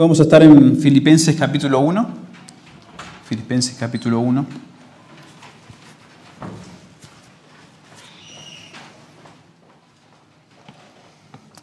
Vamos 0.00 0.18
a 0.18 0.22
estar 0.22 0.42
en 0.42 0.78
Filipenses 0.78 1.36
capítulo 1.36 1.78
1. 1.80 2.08
Filipenses 3.26 3.76
capítulo 3.78 4.20
1. 4.20 4.46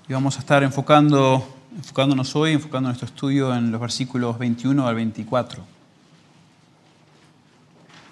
Y 0.08 0.14
vamos 0.14 0.38
a 0.38 0.40
estar 0.42 0.62
enfocando, 0.62 1.44
enfocándonos 1.78 2.36
hoy, 2.36 2.52
enfocando 2.52 2.90
nuestro 2.90 3.08
estudio 3.08 3.56
en 3.56 3.72
los 3.72 3.82
versículos 3.82 4.38
21 4.38 4.88
al 4.88 4.94
24. 4.94 5.64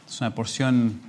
Es 0.10 0.21
una 0.21 0.34
porción 0.34 1.02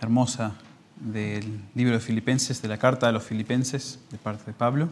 hermosa 0.00 0.54
del 0.96 1.60
libro 1.74 1.92
de 1.92 2.00
Filipenses, 2.00 2.62
de 2.62 2.68
la 2.68 2.78
carta 2.78 3.08
a 3.08 3.12
los 3.12 3.24
Filipenses, 3.24 3.98
de 4.10 4.16
parte 4.16 4.44
de 4.46 4.54
Pablo. 4.54 4.88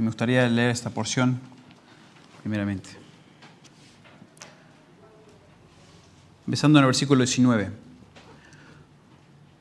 Me 0.00 0.06
gustaría 0.06 0.48
leer 0.48 0.70
esta 0.70 0.88
porción 0.88 1.38
primeramente. 2.40 2.88
Empezando 6.46 6.78
en 6.78 6.84
el 6.84 6.86
versículo 6.86 7.22
19. 7.22 7.70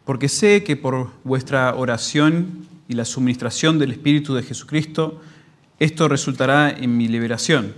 Porque 0.06 0.30
sé 0.30 0.64
que 0.64 0.78
por 0.78 1.12
vuestra 1.26 1.76
oración 1.76 2.66
y 2.88 2.94
la 2.94 3.04
suministración 3.04 3.80
del 3.80 3.92
Espíritu 3.92 4.34
de 4.34 4.44
Jesucristo, 4.44 5.22
esto 5.78 6.08
resultará 6.08 6.70
en 6.70 6.96
mi 6.96 7.10
liberación, 7.10 7.76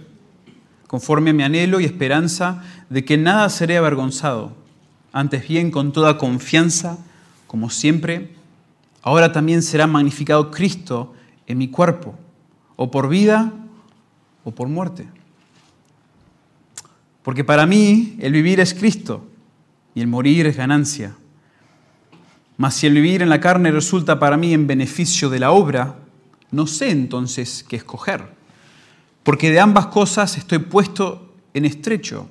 conforme 0.86 1.32
a 1.32 1.34
mi 1.34 1.42
anhelo 1.42 1.80
y 1.80 1.86
esperanza 1.86 2.64
de 2.92 3.04
que 3.04 3.18
nada 3.18 3.50
seré 3.50 3.78
avergonzado, 3.78 4.56
antes 5.12 5.48
bien 5.48 5.72
con 5.72 5.92
toda 5.92 6.20
confianza, 6.20 7.00
como 7.48 7.72
siempre, 7.72 8.36
ahora 9.02 9.32
también 9.32 9.64
será 9.64 9.88
magnificado 9.88 10.52
Cristo 10.52 11.16
en 11.48 11.58
mi 11.58 11.68
cuerpo, 11.68 12.20
o 12.82 12.90
por 12.90 13.10
vida 13.10 13.54
o 14.44 14.50
por 14.50 14.68
muerte. 14.68 15.08
Porque 17.22 17.44
para 17.44 17.68
mí 17.68 18.16
el 18.20 18.34
vivir 18.34 18.60
es 18.60 18.74
Cristo 18.74 19.24
y 19.94 20.02
el 20.02 20.08
morir 20.08 20.48
es 20.48 20.58
ganancia. 20.58 21.16
Mas 22.58 22.74
si 22.74 22.88
el 22.88 22.96
vivir 22.96 23.22
en 23.22 23.30
la 23.30 23.40
carne 23.40 23.70
resulta 23.70 24.18
para 24.18 24.36
mí 24.36 24.52
en 24.56 24.66
beneficio 24.66 25.30
de 25.30 25.38
la 25.38 25.52
obra, 25.52 26.00
no 26.50 26.66
sé 26.66 26.90
entonces 26.90 27.64
qué 27.70 27.76
escoger. 27.76 28.34
Porque 29.22 29.52
de 29.52 29.60
ambas 29.60 29.86
cosas 29.86 30.36
estoy 30.40 30.58
puesto 30.58 31.36
en 31.54 31.66
estrecho, 31.66 32.28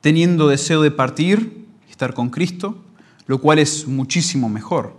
teniendo 0.00 0.48
deseo 0.48 0.80
de 0.80 0.92
partir 0.92 1.66
estar 1.90 2.14
con 2.14 2.30
Cristo, 2.30 2.82
lo 3.26 3.38
cual 3.38 3.58
es 3.58 3.86
muchísimo 3.86 4.48
mejor. 4.48 4.96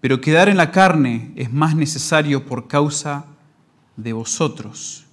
Pero 0.00 0.20
quedar 0.20 0.48
en 0.48 0.56
la 0.56 0.72
carne 0.72 1.30
es 1.36 1.52
más 1.52 1.76
necesario 1.76 2.44
por 2.44 2.66
causa 2.66 3.26
de 3.96 4.12
vosotros. 4.12 5.04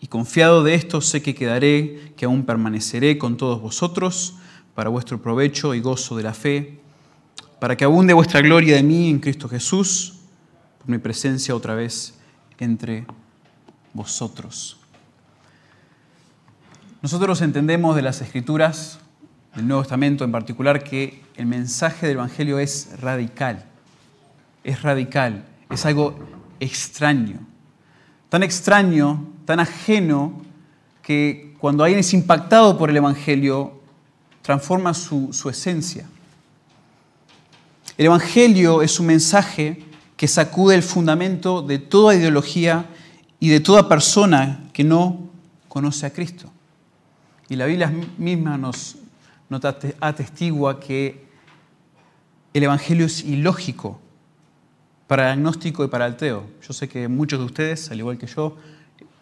Y 0.00 0.08
confiado 0.08 0.64
de 0.64 0.74
esto 0.74 1.00
sé 1.00 1.22
que 1.22 1.34
quedaré, 1.34 2.12
que 2.16 2.24
aún 2.24 2.44
permaneceré 2.44 3.18
con 3.18 3.36
todos 3.36 3.60
vosotros 3.60 4.34
para 4.74 4.90
vuestro 4.90 5.22
provecho 5.22 5.74
y 5.74 5.80
gozo 5.80 6.16
de 6.16 6.22
la 6.22 6.34
fe 6.34 6.82
para 7.62 7.76
que 7.76 7.84
abunde 7.84 8.12
vuestra 8.12 8.40
gloria 8.40 8.74
de 8.74 8.82
mí 8.82 9.08
en 9.08 9.20
Cristo 9.20 9.48
Jesús, 9.48 10.14
por 10.78 10.88
mi 10.88 10.98
presencia 10.98 11.54
otra 11.54 11.76
vez 11.76 12.18
entre 12.58 13.06
vosotros. 13.92 14.80
Nosotros 17.02 17.40
entendemos 17.40 17.94
de 17.94 18.02
las 18.02 18.20
Escrituras, 18.20 18.98
del 19.54 19.68
Nuevo 19.68 19.84
Testamento 19.84 20.24
en 20.24 20.32
particular, 20.32 20.82
que 20.82 21.22
el 21.36 21.46
mensaje 21.46 22.08
del 22.08 22.16
Evangelio 22.16 22.58
es 22.58 23.00
radical. 23.00 23.64
Es 24.64 24.82
radical, 24.82 25.44
es 25.70 25.86
algo 25.86 26.18
extraño. 26.58 27.46
Tan 28.32 28.42
extraño, 28.42 29.26
tan 29.44 29.60
ajeno, 29.60 30.40
que 31.02 31.54
cuando 31.58 31.84
alguien 31.84 32.00
es 32.00 32.14
impactado 32.14 32.78
por 32.78 32.88
el 32.88 32.96
Evangelio, 32.96 33.78
transforma 34.40 34.94
su, 34.94 35.34
su 35.34 35.50
esencia. 35.50 36.08
El 37.98 38.06
Evangelio 38.06 38.80
es 38.80 38.98
un 38.98 39.04
mensaje 39.04 39.84
que 40.16 40.26
sacude 40.28 40.74
el 40.74 40.82
fundamento 40.82 41.60
de 41.60 41.78
toda 41.78 42.14
ideología 42.14 42.86
y 43.38 43.50
de 43.50 43.60
toda 43.60 43.86
persona 43.86 44.64
que 44.72 44.82
no 44.82 45.28
conoce 45.68 46.06
a 46.06 46.10
Cristo. 46.14 46.50
Y 47.50 47.56
la 47.56 47.66
Biblia 47.66 47.92
misma 48.16 48.56
nos, 48.56 48.96
nos 49.50 49.62
atestigua 50.00 50.80
que 50.80 51.26
el 52.54 52.62
Evangelio 52.62 53.04
es 53.04 53.24
ilógico 53.24 54.00
para 55.12 55.26
el 55.26 55.32
agnóstico 55.40 55.84
y 55.84 55.88
para 55.88 56.06
el 56.06 56.14
ateo. 56.14 56.48
Yo 56.66 56.72
sé 56.72 56.88
que 56.88 57.06
muchos 57.06 57.38
de 57.38 57.44
ustedes, 57.44 57.90
al 57.90 57.98
igual 57.98 58.16
que 58.16 58.26
yo, 58.26 58.56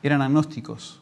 eran 0.05 0.23
agnósticos. 0.23 1.01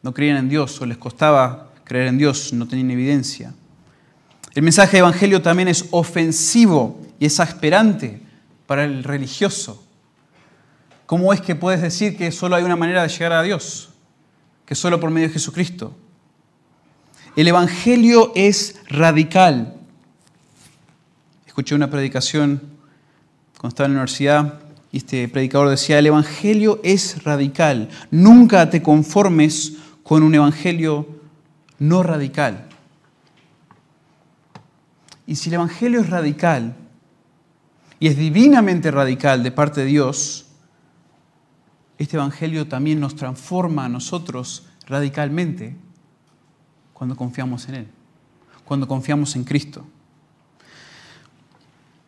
No 0.00 0.14
creían 0.14 0.38
en 0.38 0.48
Dios 0.48 0.80
o 0.80 0.86
les 0.86 0.96
costaba 0.96 1.70
creer 1.84 2.06
en 2.06 2.16
Dios, 2.16 2.54
no 2.54 2.66
tenían 2.66 2.90
evidencia. 2.92 3.52
El 4.54 4.62
mensaje 4.62 4.92
de 4.92 4.98
Evangelio 5.00 5.42
también 5.42 5.68
es 5.68 5.84
ofensivo 5.90 6.98
y 7.18 7.26
exasperante 7.26 8.22
para 8.66 8.84
el 8.84 9.04
religioso. 9.04 9.84
¿Cómo 11.04 11.30
es 11.34 11.42
que 11.42 11.54
puedes 11.54 11.82
decir 11.82 12.16
que 12.16 12.32
solo 12.32 12.56
hay 12.56 12.64
una 12.64 12.76
manera 12.76 13.02
de 13.02 13.10
llegar 13.10 13.32
a 13.32 13.42
Dios? 13.42 13.90
Que 14.64 14.74
solo 14.74 14.98
por 14.98 15.10
medio 15.10 15.28
de 15.28 15.34
Jesucristo. 15.34 15.94
El 17.36 17.48
Evangelio 17.48 18.32
es 18.34 18.76
radical. 18.88 19.74
Escuché 21.46 21.74
una 21.74 21.90
predicación 21.90 22.71
cuando 23.62 23.68
estaba 23.68 23.86
en 23.86 23.92
la 23.92 24.00
universidad 24.00 24.58
este 24.90 25.28
predicador 25.28 25.70
decía, 25.70 26.00
el 26.00 26.06
Evangelio 26.06 26.80
es 26.82 27.22
radical. 27.22 27.88
Nunca 28.10 28.68
te 28.68 28.82
conformes 28.82 29.76
con 30.02 30.24
un 30.24 30.34
Evangelio 30.34 31.06
no 31.78 32.02
radical. 32.02 32.66
Y 35.26 35.36
si 35.36 35.48
el 35.48 35.54
Evangelio 35.54 36.00
es 36.00 36.10
radical, 36.10 36.74
y 38.00 38.08
es 38.08 38.16
divinamente 38.16 38.90
radical 38.90 39.44
de 39.44 39.52
parte 39.52 39.82
de 39.82 39.86
Dios, 39.86 40.46
este 41.98 42.16
Evangelio 42.16 42.66
también 42.66 42.98
nos 42.98 43.14
transforma 43.14 43.84
a 43.84 43.88
nosotros 43.88 44.66
radicalmente 44.88 45.76
cuando 46.92 47.16
confiamos 47.16 47.68
en 47.68 47.76
Él, 47.76 47.88
cuando 48.64 48.88
confiamos 48.88 49.36
en 49.36 49.44
Cristo. 49.44 49.86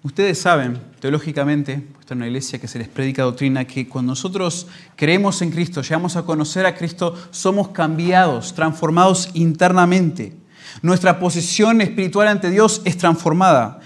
Ustedes 0.04 0.38
saben, 0.38 0.78
teológicamente, 1.00 1.88
esta 1.98 2.12
es 2.12 2.16
una 2.18 2.26
iglesia 2.26 2.58
que 2.58 2.68
se 2.68 2.78
les 2.78 2.88
predica 2.88 3.22
doctrina, 3.22 3.64
que 3.64 3.88
cuando 3.88 4.12
nosotros 4.12 4.66
creemos 4.96 5.40
en 5.40 5.50
Cristo, 5.50 5.80
llegamos 5.80 6.14
a 6.16 6.24
conocer 6.24 6.66
a 6.66 6.74
Cristo, 6.74 7.16
somos 7.30 7.68
cambiados, 7.68 8.54
transformados 8.54 9.30
internamente. 9.32 10.36
Nuestra 10.82 11.18
posición 11.18 11.80
espiritual 11.80 12.28
ante 12.28 12.50
Dios 12.50 12.82
es 12.84 12.98
transformada. 12.98 13.80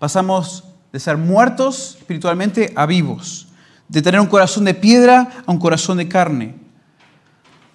Pasamos 0.00 0.64
de 0.92 0.98
ser 0.98 1.16
muertos 1.16 1.98
espiritualmente 2.00 2.72
a 2.74 2.84
vivos, 2.86 3.46
de 3.86 4.02
tener 4.02 4.20
un 4.20 4.26
corazón 4.26 4.64
de 4.64 4.74
piedra 4.74 5.30
a 5.46 5.52
un 5.52 5.60
corazón 5.60 5.98
de 5.98 6.08
carne, 6.08 6.56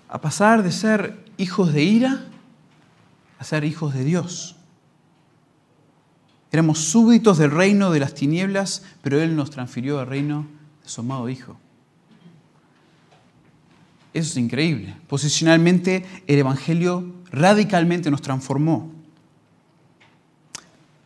a 0.10 0.20
pasar 0.20 0.64
de 0.64 0.74
ser 0.74 1.24
hijos 1.38 1.72
de 1.72 1.84
ira 1.84 2.26
a 3.40 3.44
ser 3.46 3.64
hijos 3.64 3.94
de 3.94 4.04
Dios. 4.04 4.55
Éramos 6.56 6.80
súbditos 6.80 7.38
del 7.38 7.52
reino 7.52 7.92
de 7.92 8.00
las 8.00 8.14
tinieblas, 8.14 8.82
pero 9.02 9.20
Él 9.20 9.36
nos 9.36 9.50
transfirió 9.52 10.00
al 10.00 10.08
reino 10.08 10.48
de 10.82 10.90
su 10.90 11.02
amado 11.02 11.28
Hijo. 11.28 11.58
Eso 14.14 14.32
es 14.32 14.38
increíble. 14.38 14.96
Posicionalmente 15.10 16.06
el 16.26 16.40
Evangelio 16.40 17.12
radicalmente 17.30 18.10
nos 18.10 18.22
transformó. 18.22 18.90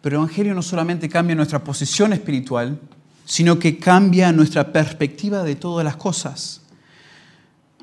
Pero 0.01 0.17
el 0.17 0.23
Evangelio 0.25 0.53
no 0.53 0.61
solamente 0.61 1.09
cambia 1.09 1.35
nuestra 1.35 1.63
posición 1.63 2.13
espiritual, 2.13 2.79
sino 3.25 3.57
que 3.57 3.79
cambia 3.79 4.31
nuestra 4.31 4.71
perspectiva 4.71 5.41
de 5.41 5.55
todas 5.55 5.83
las 5.83 5.95
cosas. 5.95 6.61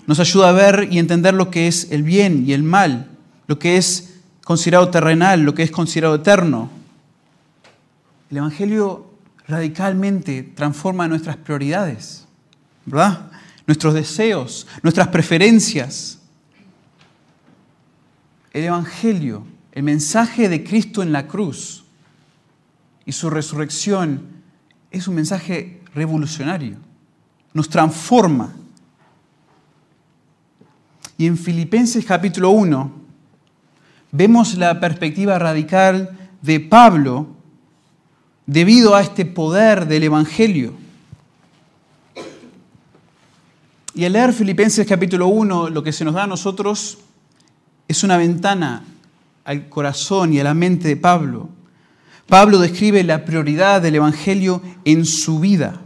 Nos 0.06 0.20
ayuda 0.20 0.50
a 0.50 0.52
ver 0.52 0.87
y 0.88 1.00
entender 1.00 1.35
lo 1.35 1.50
que 1.50 1.67
es 1.67 1.91
el 1.91 2.05
bien 2.05 2.44
y 2.46 2.52
el 2.52 2.62
mal, 2.62 3.11
lo 3.49 3.58
que 3.58 3.76
es 3.76 4.20
considerado 4.44 4.88
terrenal, 4.88 5.41
lo 5.41 5.52
que 5.52 5.64
es 5.64 5.73
considerado 5.73 6.14
eterno. 6.14 6.75
El 8.31 8.38
Evangelio 8.38 9.11
radicalmente 9.46 10.43
transforma 10.43 11.06
nuestras 11.06 11.37
prioridades, 11.37 12.26
¿verdad? 12.84 13.31
nuestros 13.67 13.94
deseos, 13.94 14.67
nuestras 14.82 15.08
preferencias. 15.08 16.20
El 18.52 18.64
Evangelio, 18.64 19.44
el 19.73 19.82
mensaje 19.82 20.49
de 20.49 20.64
Cristo 20.64 21.02
en 21.02 21.12
la 21.12 21.26
cruz 21.26 21.84
y 23.05 23.12
su 23.12 23.28
resurrección 23.28 24.23
es 24.90 25.06
un 25.08 25.17
mensaje 25.17 25.82
revolucionario, 25.94 26.76
nos 27.52 27.69
transforma. 27.69 28.55
Y 31.19 31.26
en 31.26 31.37
Filipenses 31.37 32.05
capítulo 32.05 32.50
1 32.50 32.93
vemos 34.12 34.55
la 34.55 34.81
perspectiva 34.81 35.38
radical 35.38 36.31
de 36.40 36.61
Pablo 36.61 37.36
debido 38.46 38.94
a 38.94 39.02
este 39.02 39.26
poder 39.26 39.87
del 39.87 40.04
Evangelio. 40.04 40.72
Y 43.94 44.04
al 44.04 44.12
leer 44.12 44.32
Filipenses 44.32 44.87
capítulo 44.87 45.26
1, 45.28 45.70
lo 45.70 45.82
que 45.82 45.93
se 45.93 46.04
nos 46.04 46.14
da 46.14 46.25
a 46.25 46.28
nosotros 46.28 46.98
es 47.88 48.04
una 48.04 48.16
ventana 48.16 48.84
al 49.44 49.69
corazón 49.69 50.32
y 50.32 50.40
a 50.40 50.44
la 50.44 50.54
mente 50.54 50.88
de 50.88 50.96
Pablo. 50.96 51.48
Pablo 52.28 52.58
describe 52.58 53.02
la 53.04 53.25
prioridad 53.25 53.81
del 53.81 53.94
Evangelio 53.94 54.60
en 54.84 55.06
su 55.06 55.40
vida. 55.40 55.81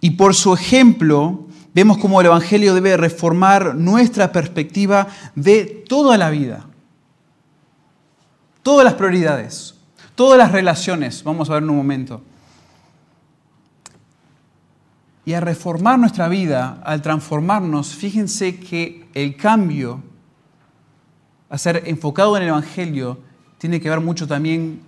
Y 0.00 0.10
por 0.10 0.34
su 0.34 0.54
ejemplo, 0.54 1.46
vemos 1.74 1.98
cómo 1.98 2.20
el 2.20 2.28
Evangelio 2.28 2.74
debe 2.74 2.96
reformar 2.96 3.74
nuestra 3.74 4.32
perspectiva 4.32 5.08
de 5.34 5.84
toda 5.86 6.16
la 6.16 6.30
vida. 6.30 6.66
Todas 8.62 8.84
las 8.84 8.94
prioridades, 8.94 9.74
todas 10.20 10.36
las 10.36 10.52
relaciones, 10.52 11.24
vamos 11.24 11.48
a 11.48 11.54
ver 11.54 11.62
en 11.62 11.70
un 11.70 11.78
momento. 11.78 12.20
Y 15.24 15.32
a 15.32 15.40
reformar 15.40 15.98
nuestra 15.98 16.28
vida, 16.28 16.82
al 16.84 17.00
transformarnos, 17.00 17.94
fíjense 17.94 18.60
que 18.60 19.08
el 19.14 19.34
cambio 19.38 20.02
a 21.48 21.56
ser 21.56 21.84
enfocado 21.86 22.36
en 22.36 22.42
el 22.42 22.50
Evangelio 22.50 23.18
tiene 23.56 23.80
que 23.80 23.88
ver 23.88 24.00
mucho 24.00 24.28
también 24.28 24.82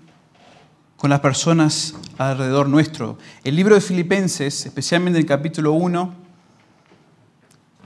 con 0.98 1.08
las 1.08 1.20
personas 1.20 1.94
alrededor 2.18 2.68
nuestro. 2.68 3.16
El 3.42 3.56
libro 3.56 3.74
de 3.74 3.80
Filipenses, 3.80 4.66
especialmente 4.66 5.18
en 5.18 5.22
el 5.22 5.26
capítulo 5.26 5.72
1, 5.72 6.14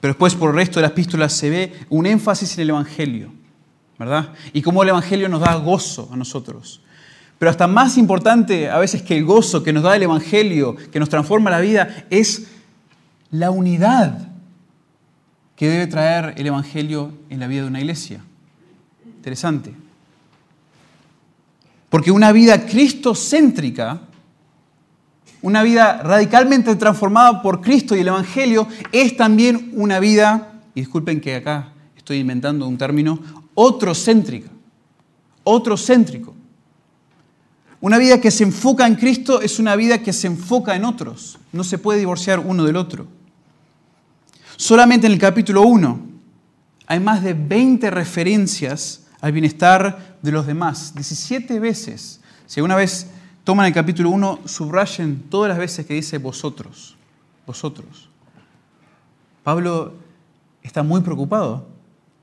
pero 0.00 0.14
después 0.14 0.34
por 0.34 0.50
el 0.50 0.56
resto 0.56 0.80
de 0.80 0.82
las 0.82 0.90
epístolas 0.90 1.32
se 1.32 1.48
ve 1.48 1.86
un 1.90 2.06
énfasis 2.06 2.58
en 2.58 2.62
el 2.62 2.70
Evangelio, 2.70 3.32
¿verdad? 4.00 4.32
Y 4.52 4.62
cómo 4.62 4.82
el 4.82 4.88
Evangelio 4.88 5.28
nos 5.28 5.42
da 5.42 5.54
gozo 5.54 6.08
a 6.12 6.16
nosotros. 6.16 6.80
Pero 7.38 7.50
hasta 7.50 7.66
más 7.66 7.98
importante 7.98 8.70
a 8.70 8.78
veces 8.78 9.02
que 9.02 9.16
el 9.16 9.24
gozo 9.24 9.62
que 9.62 9.72
nos 9.72 9.82
da 9.82 9.94
el 9.94 10.02
Evangelio, 10.02 10.74
que 10.90 10.98
nos 10.98 11.08
transforma 11.08 11.50
la 11.50 11.60
vida, 11.60 12.06
es 12.08 12.46
la 13.30 13.50
unidad 13.50 14.28
que 15.54 15.68
debe 15.68 15.86
traer 15.86 16.34
el 16.36 16.46
Evangelio 16.46 17.12
en 17.28 17.40
la 17.40 17.46
vida 17.46 17.62
de 17.62 17.68
una 17.68 17.80
iglesia. 17.80 18.22
Interesante. 19.04 19.74
Porque 21.90 22.10
una 22.10 22.32
vida 22.32 22.66
cristocéntrica, 22.66 24.00
una 25.42 25.62
vida 25.62 26.02
radicalmente 26.02 26.74
transformada 26.76 27.42
por 27.42 27.60
Cristo 27.60 27.94
y 27.96 28.00
el 28.00 28.08
Evangelio, 28.08 28.66
es 28.92 29.16
también 29.16 29.72
una 29.74 30.00
vida, 30.00 30.60
y 30.74 30.80
disculpen 30.80 31.20
que 31.20 31.36
acá 31.36 31.72
estoy 31.96 32.18
inventando 32.18 32.66
un 32.66 32.78
término, 32.78 33.18
otrocéntrica. 33.54 34.50
Otrocéntrico. 35.44 36.34
Una 37.80 37.98
vida 37.98 38.20
que 38.20 38.30
se 38.30 38.44
enfoca 38.44 38.86
en 38.86 38.94
Cristo 38.94 39.40
es 39.40 39.58
una 39.58 39.76
vida 39.76 40.02
que 40.02 40.12
se 40.12 40.26
enfoca 40.26 40.74
en 40.74 40.84
otros. 40.84 41.38
No 41.52 41.62
se 41.62 41.78
puede 41.78 41.98
divorciar 41.98 42.40
uno 42.40 42.64
del 42.64 42.76
otro. 42.76 43.06
Solamente 44.56 45.06
en 45.06 45.12
el 45.12 45.18
capítulo 45.18 45.62
1 45.62 46.00
hay 46.86 47.00
más 47.00 47.22
de 47.22 47.34
20 47.34 47.90
referencias 47.90 49.02
al 49.20 49.32
bienestar 49.32 50.16
de 50.22 50.32
los 50.32 50.46
demás. 50.46 50.94
17 50.94 51.60
veces. 51.60 52.20
Si 52.46 52.60
alguna 52.60 52.76
vez 52.76 53.08
toman 53.44 53.66
el 53.66 53.74
capítulo 53.74 54.10
1, 54.10 54.40
subrayen 54.46 55.24
todas 55.28 55.48
las 55.50 55.58
veces 55.58 55.84
que 55.84 55.94
dice 55.94 56.18
vosotros. 56.18 56.96
Vosotros. 57.46 58.08
Pablo 59.44 59.94
está 60.62 60.82
muy 60.82 61.00
preocupado 61.02 61.68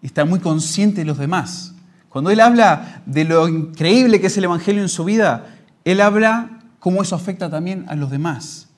y 0.02 0.08
está 0.08 0.26
muy 0.26 0.40
consciente 0.40 1.02
de 1.02 1.06
los 1.06 1.18
demás. 1.18 1.73
Cuando 2.13 2.30
él 2.30 2.42
habla 2.42 3.01
de 3.07 3.24
lo 3.24 3.48
increíble 3.48 4.21
que 4.21 4.27
es 4.27 4.38
el 4.38 4.44
Evangelio 4.44 4.83
en 4.83 4.88
su 4.88 5.04
vida, 5.04 5.48
él 5.83 6.00
habla 6.00 6.60
cómo 6.77 7.01
eso 7.01 7.15
afecta 7.15 7.50
también 7.50 7.86
a 7.89 7.95
los 7.95 8.12
demás. 8.12 8.69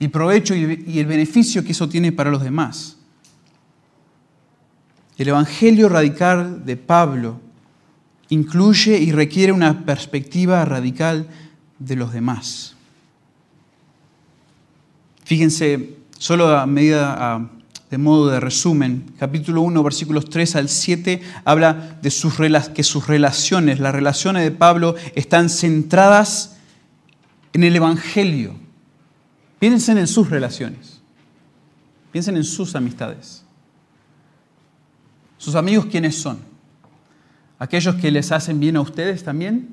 Y 0.00 0.08
provecho 0.08 0.56
y 0.56 0.98
el 0.98 1.06
beneficio 1.06 1.62
que 1.62 1.70
eso 1.70 1.88
tiene 1.88 2.10
para 2.10 2.32
los 2.32 2.42
demás. 2.42 2.96
El 5.16 5.28
Evangelio 5.28 5.88
radical 5.88 6.64
de 6.66 6.76
Pablo 6.76 7.40
incluye 8.28 8.98
y 8.98 9.12
requiere 9.12 9.52
una 9.52 9.84
perspectiva 9.84 10.64
radical 10.64 11.28
de 11.78 11.94
los 11.94 12.12
demás. 12.12 12.74
Fíjense, 15.22 15.96
solo 16.18 16.48
a 16.48 16.66
medida 16.66 17.48
de 17.90 17.98
modo 17.98 18.28
de 18.28 18.40
resumen, 18.40 19.12
capítulo 19.18 19.62
1, 19.62 19.82
versículos 19.82 20.30
3 20.30 20.56
al 20.56 20.68
7, 20.68 21.20
habla 21.44 21.98
de 22.00 22.10
sus, 22.10 22.34
que 22.74 22.84
sus 22.84 23.06
relaciones, 23.06 23.80
las 23.80 23.94
relaciones 23.94 24.44
de 24.44 24.52
Pablo, 24.52 24.94
están 25.14 25.48
centradas 25.48 26.56
en 27.52 27.64
el 27.64 27.74
Evangelio. 27.74 28.54
Piensen 29.58 29.98
en 29.98 30.06
sus 30.06 30.30
relaciones, 30.30 31.02
piensen 32.12 32.36
en 32.36 32.44
sus 32.44 32.74
amistades. 32.74 33.44
¿Sus 35.36 35.54
amigos 35.54 35.86
quiénes 35.86 36.16
son? 36.16 36.50
aquellos 37.60 37.94
que 37.96 38.10
les 38.10 38.32
hacen 38.32 38.58
bien 38.58 38.76
a 38.76 38.80
ustedes 38.80 39.22
también? 39.22 39.68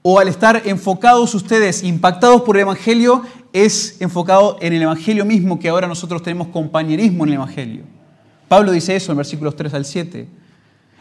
¿O 0.00 0.18
al 0.18 0.26
estar 0.26 0.62
enfocados 0.64 1.32
ustedes, 1.34 1.84
impactados 1.84 2.42
por 2.42 2.56
el 2.56 2.62
Evangelio, 2.62 3.22
es 3.52 4.00
enfocado 4.00 4.58
en 4.60 4.72
el 4.72 4.82
Evangelio 4.82 5.24
mismo 5.24 5.58
que 5.58 5.68
ahora 5.68 5.86
nosotros 5.86 6.22
tenemos 6.22 6.48
compañerismo 6.48 7.24
en 7.24 7.30
el 7.30 7.34
Evangelio? 7.36 7.82
Pablo 8.48 8.72
dice 8.72 8.94
eso 8.96 9.12
en 9.12 9.18
versículos 9.18 9.56
3 9.56 9.74
al 9.74 9.84
7. 9.84 10.28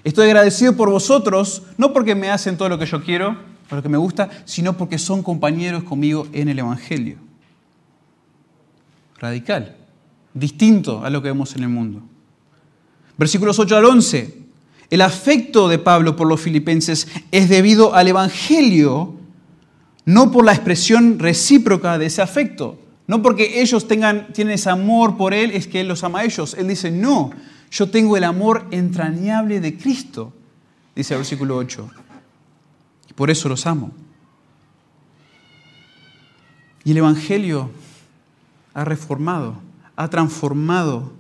Estoy 0.03 0.25
agradecido 0.27 0.75
por 0.75 0.89
vosotros, 0.89 1.63
no 1.77 1.94
porque 1.94 2.15
me 2.15 2.30
hacen 2.30 2.57
todo 2.57 2.69
lo 2.69 2.80
que 2.80 2.86
yo 2.86 3.03
quiero, 3.03 3.38
por 3.69 3.77
lo 3.77 3.83
que 3.83 3.89
me 3.89 3.98
gusta, 3.98 4.30
sino 4.45 4.77
porque 4.77 4.98
son 4.98 5.21
compañeros 5.21 5.83
conmigo 5.83 6.27
en 6.33 6.50
el 6.50 6.59
Evangelio. 6.59 7.18
Radical, 9.19 9.75
distinto 10.33 11.06
a 11.06 11.09
lo 11.09 11.21
que 11.21 11.30
vemos 11.30 11.56
en 11.56 11.63
el 11.63 11.69
mundo. 11.69 12.01
Versículos 13.18 13.59
8 13.59 13.77
al 13.77 13.86
11. 13.86 14.42
El 14.89 15.01
afecto 15.01 15.69
de 15.69 15.77
Pablo 15.77 16.15
por 16.15 16.27
los 16.27 16.42
filipenses 16.42 17.07
es 17.31 17.47
debido 17.47 17.94
al 17.94 18.07
Evangelio, 18.07 19.13
no 20.06 20.31
por 20.31 20.45
la 20.45 20.53
expresión 20.53 21.19
recíproca 21.19 21.98
de 21.98 22.07
ese 22.07 22.21
afecto. 22.21 22.80
No 23.07 23.21
porque 23.21 23.62
ellos 23.62 23.88
tengan, 23.88 24.31
tienen 24.33 24.56
ese 24.56 24.69
amor 24.69 25.18
por 25.18 25.33
Él, 25.33 25.51
es 25.51 25.68
que 25.68 25.81
Él 25.81 25.88
los 25.88 26.03
ama 26.03 26.19
a 26.19 26.24
ellos. 26.24 26.56
Él 26.57 26.68
dice, 26.68 26.92
no, 26.92 27.31
yo 27.69 27.89
tengo 27.89 28.18
el 28.18 28.24
amor 28.24 28.68
entrañable 28.71 29.59
de 29.59 29.77
Cristo, 29.77 30.33
dice 30.95 31.13
el 31.13 31.19
versículo 31.19 31.57
8. 31.57 31.89
Y 33.09 33.13
por 33.13 33.30
eso 33.30 33.50
los 33.50 33.65
amo. 33.65 33.92
Y 36.83 36.92
el 36.92 36.97
Evangelio 36.97 37.69
ha 38.74 38.86
reformado, 38.86 39.56
ha 39.95 40.09
transformado 40.09 41.13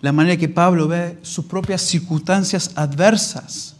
la 0.00 0.12
manera 0.12 0.36
que 0.36 0.48
Pablo 0.48 0.86
ve 0.86 1.18
sus 1.22 1.44
propias 1.44 1.82
circunstancias 1.82 2.72
adversas. 2.74 3.76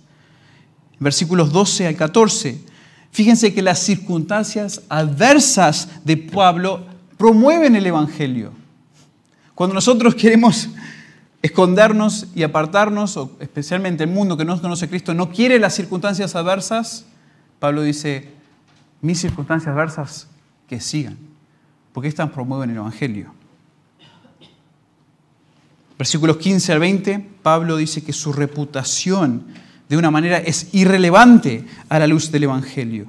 Versículos 0.98 1.52
12 1.52 1.86
al 1.86 1.96
14. 1.96 2.60
Fíjense 3.10 3.52
que 3.52 3.62
las 3.62 3.80
circunstancias 3.80 4.82
adversas 4.88 5.88
de 6.04 6.16
Pablo 6.16 6.84
promueven 7.16 7.74
el 7.76 7.86
Evangelio. 7.86 8.52
Cuando 9.54 9.74
nosotros 9.74 10.14
queremos 10.14 10.68
escondernos 11.42 12.26
y 12.34 12.42
apartarnos, 12.42 13.16
o 13.16 13.36
especialmente 13.40 14.04
el 14.04 14.10
mundo 14.10 14.36
que 14.36 14.44
no 14.44 14.60
conoce 14.60 14.84
a 14.84 14.88
Cristo 14.88 15.14
no 15.14 15.30
quiere 15.30 15.58
las 15.58 15.74
circunstancias 15.74 16.36
adversas, 16.36 17.06
Pablo 17.58 17.82
dice, 17.82 18.28
mis 19.00 19.18
circunstancias 19.20 19.72
adversas 19.72 20.28
que 20.68 20.80
sigan, 20.80 21.16
porque 21.92 22.08
estas 22.08 22.30
promueven 22.30 22.70
el 22.70 22.76
Evangelio. 22.76 23.32
Versículos 25.98 26.36
15 26.36 26.72
al 26.72 26.78
20, 26.78 27.28
Pablo 27.42 27.76
dice 27.76 28.04
que 28.04 28.12
su 28.12 28.32
reputación 28.32 29.46
de 29.88 29.96
una 29.96 30.10
manera 30.10 30.38
es 30.38 30.74
irrelevante 30.74 31.64
a 31.88 31.98
la 31.98 32.06
luz 32.06 32.30
del 32.30 32.44
Evangelio. 32.44 33.06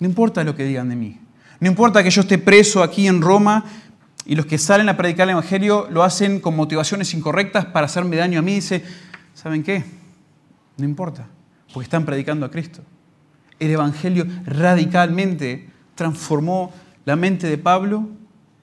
No 0.00 0.06
importa 0.06 0.44
lo 0.44 0.54
que 0.54 0.64
digan 0.64 0.88
de 0.88 0.96
mí. 0.96 1.18
No 1.60 1.68
importa 1.68 2.02
que 2.02 2.10
yo 2.10 2.22
esté 2.22 2.38
preso 2.38 2.82
aquí 2.82 3.06
en 3.06 3.20
Roma 3.20 3.64
y 4.24 4.34
los 4.34 4.46
que 4.46 4.58
salen 4.58 4.88
a 4.88 4.96
predicar 4.96 5.26
el 5.26 5.32
Evangelio 5.32 5.88
lo 5.90 6.02
hacen 6.02 6.40
con 6.40 6.54
motivaciones 6.56 7.14
incorrectas 7.14 7.66
para 7.66 7.86
hacerme 7.86 8.16
daño 8.16 8.38
a 8.38 8.42
mí. 8.42 8.54
Dice, 8.54 8.84
¿saben 9.34 9.62
qué? 9.62 9.84
No 10.76 10.84
importa, 10.84 11.26
porque 11.72 11.84
están 11.84 12.04
predicando 12.04 12.46
a 12.46 12.50
Cristo. 12.50 12.82
El 13.58 13.70
Evangelio 13.70 14.26
radicalmente 14.46 15.68
transformó 15.94 16.72
la 17.04 17.16
mente 17.16 17.48
de 17.48 17.58
Pablo 17.58 18.08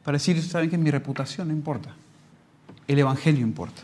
para 0.03 0.17
decir, 0.17 0.41
¿saben 0.41 0.69
qué? 0.69 0.77
Mi 0.77 0.91
reputación 0.91 1.47
no 1.47 1.53
importa 1.53 1.95
el 2.87 2.99
Evangelio 2.99 3.41
importa. 3.41 3.83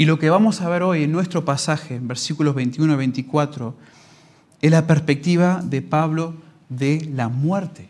Y 0.00 0.06
lo 0.06 0.18
que 0.18 0.30
vamos 0.30 0.62
a 0.62 0.68
ver 0.70 0.82
hoy 0.82 1.02
en 1.02 1.12
nuestro 1.12 1.44
pasaje, 1.44 1.96
en 1.96 2.08
versículos 2.08 2.54
21 2.54 2.94
y 2.94 2.96
24, 2.96 3.76
es 4.62 4.70
la 4.70 4.86
perspectiva 4.86 5.60
de 5.62 5.82
Pablo 5.82 6.36
de 6.70 7.06
la 7.12 7.28
muerte. 7.28 7.86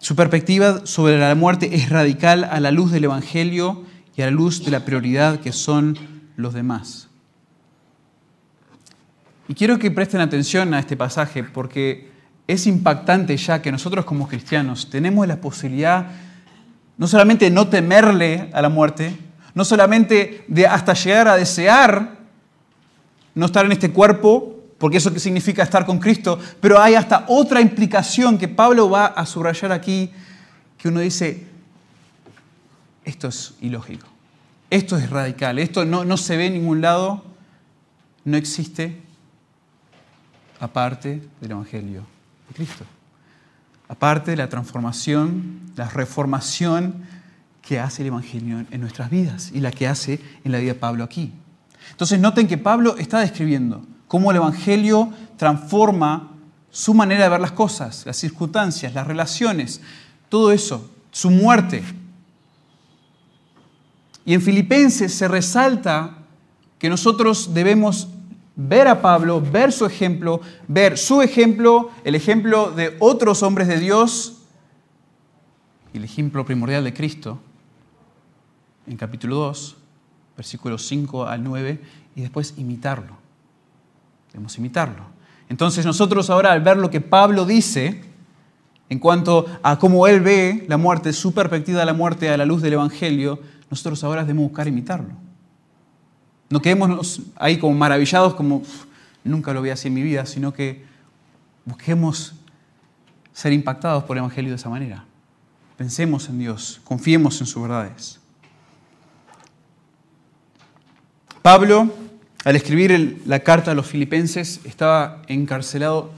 Su 0.00 0.16
perspectiva 0.16 0.84
sobre 0.86 1.20
la 1.20 1.32
muerte 1.36 1.76
es 1.76 1.88
radical 1.88 2.42
a 2.42 2.58
la 2.58 2.72
luz 2.72 2.90
del 2.90 3.04
Evangelio 3.04 3.84
y 4.16 4.22
a 4.22 4.24
la 4.24 4.32
luz 4.32 4.64
de 4.64 4.72
la 4.72 4.84
prioridad 4.84 5.38
que 5.38 5.52
son 5.52 5.96
los 6.34 6.52
demás. 6.52 7.08
Y 9.46 9.54
quiero 9.54 9.78
que 9.78 9.92
presten 9.92 10.20
atención 10.20 10.74
a 10.74 10.80
este 10.80 10.96
pasaje 10.96 11.44
porque 11.44 12.10
es 12.48 12.66
impactante 12.66 13.36
ya 13.36 13.62
que 13.62 13.70
nosotros 13.70 14.04
como 14.04 14.26
cristianos 14.26 14.90
tenemos 14.90 15.28
la 15.28 15.40
posibilidad 15.40 16.10
no 16.96 17.06
solamente 17.06 17.50
no 17.50 17.68
temerle 17.68 18.50
a 18.52 18.60
la 18.60 18.68
muerte, 18.68 19.16
no 19.54 19.64
solamente 19.64 20.44
de 20.48 20.66
hasta 20.66 20.94
llegar 20.94 21.28
a 21.28 21.36
desear 21.36 22.24
no 23.34 23.46
estar 23.46 23.64
en 23.64 23.72
este 23.72 23.90
cuerpo, 23.90 24.60
porque 24.78 24.98
eso 24.98 25.16
significa 25.18 25.62
estar 25.62 25.86
con 25.86 25.98
Cristo, 25.98 26.38
pero 26.60 26.80
hay 26.80 26.94
hasta 26.94 27.24
otra 27.28 27.60
implicación 27.60 28.38
que 28.38 28.48
Pablo 28.48 28.90
va 28.90 29.06
a 29.06 29.26
subrayar 29.26 29.72
aquí, 29.72 30.10
que 30.78 30.88
uno 30.88 31.00
dice, 31.00 31.46
esto 33.04 33.28
es 33.28 33.54
ilógico, 33.60 34.06
esto 34.70 34.96
es 34.96 35.10
radical, 35.10 35.58
esto 35.58 35.84
no, 35.84 36.04
no 36.04 36.16
se 36.16 36.36
ve 36.36 36.46
en 36.46 36.54
ningún 36.54 36.80
lado, 36.80 37.24
no 38.24 38.36
existe 38.36 39.00
aparte 40.60 41.22
del 41.40 41.50
Evangelio 41.50 42.06
de 42.48 42.54
Cristo, 42.54 42.84
aparte 43.88 44.32
de 44.32 44.36
la 44.36 44.48
transformación, 44.48 45.60
la 45.76 45.88
reformación 45.88 47.06
que 47.66 47.80
hace 47.80 48.02
el 48.02 48.08
Evangelio 48.08 48.64
en 48.70 48.80
nuestras 48.80 49.10
vidas 49.10 49.50
y 49.52 49.60
la 49.60 49.70
que 49.70 49.88
hace 49.88 50.20
en 50.44 50.52
la 50.52 50.58
vida 50.58 50.74
de 50.74 50.78
Pablo 50.78 51.04
aquí. 51.04 51.32
Entonces 51.90 52.20
noten 52.20 52.46
que 52.46 52.58
Pablo 52.58 52.96
está 52.98 53.20
describiendo 53.20 53.84
cómo 54.06 54.30
el 54.30 54.36
Evangelio 54.36 55.10
transforma 55.36 56.30
su 56.70 56.92
manera 56.92 57.24
de 57.24 57.30
ver 57.30 57.40
las 57.40 57.52
cosas, 57.52 58.04
las 58.04 58.16
circunstancias, 58.16 58.94
las 58.94 59.06
relaciones, 59.06 59.80
todo 60.28 60.52
eso, 60.52 60.90
su 61.10 61.30
muerte. 61.30 61.82
Y 64.26 64.34
en 64.34 64.42
Filipenses 64.42 65.14
se 65.14 65.28
resalta 65.28 66.18
que 66.78 66.88
nosotros 66.88 67.54
debemos 67.54 68.08
ver 68.56 68.88
a 68.88 69.00
Pablo, 69.00 69.40
ver 69.40 69.72
su 69.72 69.86
ejemplo, 69.86 70.40
ver 70.68 70.98
su 70.98 71.22
ejemplo, 71.22 71.90
el 72.04 72.14
ejemplo 72.14 72.70
de 72.70 72.96
otros 73.00 73.42
hombres 73.42 73.68
de 73.68 73.78
Dios 73.78 74.34
el 75.94 76.04
ejemplo 76.04 76.44
primordial 76.44 76.84
de 76.84 76.92
Cristo 76.92 77.40
en 78.86 78.96
capítulo 78.96 79.36
2, 79.36 79.76
versículos 80.36 80.86
5 80.86 81.26
al 81.26 81.42
9, 81.42 81.80
y 82.16 82.20
después 82.20 82.54
imitarlo. 82.56 83.16
Debemos 84.32 84.56
imitarlo. 84.58 85.04
Entonces 85.48 85.84
nosotros 85.84 86.30
ahora 86.30 86.52
al 86.52 86.62
ver 86.62 86.76
lo 86.76 86.90
que 86.90 87.00
Pablo 87.00 87.44
dice 87.44 88.02
en 88.88 88.98
cuanto 88.98 89.46
a 89.62 89.78
cómo 89.78 90.06
él 90.06 90.20
ve 90.20 90.64
la 90.68 90.76
muerte, 90.76 91.12
su 91.12 91.32
perspectiva 91.32 91.80
de 91.80 91.86
la 91.86 91.94
muerte 91.94 92.28
a 92.28 92.36
la 92.36 92.44
luz 92.44 92.62
del 92.62 92.74
Evangelio, 92.74 93.40
nosotros 93.70 94.02
ahora 94.04 94.22
debemos 94.22 94.48
buscar 94.48 94.68
imitarlo. 94.68 95.14
No 96.50 96.60
quedemos 96.60 97.22
ahí 97.36 97.58
como 97.58 97.74
maravillados 97.74 98.34
como 98.34 98.62
nunca 99.24 99.52
lo 99.52 99.62
vi 99.62 99.70
así 99.70 99.88
en 99.88 99.94
mi 99.94 100.02
vida, 100.02 100.26
sino 100.26 100.52
que 100.52 100.84
busquemos 101.64 102.34
ser 103.32 103.52
impactados 103.52 104.04
por 104.04 104.16
el 104.16 104.20
Evangelio 104.20 104.50
de 104.50 104.56
esa 104.56 104.68
manera. 104.68 105.04
Pensemos 105.76 106.28
en 106.28 106.38
Dios, 106.38 106.80
confiemos 106.84 107.40
en 107.40 107.46
sus 107.46 107.62
verdades. 107.62 108.20
Pablo, 111.44 111.92
al 112.46 112.56
escribir 112.56 113.20
la 113.26 113.40
carta 113.40 113.72
a 113.72 113.74
los 113.74 113.86
filipenses, 113.86 114.62
estaba 114.64 115.20
encarcelado 115.28 116.10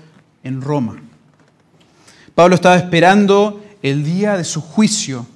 en 0.45 0.63
Roma. 0.63 1.03
Pablo 2.37 2.55
estaba 2.55 2.77
esperando 2.77 3.61
el 3.83 4.05
día 4.05 4.37
de 4.37 4.45
su 4.45 4.61
juicio 4.61 5.27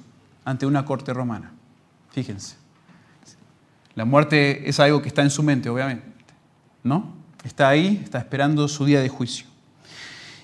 ante 0.45 0.65
una 0.65 0.85
corte 0.85 1.13
romana. 1.13 1.51
Fíjense. 2.13 2.55
La 3.93 4.05
muerte 4.05 4.69
es 4.69 4.79
algo 4.79 5.01
que 5.01 5.09
está 5.09 5.23
en 5.23 5.29
su 5.29 5.43
mente, 5.43 5.67
obviamente. 5.67 6.05
¿No? 6.85 7.13
Está 7.43 7.67
ahí, 7.67 7.99
está 8.01 8.19
esperando 8.19 8.69
su 8.69 8.85
día 8.85 9.01
de 9.01 9.09
juicio. 9.09 9.45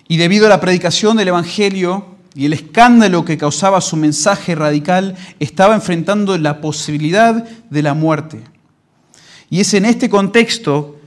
Y 0.10 0.18
debido 0.18 0.48
a 0.48 0.50
la 0.50 0.60
predicación 0.60 1.16
del 1.16 1.30
Evangelio 1.30 2.18
y 2.36 2.48
el 2.48 2.51
escándalo 2.51 3.24
que 3.24 3.38
causaba 3.38 3.80
su 3.80 3.96
mensaje 3.96 4.56
radical, 4.56 5.16
estaba 5.39 5.74
enfrentando 5.74 6.38
la 6.38 6.60
posibilidad 6.60 7.48
de 7.70 7.82
la 7.82 7.94
muerte. 7.94 8.44
Y 9.50 9.60
es 9.60 9.74
en 9.74 9.86
este 9.86 10.10
contexto 10.10 11.00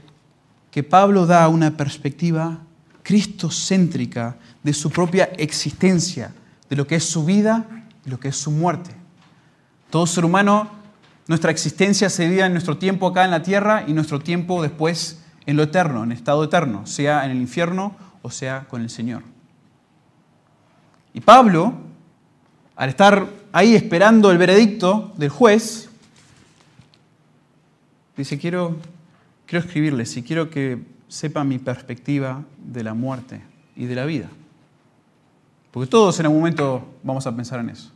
que 0.70 0.82
Pablo 0.82 1.26
da 1.26 1.49
una 1.49 1.76
perspectiva 1.76 2.59
cristocéntrica 3.02 4.37
de 4.62 4.73
su 4.73 4.90
propia 4.90 5.25
existencia, 5.37 6.32
de 6.68 6.76
lo 6.76 6.87
que 6.87 6.97
es 6.97 7.04
su 7.04 7.25
vida 7.25 7.66
y 8.04 8.11
lo 8.11 8.20
que 8.20 8.28
es 8.28 8.37
su 8.37 8.50
muerte. 8.50 8.92
Todo 9.90 10.06
ser 10.06 10.25
humano, 10.25 10.70
nuestra 11.26 11.50
existencia 11.50 12.09
se 12.09 12.25
divide 12.25 12.44
en 12.44 12.52
nuestro 12.52 12.78
tiempo 12.78 13.09
acá 13.09 13.25
en 13.25 13.30
la 13.30 13.42
tierra 13.42 13.85
y 13.87 13.92
nuestro 13.92 14.20
tiempo 14.20 14.62
después 14.62 15.20
en 15.47 15.56
lo 15.56 15.64
eterno, 15.64 16.04
en 16.04 16.12
estado 16.12 16.44
eterno, 16.44 16.87
sea 16.87 17.25
en 17.25 17.32
el 17.32 17.38
infierno 17.38 17.97
o 18.23 18.30
sea 18.30 18.66
con 18.68 18.82
el 18.82 18.90
Señor. 18.90 19.23
Y 21.12 21.20
Pablo, 21.20 21.75
al 22.76 22.88
estar 22.90 23.26
ahí 23.52 23.75
esperando 23.75 24.30
el 24.30 24.38
veredicto 24.38 25.12
del 25.16 25.30
juez, 25.30 25.89
Dice, 28.20 28.38
quiero, 28.38 28.76
quiero 29.46 29.64
escribirles 29.64 30.14
y 30.14 30.22
quiero 30.22 30.50
que 30.50 30.82
sepan 31.08 31.48
mi 31.48 31.58
perspectiva 31.58 32.44
de 32.58 32.84
la 32.84 32.92
muerte 32.92 33.40
y 33.74 33.86
de 33.86 33.94
la 33.94 34.04
vida. 34.04 34.28
Porque 35.70 35.88
todos 35.88 36.20
en 36.20 36.26
algún 36.26 36.40
momento 36.40 36.86
vamos 37.02 37.26
a 37.26 37.34
pensar 37.34 37.60
en 37.60 37.70
eso. 37.70 37.90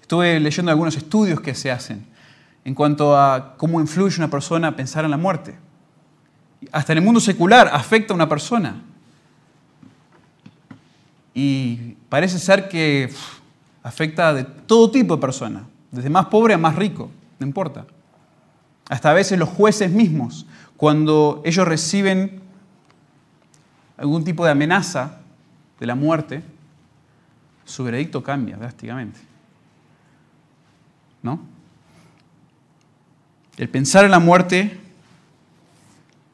Estuve 0.00 0.38
leyendo 0.38 0.70
algunos 0.70 0.96
estudios 0.96 1.40
que 1.40 1.56
se 1.56 1.72
hacen 1.72 2.06
en 2.64 2.72
cuanto 2.72 3.18
a 3.18 3.56
cómo 3.56 3.80
influye 3.80 4.18
una 4.18 4.30
persona 4.30 4.68
a 4.68 4.76
pensar 4.76 5.04
en 5.04 5.10
la 5.10 5.16
muerte. 5.16 5.58
Hasta 6.70 6.92
en 6.92 6.98
el 6.98 7.04
mundo 7.04 7.18
secular 7.18 7.68
afecta 7.72 8.12
a 8.12 8.14
una 8.14 8.28
persona. 8.28 8.80
Y 11.34 11.96
parece 12.08 12.38
ser 12.38 12.68
que 12.68 13.12
afecta 13.82 14.28
a 14.28 14.44
todo 14.44 14.88
tipo 14.88 15.16
de 15.16 15.20
personas, 15.20 15.64
desde 15.90 16.10
más 16.10 16.26
pobre 16.26 16.54
a 16.54 16.58
más 16.58 16.76
rico, 16.76 17.10
no 17.40 17.44
importa. 17.44 17.84
Hasta 18.88 19.10
a 19.10 19.14
veces 19.14 19.38
los 19.38 19.48
jueces 19.48 19.90
mismos, 19.90 20.46
cuando 20.76 21.42
ellos 21.44 21.66
reciben 21.66 22.40
algún 23.96 24.24
tipo 24.24 24.44
de 24.44 24.52
amenaza 24.52 25.18
de 25.78 25.86
la 25.86 25.94
muerte, 25.94 26.42
su 27.64 27.84
veredicto 27.84 28.22
cambia 28.22 28.56
drásticamente. 28.56 29.20
¿No? 31.22 31.40
El 33.56 33.68
pensar 33.68 34.04
en 34.04 34.12
la 34.12 34.20
muerte 34.20 34.78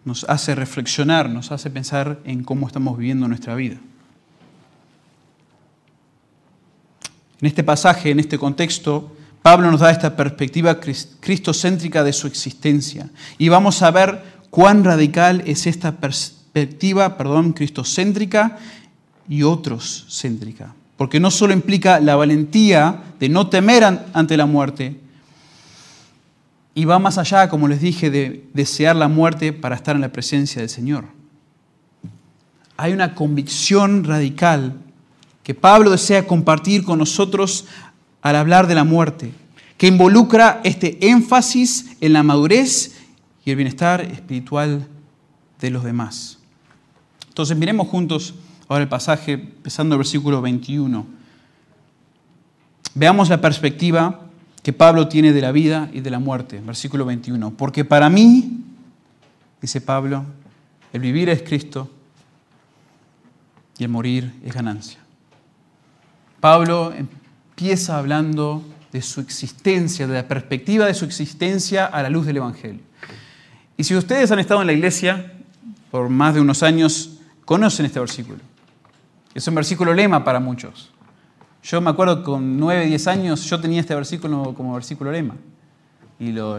nos 0.05 0.25
hace 0.25 0.55
reflexionar, 0.55 1.31
nos 1.31 1.51
hace 1.51 1.71
pensar 1.71 2.21
en 2.25 2.45
cómo 2.45 2.67
estamos 2.67 2.99
viviendo 2.99 3.27
nuestra 3.27 3.55
vida. 3.55 3.79
En 7.41 7.47
este 7.47 7.65
pasaje, 7.65 8.11
en 8.11 8.21
este 8.21 8.39
contexto, 8.39 9.17
Pablo 9.45 9.71
nos 9.71 9.81
da 9.81 9.91
esta 9.91 10.17
perspectiva 10.17 10.81
cristocéntrica 10.81 12.03
de 12.03 12.15
su 12.15 12.27
existencia. 12.27 13.11
Y 13.37 13.51
vamos 13.51 13.83
a 13.83 13.91
ver 13.91 14.23
cuán 14.49 14.85
radical 14.85 15.43
es 15.45 15.67
esta 15.67 15.93
perspectiva, 15.93 17.19
perdón, 17.19 17.53
cristocéntrica 17.53 18.57
y 19.29 19.43
otros 19.43 20.07
céntrica. 20.09 20.75
Porque 20.97 21.21
no 21.21 21.31
solo 21.31 21.53
implica 21.53 22.01
la 22.01 22.17
valentía 22.17 23.03
de 23.21 23.29
no 23.29 23.49
temer 23.49 23.85
ante 23.85 24.39
la 24.39 24.47
muerte, 24.47 24.99
y 26.75 26.87
va 26.87 26.99
más 26.99 27.19
allá, 27.19 27.51
como 27.51 27.69
les 27.69 27.83
dije, 27.83 28.09
de 28.09 28.49
desear 28.55 28.97
la 28.97 29.09
muerte 29.09 29.53
para 29.53 29.77
estar 29.77 29.95
en 29.95 30.01
la 30.01 30.11
presencia 30.11 30.63
del 30.63 30.71
Señor. 30.71 31.05
Hay 32.79 32.95
una 32.95 33.15
convicción 33.15 34.05
radical 34.05 34.79
que 35.43 35.55
Pablo 35.55 35.91
desea 35.91 36.27
compartir 36.27 36.83
con 36.83 36.99
nosotros 36.99 37.67
al 38.25 38.37
hablar 38.37 38.67
de 38.67 38.75
la 38.75 38.85
muerte, 38.85 39.33
que 39.77 39.87
involucra 39.87 40.63
este 40.65 41.09
énfasis 41.09 41.97
en 42.01 42.15
la 42.15 42.23
madurez 42.23 42.97
y 43.45 43.51
el 43.51 43.57
bienestar 43.57 44.01
espiritual 44.01 44.89
de 45.61 45.71
los 45.71 45.85
demás. 45.85 46.39
Entonces 47.29 47.55
miremos 47.55 47.87
juntos 47.87 48.35
ahora 48.67 48.83
el 48.83 48.89
pasaje, 48.89 49.35
empezando 49.35 49.95
el 49.95 49.99
versículo 49.99 50.41
21. 50.41 51.07
Veamos 52.95 53.29
la 53.29 53.43
perspectiva 53.43 54.23
que 54.63 54.73
Pablo 54.73 55.07
tiene 55.07 55.35
de 55.35 55.43
la 55.43 55.53
vida 55.53 55.91
y 55.93 56.01
de 56.01 56.11
la 56.11 56.19
muerte, 56.19 56.63
versículo 56.65 57.05
21. 57.05 57.51
Porque 57.51 57.85
para 57.85 58.09
mí, 58.09 58.63
dice 59.61 59.83
Pablo, 59.83 60.25
el 60.95 61.01
vivir 61.03 61.29
es 61.29 61.43
Cristo 61.43 61.91
y 63.77 63.85
el 63.85 63.91
morir 63.91 64.33
es 64.43 64.55
ganancia. 64.55 64.99
Pablo 66.41 66.95
empieza 67.55 67.99
hablando 67.99 68.65
de 68.91 69.01
su 69.01 69.21
existencia, 69.21 70.09
de 70.09 70.15
la 70.15 70.27
perspectiva 70.27 70.87
de 70.87 70.95
su 70.95 71.05
existencia 71.05 71.87
a 71.87 72.03
la 72.03 72.11
luz 72.11 72.27
del 72.27 72.39
Evangelio. 72.39 72.81
Y 73.77 73.85
si 73.85 73.95
ustedes 73.95 74.33
han 74.33 74.41
estado 74.41 74.61
en 74.63 74.67
la 74.67 74.73
iglesia 74.73 75.35
por 75.93 76.09
más 76.09 76.35
de 76.35 76.41
unos 76.41 76.65
años, 76.65 77.21
conocen 77.45 77.87
este 77.87 78.01
versículo. 78.01 78.39
Es 79.37 79.47
un 79.47 79.55
versículo 79.55 79.95
lema 79.95 80.25
para 80.25 80.41
muchos. 80.41 80.91
Yo 81.63 81.81
me 81.81 81.91
acuerdo 81.91 82.25
con 82.25 82.59
9, 82.59 82.87
10 82.87 83.07
años, 83.07 83.45
yo 83.45 83.61
tenía 83.61 83.81
este 83.81 83.95
versículo 83.95 84.53
como 84.53 84.75
versículo 84.75 85.13
lema. 85.13 85.37
Y 86.19 86.33
lo, 86.33 86.59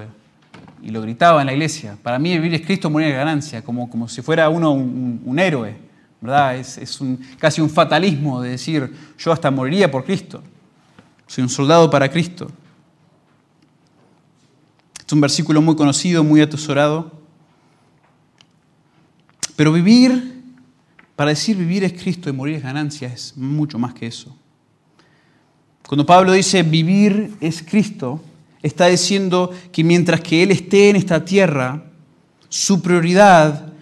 y 0.82 0.92
lo 0.92 1.02
gritaba 1.02 1.42
en 1.42 1.48
la 1.48 1.54
iglesia. 1.54 1.98
Para 2.02 2.20
mí 2.20 2.32
vivir 2.38 2.54
es 2.54 2.62
Cristo, 2.62 2.90
morir 2.90 3.10
es 3.10 3.18
ganancia, 3.18 3.62
como, 3.62 3.90
como 3.90 4.08
si 4.08 4.22
fuera 4.22 4.48
uno 4.48 4.72
un, 4.72 5.40
héroe. 5.40 5.75
¿verdad? 6.22 6.56
Es, 6.56 6.78
es 6.78 7.02
un, 7.02 7.20
casi 7.38 7.60
un 7.60 7.70
fatalismo 7.70 8.42
de 8.42 8.52
decir, 8.52 8.96
yo 9.18 9.34
hasta 9.34 9.52
moriría 9.52 9.92
por 9.92 10.06
Cristo. 10.06 10.42
Soy 11.27 11.44
un 11.44 11.50
soldado 11.50 11.89
para 11.89 12.10
Cristo. 12.10 12.51
Es 15.05 15.13
un 15.13 15.22
versículo 15.22 15.62
muy 15.62 15.75
conocido, 15.75 16.24
muy 16.24 16.41
atesorado. 16.41 17.12
Pero 19.55 19.72
vivir, 19.72 20.44
para 21.15 21.29
decir 21.29 21.55
vivir 21.55 21.84
es 21.84 21.94
Cristo 21.94 22.29
y 22.29 22.34
morir 22.34 22.55
es 22.55 22.63
ganancia, 22.63 23.08
es 23.08 23.38
mucho 23.38 23.79
más 23.79 23.94
que 23.94 24.08
eso. 24.08 24.36
Cuando 25.88 26.05
Pablo 26.05 26.32
dice 26.34 26.63
vivir 26.63 27.36
es 27.39 27.62
Cristo, 27.62 28.22
está 28.62 28.88
diciendo 28.88 29.51
que 29.72 29.84
mientras 29.84 30.22
que 30.22 30.41
Él 30.41 30.51
esté 30.51 30.89
en 30.89 30.96
esta 30.96 31.24
tierra, 31.24 31.86
su 32.50 32.82
prioridad 32.82 33.74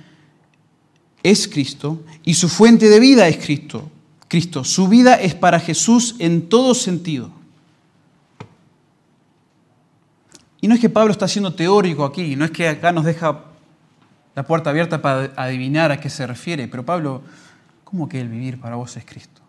es 1.24 1.48
Cristo 1.48 2.04
y 2.26 2.34
su 2.34 2.50
fuente 2.50 2.90
de 2.90 3.00
vida 3.00 3.28
es 3.28 3.38
Cristo. 3.38 3.90
Cristo, 4.34 4.64
su 4.64 4.88
vida 4.88 5.14
es 5.14 5.36
para 5.36 5.60
Jesús 5.60 6.16
en 6.18 6.50
todo 6.50 6.74
sentido. 6.74 7.30
Y 10.60 10.68
no 10.68 10.74
es 10.74 10.82
que 10.82 10.90
Pablo 10.90 11.12
está 11.12 11.28
siendo 11.28 11.54
teórico 11.54 12.04
aquí, 12.04 12.36
no 12.36 12.44
es 12.44 12.50
que 12.50 12.68
acá 12.68 12.92
nos 12.92 13.06
deja 13.06 13.42
la 14.34 14.42
puerta 14.42 14.72
abierta 14.72 15.04
para 15.04 15.32
adivinar 15.36 15.92
a 15.92 16.00
qué 16.00 16.10
se 16.10 16.26
refiere, 16.26 16.68
pero 16.68 16.84
Pablo, 16.84 17.22
¿cómo 17.84 18.10
que 18.10 18.20
el 18.20 18.28
vivir 18.28 18.60
para 18.60 18.76
vos 18.76 18.98
es 18.98 19.06
Cristo? 19.06 19.44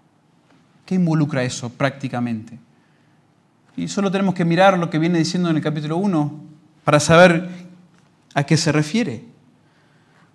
¿Qué 0.85 0.97
involucra 0.97 1.43
eso 1.43 1.71
prácticamente? 1.71 2.59
Y 3.79 3.89
solo 3.89 4.11
tenemos 4.11 4.35
que 4.35 4.45
mirar 4.45 4.79
lo 4.79 4.91
que 4.91 4.99
viene 4.99 5.17
diciendo 5.17 5.49
en 5.49 5.57
el 5.57 5.63
capítulo 5.63 5.97
1 5.97 6.41
para 6.85 7.01
saber 7.01 7.49
a 8.35 8.45
qué 8.45 8.59
se 8.59 8.71
refiere. 8.71 9.25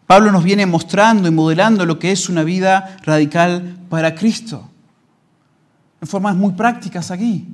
Pablo 0.10 0.32
nos 0.32 0.44
viene 0.44 0.66
mostrando 0.66 1.28
y 1.28 1.32
modelando 1.32 1.86
lo 1.86 2.00
que 2.00 2.12
es 2.12 2.30
una 2.30 2.44
vida 2.44 2.98
radical 3.04 3.78
para 3.90 4.16
Cristo, 4.16 4.68
en 6.02 6.08
formas 6.08 6.36
muy 6.36 6.54
prácticas 6.54 7.12
aquí. 7.12 7.48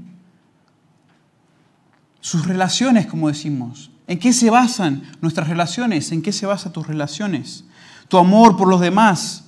Sus 2.21 2.47
relaciones, 2.47 3.07
como 3.07 3.27
decimos. 3.27 3.91
¿En 4.07 4.17
qué 4.19 4.31
se 4.31 4.49
basan 4.49 5.03
nuestras 5.19 5.49
relaciones? 5.49 6.13
¿En 6.13 6.21
qué 6.21 6.31
se 6.31 6.45
basan 6.45 6.71
tus 6.71 6.87
relaciones? 6.87 7.65
Tu 8.07 8.17
amor 8.17 8.55
por 8.55 8.69
los 8.69 8.79
demás 8.79 9.43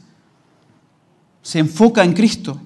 se 1.42 1.60
enfoca 1.60 2.04
en 2.04 2.12
Cristo. 2.12 2.60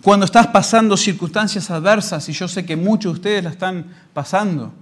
Cuando 0.00 0.24
estás 0.24 0.46
pasando 0.46 0.96
circunstancias 0.96 1.70
adversas, 1.70 2.26
y 2.26 2.32
yo 2.32 2.48
sé 2.48 2.64
que 2.64 2.74
muchos 2.74 3.12
de 3.12 3.18
ustedes 3.18 3.44
la 3.44 3.50
están 3.50 3.84
pasando, 4.14 4.72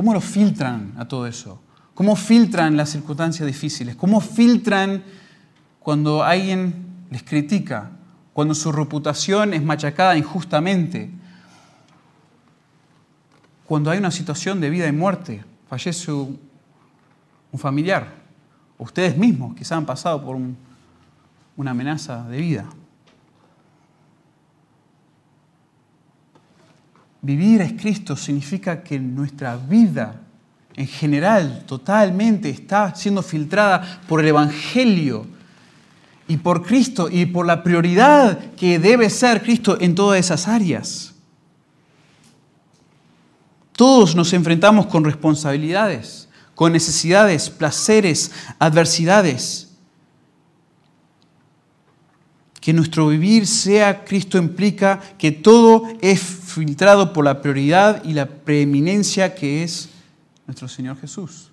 ¿cómo 0.00 0.14
lo 0.14 0.22
filtran 0.22 0.94
a 0.96 1.06
todo 1.06 1.26
eso? 1.26 1.60
¿Cómo 1.92 2.16
filtran 2.16 2.74
las 2.74 2.88
circunstancias 2.88 3.46
difíciles? 3.46 3.96
¿Cómo 3.96 4.22
filtran 4.22 5.02
cuando 5.78 6.22
alguien 6.22 7.04
les 7.10 7.22
critica? 7.22 7.90
Cuando 8.32 8.54
su 8.54 8.72
reputación 8.72 9.52
es 9.52 9.62
machacada 9.62 10.16
injustamente? 10.16 11.10
Cuando 13.66 13.90
hay 13.90 13.98
una 13.98 14.10
situación 14.10 14.58
de 14.58 14.70
vida 14.70 14.88
y 14.88 14.92
muerte, 14.92 15.44
fallece 15.68 16.10
un 16.10 16.38
familiar. 17.58 18.08
Ustedes 18.78 19.18
mismos 19.18 19.54
quizás 19.54 19.72
han 19.72 19.84
pasado 19.84 20.24
por 20.24 20.34
un 20.34 20.56
una 21.58 21.72
amenaza 21.72 22.26
de 22.26 22.38
vida. 22.38 22.64
Vivir 27.22 27.60
es 27.60 27.72
Cristo 27.74 28.16
significa 28.16 28.82
que 28.82 28.98
nuestra 28.98 29.56
vida 29.56 30.20
en 30.74 30.86
general 30.86 31.64
totalmente 31.66 32.48
está 32.48 32.94
siendo 32.94 33.22
filtrada 33.22 34.00
por 34.08 34.20
el 34.20 34.28
Evangelio 34.28 35.26
y 36.26 36.36
por 36.38 36.62
Cristo 36.62 37.08
y 37.10 37.26
por 37.26 37.44
la 37.44 37.62
prioridad 37.62 38.52
que 38.54 38.78
debe 38.78 39.10
ser 39.10 39.42
Cristo 39.42 39.76
en 39.80 39.94
todas 39.94 40.18
esas 40.18 40.48
áreas. 40.48 41.12
Todos 43.72 44.14
nos 44.14 44.32
enfrentamos 44.32 44.86
con 44.86 45.04
responsabilidades, 45.04 46.28
con 46.54 46.72
necesidades, 46.72 47.50
placeres, 47.50 48.30
adversidades. 48.58 49.69
Que 52.60 52.72
nuestro 52.72 53.08
vivir 53.08 53.46
sea 53.46 54.04
Cristo 54.04 54.36
implica 54.36 55.00
que 55.18 55.32
todo 55.32 55.84
es 56.00 56.20
filtrado 56.20 57.12
por 57.12 57.24
la 57.24 57.40
prioridad 57.40 58.04
y 58.04 58.12
la 58.12 58.26
preeminencia 58.26 59.34
que 59.34 59.62
es 59.62 59.88
nuestro 60.46 60.68
Señor 60.68 60.98
Jesús. 61.00 61.50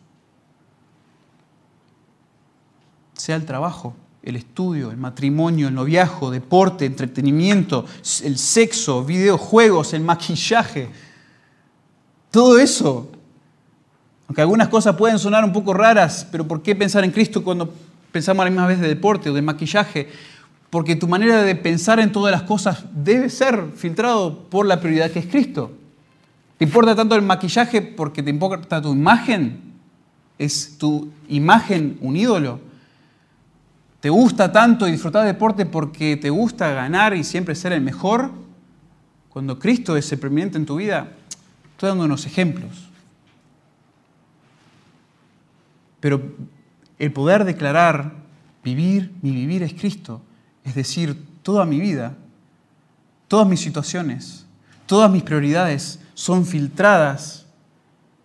Sea 3.13 3.35
el 3.35 3.45
trabajo, 3.45 3.95
el 4.23 4.35
estudio, 4.35 4.91
el 4.91 4.97
matrimonio, 4.97 5.69
el 5.69 5.73
noviajo, 5.73 6.31
deporte, 6.31 6.85
entretenimiento, 6.85 7.85
el 8.23 8.37
sexo, 8.37 9.05
videojuegos, 9.05 9.93
el 9.93 10.01
maquillaje. 10.01 10.89
Todo 12.29 12.59
eso. 12.59 13.09
Aunque 14.27 14.41
algunas 14.41 14.67
cosas 14.67 14.95
pueden 14.97 15.17
sonar 15.17 15.45
un 15.45 15.53
poco 15.53 15.73
raras, 15.73 16.27
pero 16.29 16.45
¿por 16.45 16.61
qué 16.61 16.75
pensar 16.75 17.05
en 17.05 17.11
Cristo 17.11 17.43
cuando 17.43 17.73
pensamos 18.11 18.41
a 18.41 18.45
la 18.45 18.51
misma 18.51 18.67
vez 18.67 18.81
de 18.81 18.87
deporte 18.89 19.29
o 19.29 19.33
de 19.33 19.41
maquillaje? 19.41 20.09
Porque 20.69 20.95
tu 20.95 21.07
manera 21.07 21.43
de 21.43 21.55
pensar 21.55 21.99
en 21.99 22.11
todas 22.11 22.31
las 22.31 22.43
cosas 22.43 22.85
debe 22.93 23.29
ser 23.29 23.71
filtrado 23.75 24.43
por 24.49 24.65
la 24.65 24.79
prioridad 24.79 25.11
que 25.11 25.19
es 25.19 25.27
Cristo. 25.27 25.71
¿Te 26.57 26.65
importa 26.65 26.95
tanto 26.95 27.15
el 27.15 27.21
maquillaje 27.21 27.81
porque 27.81 28.23
te 28.23 28.29
importa 28.29 28.81
tu 28.81 28.91
imagen? 28.91 29.61
¿Es 30.37 30.77
tu 30.77 31.09
imagen 31.29 31.97
un 32.01 32.17
ídolo? 32.17 32.59
¿Te 33.99 34.09
gusta 34.09 34.51
tanto 34.51 34.85
disfrutar 34.85 35.23
de 35.23 35.33
deporte 35.33 35.65
porque 35.65 36.17
te 36.17 36.29
gusta 36.29 36.71
ganar 36.71 37.15
y 37.15 37.23
siempre 37.23 37.55
ser 37.55 37.73
el 37.73 37.81
mejor? 37.81 38.31
Cuando 39.29 39.57
Cristo 39.59 39.95
es 39.95 40.11
el 40.11 40.19
preeminente 40.19 40.57
en 40.57 40.65
tu 40.65 40.77
vida, 40.77 41.11
estoy 41.71 41.89
dando 41.89 42.05
unos 42.05 42.25
ejemplos. 42.25 42.89
Pero 45.99 46.21
el 46.99 47.11
poder 47.11 47.45
declarar, 47.45 48.13
vivir, 48.63 49.13
mi 49.21 49.31
vivir 49.31 49.63
es 49.63 49.73
Cristo, 49.73 50.21
es 50.67 50.75
decir, 50.75 51.25
toda 51.43 51.65
mi 51.65 51.79
vida, 51.79 52.17
todas 53.29 53.47
mis 53.47 53.61
situaciones, 53.61 54.45
todas 54.85 55.09
mis 55.09 55.23
prioridades 55.23 55.99
son 56.13 56.45
filtradas 56.45 57.45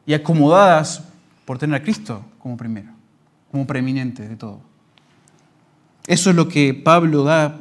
y 0.05 0.13
acomodadas 0.13 1.05
por 1.45 1.59
tener 1.59 1.81
a 1.81 1.83
Cristo 1.85 2.25
como 2.41 2.57
primero, 2.57 2.91
como 3.51 3.65
preeminente 3.65 4.27
de 4.27 4.35
todo. 4.35 4.61
Eso 6.07 6.31
es 6.31 6.37
lo 6.37 6.49
que 6.49 6.75
Pablo 6.75 7.23
da 7.23 7.61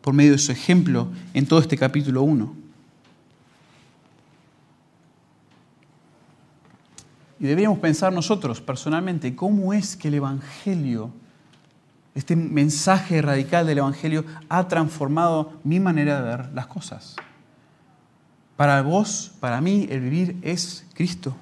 por 0.00 0.14
medio 0.14 0.32
de 0.32 0.38
su 0.38 0.52
ejemplo 0.52 1.08
en 1.32 1.46
todo 1.46 1.58
este 1.58 1.76
capítulo 1.76 2.22
1. 2.22 2.54
Y 7.40 7.44
deberíamos 7.44 7.80
pensar 7.80 8.12
nosotros 8.12 8.60
personalmente 8.60 9.34
cómo 9.34 9.72
es 9.72 9.96
que 9.96 10.06
el 10.06 10.14
Evangelio 10.14 11.10
este 12.14 12.36
mensaje 12.36 13.20
radical 13.22 13.66
del 13.66 13.78
Evangelio 13.78 14.24
ha 14.48 14.68
transformado 14.68 15.52
mi 15.64 15.80
manera 15.80 16.22
de 16.22 16.28
ver 16.28 16.52
las 16.54 16.66
cosas. 16.66 17.16
Para 18.56 18.80
vos, 18.82 19.32
para 19.40 19.60
mí, 19.60 19.88
el 19.90 20.00
vivir 20.00 20.36
es 20.42 20.86
Cristo. 20.94 21.36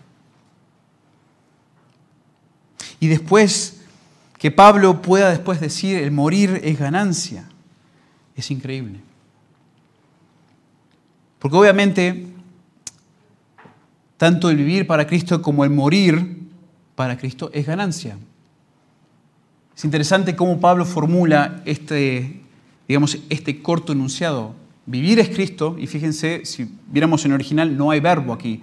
Y 3.01 3.09
después, 3.09 3.83
que 4.39 4.51
Pablo 4.51 5.03
pueda 5.03 5.29
después 5.29 5.61
decir, 5.61 5.99
el 5.99 6.11
morir 6.11 6.61
es 6.65 6.79
ganancia, 6.79 7.45
es 8.35 8.51
increíble. 8.51 9.01
Porque 11.39 11.57
obviamente, 11.57 12.29
tanto 14.17 14.49
el 14.49 14.57
vivir 14.57 14.87
para 14.87 15.07
Cristo 15.07 15.43
como 15.43 15.65
el 15.65 15.71
morir 15.71 16.49
para 16.95 17.19
Cristo 17.19 17.51
es 17.53 17.67
ganancia. 17.67 18.17
Es 19.77 19.85
interesante 19.85 20.37
cómo 20.37 20.61
Pablo 20.61 20.85
formula 20.85 21.63
este, 21.65 22.43
digamos, 22.87 23.19
este 23.31 23.63
corto 23.63 23.93
enunciado. 23.93 24.55
Vivir 24.85 25.21
es 25.21 25.29
Cristo, 25.29 25.77
y 25.79 25.87
fíjense, 25.87 26.45
si 26.45 26.69
viéramos 26.89 27.25
en 27.25 27.33
original, 27.33 27.77
no 27.77 27.91
hay 27.91 28.01
verbo 28.01 28.33
aquí. 28.33 28.61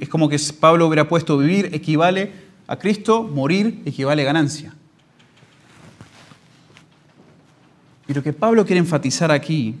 Es 0.00 0.08
como 0.08 0.28
que 0.28 0.38
Pablo 0.60 0.86
hubiera 0.86 1.08
puesto 1.08 1.38
vivir 1.38 1.70
equivale 1.72 2.30
a 2.66 2.78
Cristo, 2.78 3.22
morir 3.22 3.82
equivale 3.84 4.22
a 4.22 4.24
ganancia. 4.26 4.74
Y 8.06 8.14
lo 8.14 8.22
que 8.22 8.32
Pablo 8.32 8.66
quiere 8.66 8.80
enfatizar 8.80 9.30
aquí, 9.30 9.76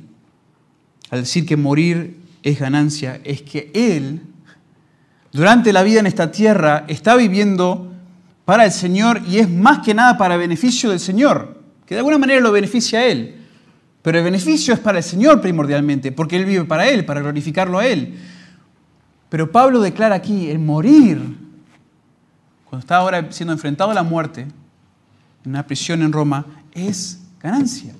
al 1.10 1.20
decir 1.20 1.44
que 1.44 1.56
morir 1.56 2.16
es 2.42 2.58
ganancia, 2.58 3.20
es 3.22 3.42
que 3.42 3.70
él, 3.74 4.22
durante 5.32 5.72
la 5.72 5.82
vida 5.82 6.00
en 6.00 6.06
esta 6.06 6.32
tierra, 6.32 6.84
está 6.88 7.14
viviendo 7.16 7.91
para 8.44 8.64
el 8.64 8.72
Señor 8.72 9.22
y 9.26 9.38
es 9.38 9.48
más 9.48 9.80
que 9.80 9.94
nada 9.94 10.18
para 10.18 10.36
beneficio 10.36 10.90
del 10.90 11.00
Señor, 11.00 11.60
que 11.86 11.94
de 11.94 12.00
alguna 12.00 12.18
manera 12.18 12.40
lo 12.40 12.52
beneficia 12.52 13.00
a 13.00 13.04
Él. 13.06 13.36
Pero 14.02 14.18
el 14.18 14.24
beneficio 14.24 14.74
es 14.74 14.80
para 14.80 14.98
el 14.98 15.04
Señor 15.04 15.40
primordialmente, 15.40 16.10
porque 16.10 16.36
Él 16.36 16.44
vive 16.44 16.64
para 16.64 16.88
Él, 16.88 17.04
para 17.04 17.20
glorificarlo 17.20 17.78
a 17.78 17.86
Él. 17.86 18.18
Pero 19.28 19.50
Pablo 19.50 19.80
declara 19.80 20.16
aquí, 20.16 20.50
el 20.50 20.58
morir, 20.58 21.18
cuando 22.64 22.80
está 22.80 22.96
ahora 22.96 23.30
siendo 23.30 23.52
enfrentado 23.52 23.92
a 23.92 23.94
la 23.94 24.02
muerte, 24.02 24.42
en 25.44 25.50
una 25.50 25.66
prisión 25.66 26.02
en 26.02 26.12
Roma, 26.12 26.44
es 26.72 27.20
ganancia, 27.40 27.94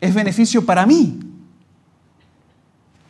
es 0.00 0.14
beneficio 0.14 0.64
para 0.66 0.84
mí. 0.84 1.20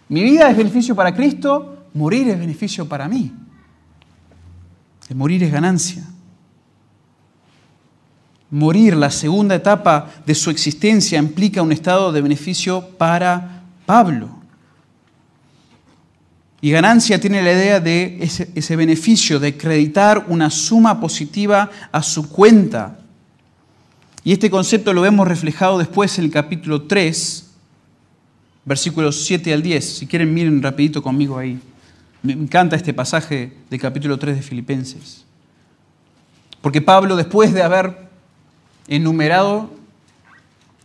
Mi 0.08 0.22
vida 0.22 0.50
es 0.50 0.56
beneficio 0.56 0.94
para 0.94 1.14
Cristo, 1.14 1.86
morir 1.94 2.28
es 2.28 2.38
beneficio 2.38 2.86
para 2.86 3.08
mí. 3.08 3.32
El 5.08 5.16
morir 5.16 5.42
es 5.42 5.52
ganancia. 5.52 6.04
Morir, 8.50 8.96
la 8.96 9.10
segunda 9.10 9.54
etapa 9.54 10.10
de 10.26 10.34
su 10.34 10.50
existencia, 10.50 11.18
implica 11.18 11.62
un 11.62 11.72
estado 11.72 12.10
de 12.10 12.20
beneficio 12.20 12.88
para 12.98 13.62
Pablo. 13.86 14.40
Y 16.60 16.70
ganancia 16.70 17.18
tiene 17.18 17.42
la 17.42 17.52
idea 17.52 17.80
de 17.80 18.18
ese, 18.20 18.76
beneficio, 18.76 19.40
de 19.40 19.48
acreditar 19.48 20.26
una 20.28 20.50
suma 20.50 21.00
positiva 21.00 21.70
a 21.90 22.02
su 22.02 22.28
cuenta. 22.28 22.98
Y 24.24 24.32
este 24.32 24.50
concepto 24.50 24.92
lo 24.92 25.00
vemos 25.00 25.26
reflejado 25.26 25.78
después 25.78 26.18
en 26.18 26.26
el 26.26 26.30
capítulo 26.30 26.82
3, 26.82 27.50
versículos 28.66 29.24
7 29.24 29.54
al 29.54 29.62
10. 29.62 29.98
Si 29.98 30.06
quieren, 30.06 30.34
miren 30.34 30.62
rapidito 30.62 31.02
conmigo 31.02 31.38
ahí. 31.38 31.58
Me 32.22 32.34
encanta 32.34 32.76
este 32.76 32.92
pasaje 32.92 33.54
del 33.70 33.80
capítulo 33.80 34.18
3 34.18 34.36
de 34.36 34.42
Filipenses. 34.42 35.24
Porque 36.60 36.82
Pablo, 36.82 37.16
después 37.16 37.54
de 37.54 37.62
haber 37.62 38.09
enumerado 38.90 39.70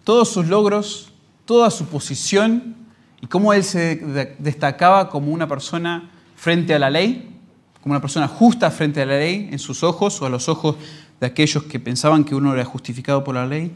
todos 0.06 0.30
sus 0.30 0.48
logros, 0.48 1.12
toda 1.44 1.70
su 1.72 1.88
posición 1.88 2.76
y 3.20 3.28
cómo 3.28 3.52
él 3.52 3.64
se 3.64 3.96
destacaba 4.40 5.10
como 5.10 5.32
una 5.32 5.48
persona 5.48 6.12
frente 6.36 6.76
a 6.76 6.80
la 6.80 6.92
ley, 6.92 7.36
como 7.82 7.94
una 7.94 8.02
persona 8.02 8.28
justa 8.28 8.70
frente 8.72 9.02
a 9.02 9.06
la 9.06 9.18
ley 9.18 9.50
en 9.52 9.60
sus 9.60 9.84
ojos 9.84 10.22
o 10.22 10.28
a 10.28 10.30
los 10.30 10.48
ojos 10.48 10.76
de 11.20 11.26
aquellos 11.26 11.64
que 11.64 11.80
pensaban 11.80 12.24
que 12.24 12.36
uno 12.36 12.54
era 12.54 12.64
justificado 12.64 13.24
por 13.24 13.36
la 13.36 13.48
ley. 13.48 13.74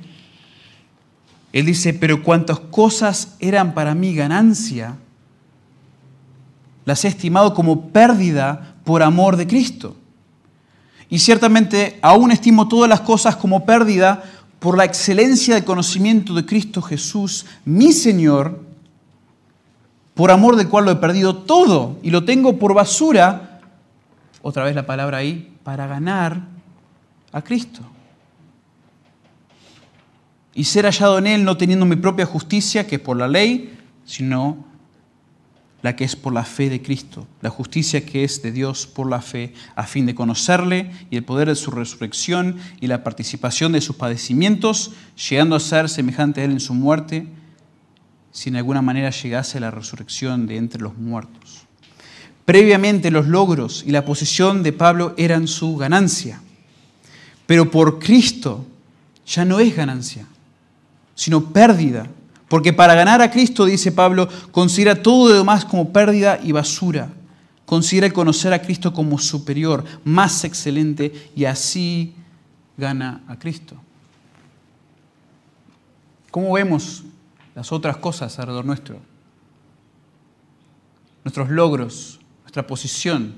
Él 1.52 1.66
dice, 1.66 1.96
pero 1.96 2.22
cuantas 2.22 2.60
cosas 2.60 3.36
eran 3.40 3.74
para 3.74 3.96
mí 3.96 4.14
ganancia, 4.14 4.98
las 6.86 7.04
he 7.04 7.08
estimado 7.08 7.56
como 7.56 7.90
pérdida 7.90 8.76
por 8.84 9.02
amor 9.02 9.38
de 9.38 9.48
Cristo. 9.48 9.96
Y 11.10 11.20
ciertamente 11.20 11.98
aún 12.02 12.32
estimo 12.32 12.68
todas 12.68 12.88
las 12.88 13.02
cosas 13.02 13.36
como 13.36 13.66
pérdida 13.66 14.24
por 14.60 14.78
la 14.78 14.86
excelencia 14.86 15.56
del 15.56 15.64
conocimiento 15.64 16.34
de 16.34 16.46
Cristo 16.46 16.82
Jesús, 16.82 17.46
mi 17.66 17.94
Señor, 17.94 18.64
por 20.14 20.32
amor 20.32 20.56
del 20.56 20.68
cual 20.68 20.86
lo 20.86 20.92
he 20.92 20.98
perdido 20.98 21.38
todo 21.38 21.98
y 22.04 22.12
lo 22.12 22.26
tengo 22.26 22.60
por 22.60 22.74
basura, 22.74 23.62
otra 24.42 24.66
vez 24.66 24.76
la 24.76 24.86
palabra 24.86 25.18
ahí, 25.18 25.52
para 25.64 25.88
ganar 25.88 26.42
a 27.32 27.42
Cristo. 27.42 27.82
Y 30.54 30.66
ser 30.66 30.86
hallado 30.86 31.18
en 31.20 31.28
Él 31.28 31.46
no 31.46 31.58
teniendo 31.58 31.86
mi 31.86 31.96
propia 31.96 32.26
justicia, 32.26 32.86
que 32.86 32.96
es 32.96 33.02
por 33.02 33.18
la 33.18 33.28
ley, 33.28 33.78
sino 34.04 34.69
la 35.82 35.96
que 35.96 36.04
es 36.04 36.16
por 36.16 36.34
la 36.34 36.44
fe 36.44 36.70
de 36.70 36.82
Cristo, 36.82 37.28
la 37.42 37.50
justicia 37.50 38.06
que 38.06 38.24
es 38.24 38.42
de 38.42 38.52
Dios 38.52 38.86
por 38.86 39.10
la 39.10 39.22
fe, 39.22 39.54
a 39.76 39.84
fin 39.84 40.06
de 40.06 40.16
conocerle 40.16 40.92
y 41.10 41.16
el 41.16 41.24
poder 41.24 41.48
de 41.48 41.56
su 41.56 41.72
resurrección 41.72 42.58
y 42.82 42.88
la 42.88 43.04
participación 43.04 43.72
de 43.72 43.82
sus 43.82 43.96
padecimientos, 43.96 44.92
llegando 45.30 45.56
a 45.56 45.60
ser 45.60 45.90
semejante 45.90 46.42
a 46.42 46.44
Él 46.44 46.52
en 46.52 46.60
su 46.60 46.74
muerte, 46.74 47.28
si 48.32 48.50
en 48.50 48.58
alguna 48.58 48.82
manera 48.82 49.10
llegase 49.10 49.60
la 49.60 49.72
resurrección 49.72 50.48
de 50.48 50.58
entre 50.58 50.82
los 50.82 50.98
muertos. 50.98 51.64
Previamente 52.46 53.12
los 53.12 53.28
logros 53.28 53.84
y 53.86 53.92
la 53.92 54.06
posición 54.06 54.64
de 54.64 54.74
Pablo 54.74 55.14
eran 55.18 55.48
su 55.48 55.78
ganancia, 55.78 56.42
pero 57.46 57.72
por 57.72 58.00
Cristo 58.00 58.66
ya 59.26 59.46
no 59.46 59.60
es 59.60 59.76
ganancia, 59.76 60.26
sino 61.16 61.54
pérdida 61.54 62.08
porque 62.50 62.74
para 62.74 62.96
ganar 62.96 63.22
a 63.22 63.30
Cristo, 63.30 63.66
dice 63.66 63.92
Pablo, 63.92 64.28
considera 64.52 65.02
todo 65.02 65.30
lo 65.30 65.36
demás 65.38 65.64
como 65.64 65.94
pérdida 65.94 66.40
y 66.44 66.52
basura. 66.52 67.10
Considera 67.66 68.10
conocer 68.10 68.52
a 68.52 68.62
Cristo 68.62 68.92
como 68.92 69.20
superior, 69.20 69.86
más 70.04 70.44
excelente, 70.44 71.30
y 71.36 71.46
así 71.46 72.16
gana 72.76 73.22
a 73.28 73.38
Cristo. 73.38 73.76
¿Cómo 76.32 76.52
vemos 76.54 77.04
las 77.54 77.72
otras 77.72 77.98
cosas 77.98 78.38
alrededor 78.40 78.66
nuestro? 78.66 79.00
Nuestros 81.24 81.50
logros, 81.50 82.20
nuestra 82.42 82.66
posición. 82.66 83.36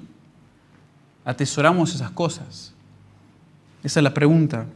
¿Atesoramos 1.25 1.93
esas 1.93 2.11
cosas? 2.11 2.73
Esa 3.83 3.99
es 3.99 4.03
la 4.03 4.13
pregunta 4.13 4.67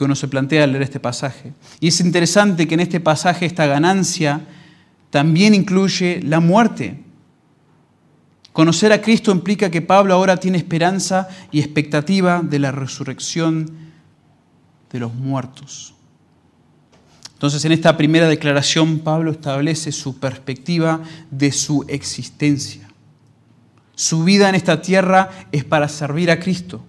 que 0.00 0.04
uno 0.06 0.16
se 0.16 0.28
plantea 0.28 0.64
al 0.64 0.72
leer 0.72 0.84
este 0.84 0.98
pasaje. 0.98 1.52
Y 1.78 1.88
es 1.88 2.00
interesante 2.00 2.66
que 2.66 2.72
en 2.72 2.80
este 2.80 3.00
pasaje 3.00 3.44
esta 3.44 3.66
ganancia 3.66 4.40
también 5.10 5.54
incluye 5.54 6.22
la 6.22 6.40
muerte. 6.40 7.02
Conocer 8.54 8.94
a 8.94 9.02
Cristo 9.02 9.30
implica 9.30 9.70
que 9.70 9.82
Pablo 9.82 10.14
ahora 10.14 10.38
tiene 10.38 10.56
esperanza 10.56 11.28
y 11.52 11.60
expectativa 11.60 12.40
de 12.42 12.58
la 12.58 12.72
resurrección 12.72 13.70
de 14.90 15.00
los 15.00 15.12
muertos. 15.12 15.92
Entonces 17.34 17.62
en 17.66 17.72
esta 17.72 17.98
primera 17.98 18.26
declaración 18.26 19.00
Pablo 19.00 19.32
establece 19.32 19.92
su 19.92 20.18
perspectiva 20.18 21.02
de 21.30 21.52
su 21.52 21.84
existencia. 21.88 22.88
Su 23.94 24.24
vida 24.24 24.48
en 24.48 24.54
esta 24.54 24.80
tierra 24.80 25.28
es 25.52 25.62
para 25.62 25.90
servir 25.90 26.30
a 26.30 26.40
Cristo. 26.40 26.86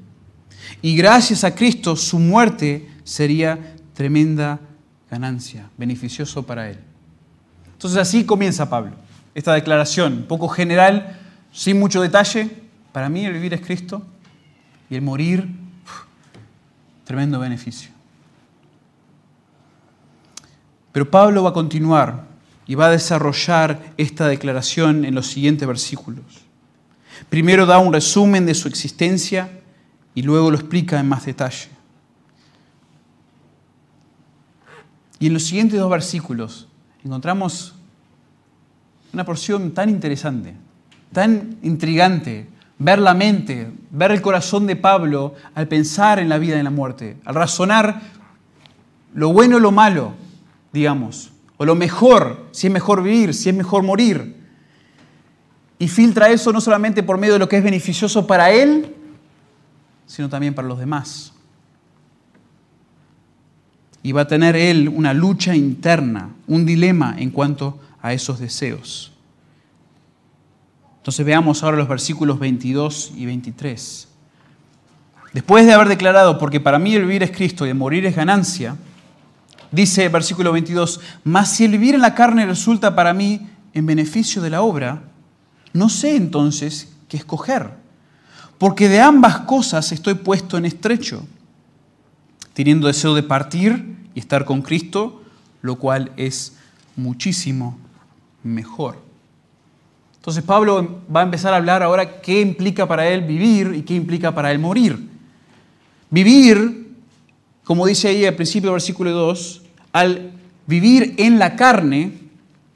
Y 0.81 0.95
gracias 0.95 1.43
a 1.43 1.53
Cristo 1.53 1.97
su 1.97 2.17
muerte 2.17 2.87
sería 3.03 3.75
tremenda 3.93 4.59
ganancia, 5.09 5.69
beneficioso 5.77 6.43
para 6.43 6.69
él. 6.69 6.77
Entonces 7.73 7.99
así 7.99 8.25
comienza 8.25 8.69
Pablo, 8.69 8.93
esta 9.35 9.53
declaración, 9.53 10.25
poco 10.27 10.47
general, 10.47 11.19
sin 11.51 11.79
mucho 11.79 12.01
detalle. 12.01 12.49
Para 12.91 13.09
mí 13.09 13.25
el 13.25 13.33
vivir 13.33 13.53
es 13.53 13.61
Cristo 13.61 14.01
y 14.89 14.95
el 14.95 15.01
morir, 15.01 15.47
tremendo 17.05 17.39
beneficio. 17.39 17.89
Pero 20.91 21.09
Pablo 21.09 21.43
va 21.43 21.49
a 21.51 21.53
continuar 21.53 22.25
y 22.67 22.75
va 22.75 22.87
a 22.87 22.91
desarrollar 22.91 23.93
esta 23.97 24.27
declaración 24.27 25.05
en 25.05 25.15
los 25.15 25.27
siguientes 25.27 25.67
versículos. 25.67 26.25
Primero 27.29 27.65
da 27.65 27.79
un 27.79 27.93
resumen 27.93 28.45
de 28.45 28.53
su 28.53 28.67
existencia 28.67 29.49
y 30.13 30.21
luego 30.21 30.51
lo 30.51 30.57
explica 30.57 30.99
en 30.99 31.07
más 31.07 31.25
detalle. 31.25 31.69
Y 35.21 35.27
en 35.27 35.33
los 35.33 35.43
siguientes 35.43 35.79
dos 35.79 35.91
versículos 35.91 36.67
encontramos 37.05 37.75
una 39.13 39.23
porción 39.23 39.71
tan 39.71 39.87
interesante, 39.87 40.55
tan 41.13 41.57
intrigante, 41.61 42.47
ver 42.79 42.97
la 42.97 43.13
mente, 43.13 43.71
ver 43.91 44.09
el 44.09 44.21
corazón 44.23 44.65
de 44.65 44.75
Pablo 44.75 45.35
al 45.53 45.67
pensar 45.67 46.17
en 46.17 46.27
la 46.27 46.39
vida 46.39 46.55
y 46.55 46.57
en 46.57 46.63
la 46.63 46.71
muerte, 46.71 47.17
al 47.23 47.35
razonar 47.35 48.01
lo 49.13 49.31
bueno 49.31 49.57
o 49.57 49.59
lo 49.59 49.71
malo, 49.71 50.13
digamos, 50.73 51.31
o 51.57 51.65
lo 51.65 51.75
mejor, 51.75 52.47
si 52.49 52.65
es 52.65 52.73
mejor 52.73 53.03
vivir, 53.03 53.35
si 53.35 53.49
es 53.49 53.55
mejor 53.55 53.83
morir. 53.83 54.41
Y 55.77 55.87
filtra 55.87 56.29
eso 56.29 56.51
no 56.51 56.59
solamente 56.59 57.03
por 57.03 57.19
medio 57.19 57.33
de 57.33 57.39
lo 57.39 57.47
que 57.47 57.57
es 57.57 57.63
beneficioso 57.63 58.25
para 58.25 58.49
él, 58.49 58.95
sino 60.07 60.29
también 60.29 60.55
para 60.55 60.67
los 60.67 60.79
demás 60.79 61.31
y 64.03 64.11
va 64.11 64.21
a 64.21 64.27
tener 64.27 64.55
él 64.55 64.89
una 64.89 65.13
lucha 65.13 65.55
interna, 65.55 66.29
un 66.47 66.65
dilema 66.65 67.15
en 67.17 67.29
cuanto 67.29 67.79
a 68.01 68.13
esos 68.13 68.39
deseos. 68.39 69.11
Entonces 70.97 71.25
veamos 71.25 71.63
ahora 71.63 71.77
los 71.77 71.87
versículos 71.87 72.39
22 72.39 73.13
y 73.15 73.25
23. 73.25 74.07
Después 75.33 75.65
de 75.65 75.73
haber 75.73 75.87
declarado, 75.87 76.37
porque 76.37 76.59
para 76.59 76.79
mí 76.79 76.93
el 76.93 77.03
vivir 77.03 77.23
es 77.23 77.31
Cristo 77.31 77.65
y 77.65 77.69
el 77.69 77.75
morir 77.75 78.05
es 78.05 78.15
ganancia, 78.15 78.75
dice 79.71 80.09
versículo 80.09 80.51
22, 80.51 80.99
mas 81.23 81.51
si 81.51 81.65
el 81.65 81.71
vivir 81.71 81.95
en 81.95 82.01
la 82.01 82.13
carne 82.13 82.45
resulta 82.45 82.95
para 82.95 83.13
mí 83.13 83.47
en 83.73 83.85
beneficio 83.85 84.41
de 84.41 84.49
la 84.49 84.61
obra, 84.61 85.03
no 85.73 85.89
sé 85.89 86.15
entonces 86.15 86.93
qué 87.07 87.17
escoger, 87.17 87.69
porque 88.57 88.89
de 88.89 88.99
ambas 88.99 89.39
cosas 89.41 89.91
estoy 89.91 90.15
puesto 90.15 90.57
en 90.57 90.65
estrecho 90.65 91.25
teniendo 92.61 92.85
deseo 92.85 93.15
de 93.15 93.23
partir 93.23 93.97
y 94.13 94.19
estar 94.19 94.45
con 94.45 94.61
Cristo, 94.61 95.23
lo 95.63 95.77
cual 95.77 96.11
es 96.15 96.57
muchísimo 96.95 97.79
mejor. 98.43 98.99
Entonces 100.17 100.43
Pablo 100.43 101.01
va 101.13 101.21
a 101.21 101.23
empezar 101.23 101.55
a 101.55 101.57
hablar 101.57 101.81
ahora 101.81 102.21
qué 102.21 102.39
implica 102.39 102.87
para 102.87 103.07
él 103.07 103.21
vivir 103.21 103.73
y 103.75 103.81
qué 103.81 103.95
implica 103.95 104.35
para 104.35 104.51
él 104.51 104.59
morir. 104.59 105.09
Vivir, 106.11 106.91
como 107.63 107.87
dice 107.87 108.09
ahí 108.09 108.27
al 108.27 108.35
principio 108.35 108.69
del 108.69 108.75
versículo 108.75 109.09
2, 109.09 109.63
al 109.93 110.31
vivir 110.67 111.15
en 111.17 111.39
la 111.39 111.55
carne, 111.55 112.11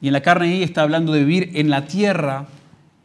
y 0.00 0.08
en 0.08 0.12
la 0.12 0.20
carne 0.22 0.48
ahí 0.48 0.62
está 0.64 0.82
hablando 0.82 1.12
de 1.12 1.20
vivir 1.20 1.52
en 1.54 1.70
la 1.70 1.86
tierra, 1.86 2.48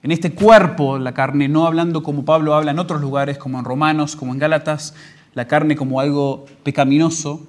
en 0.02 0.10
este 0.10 0.32
cuerpo, 0.32 0.98
la 0.98 1.14
carne, 1.14 1.48
no 1.48 1.68
hablando 1.68 2.02
como 2.02 2.26
Pablo 2.26 2.56
habla 2.56 2.72
en 2.72 2.80
otros 2.80 3.02
lugares, 3.02 3.38
como 3.38 3.60
en 3.60 3.66
Romanos, 3.66 4.16
como 4.16 4.34
en 4.34 4.40
Gálatas, 4.40 4.96
la 5.34 5.48
carne 5.48 5.76
como 5.76 6.00
algo 6.00 6.46
pecaminoso, 6.64 7.46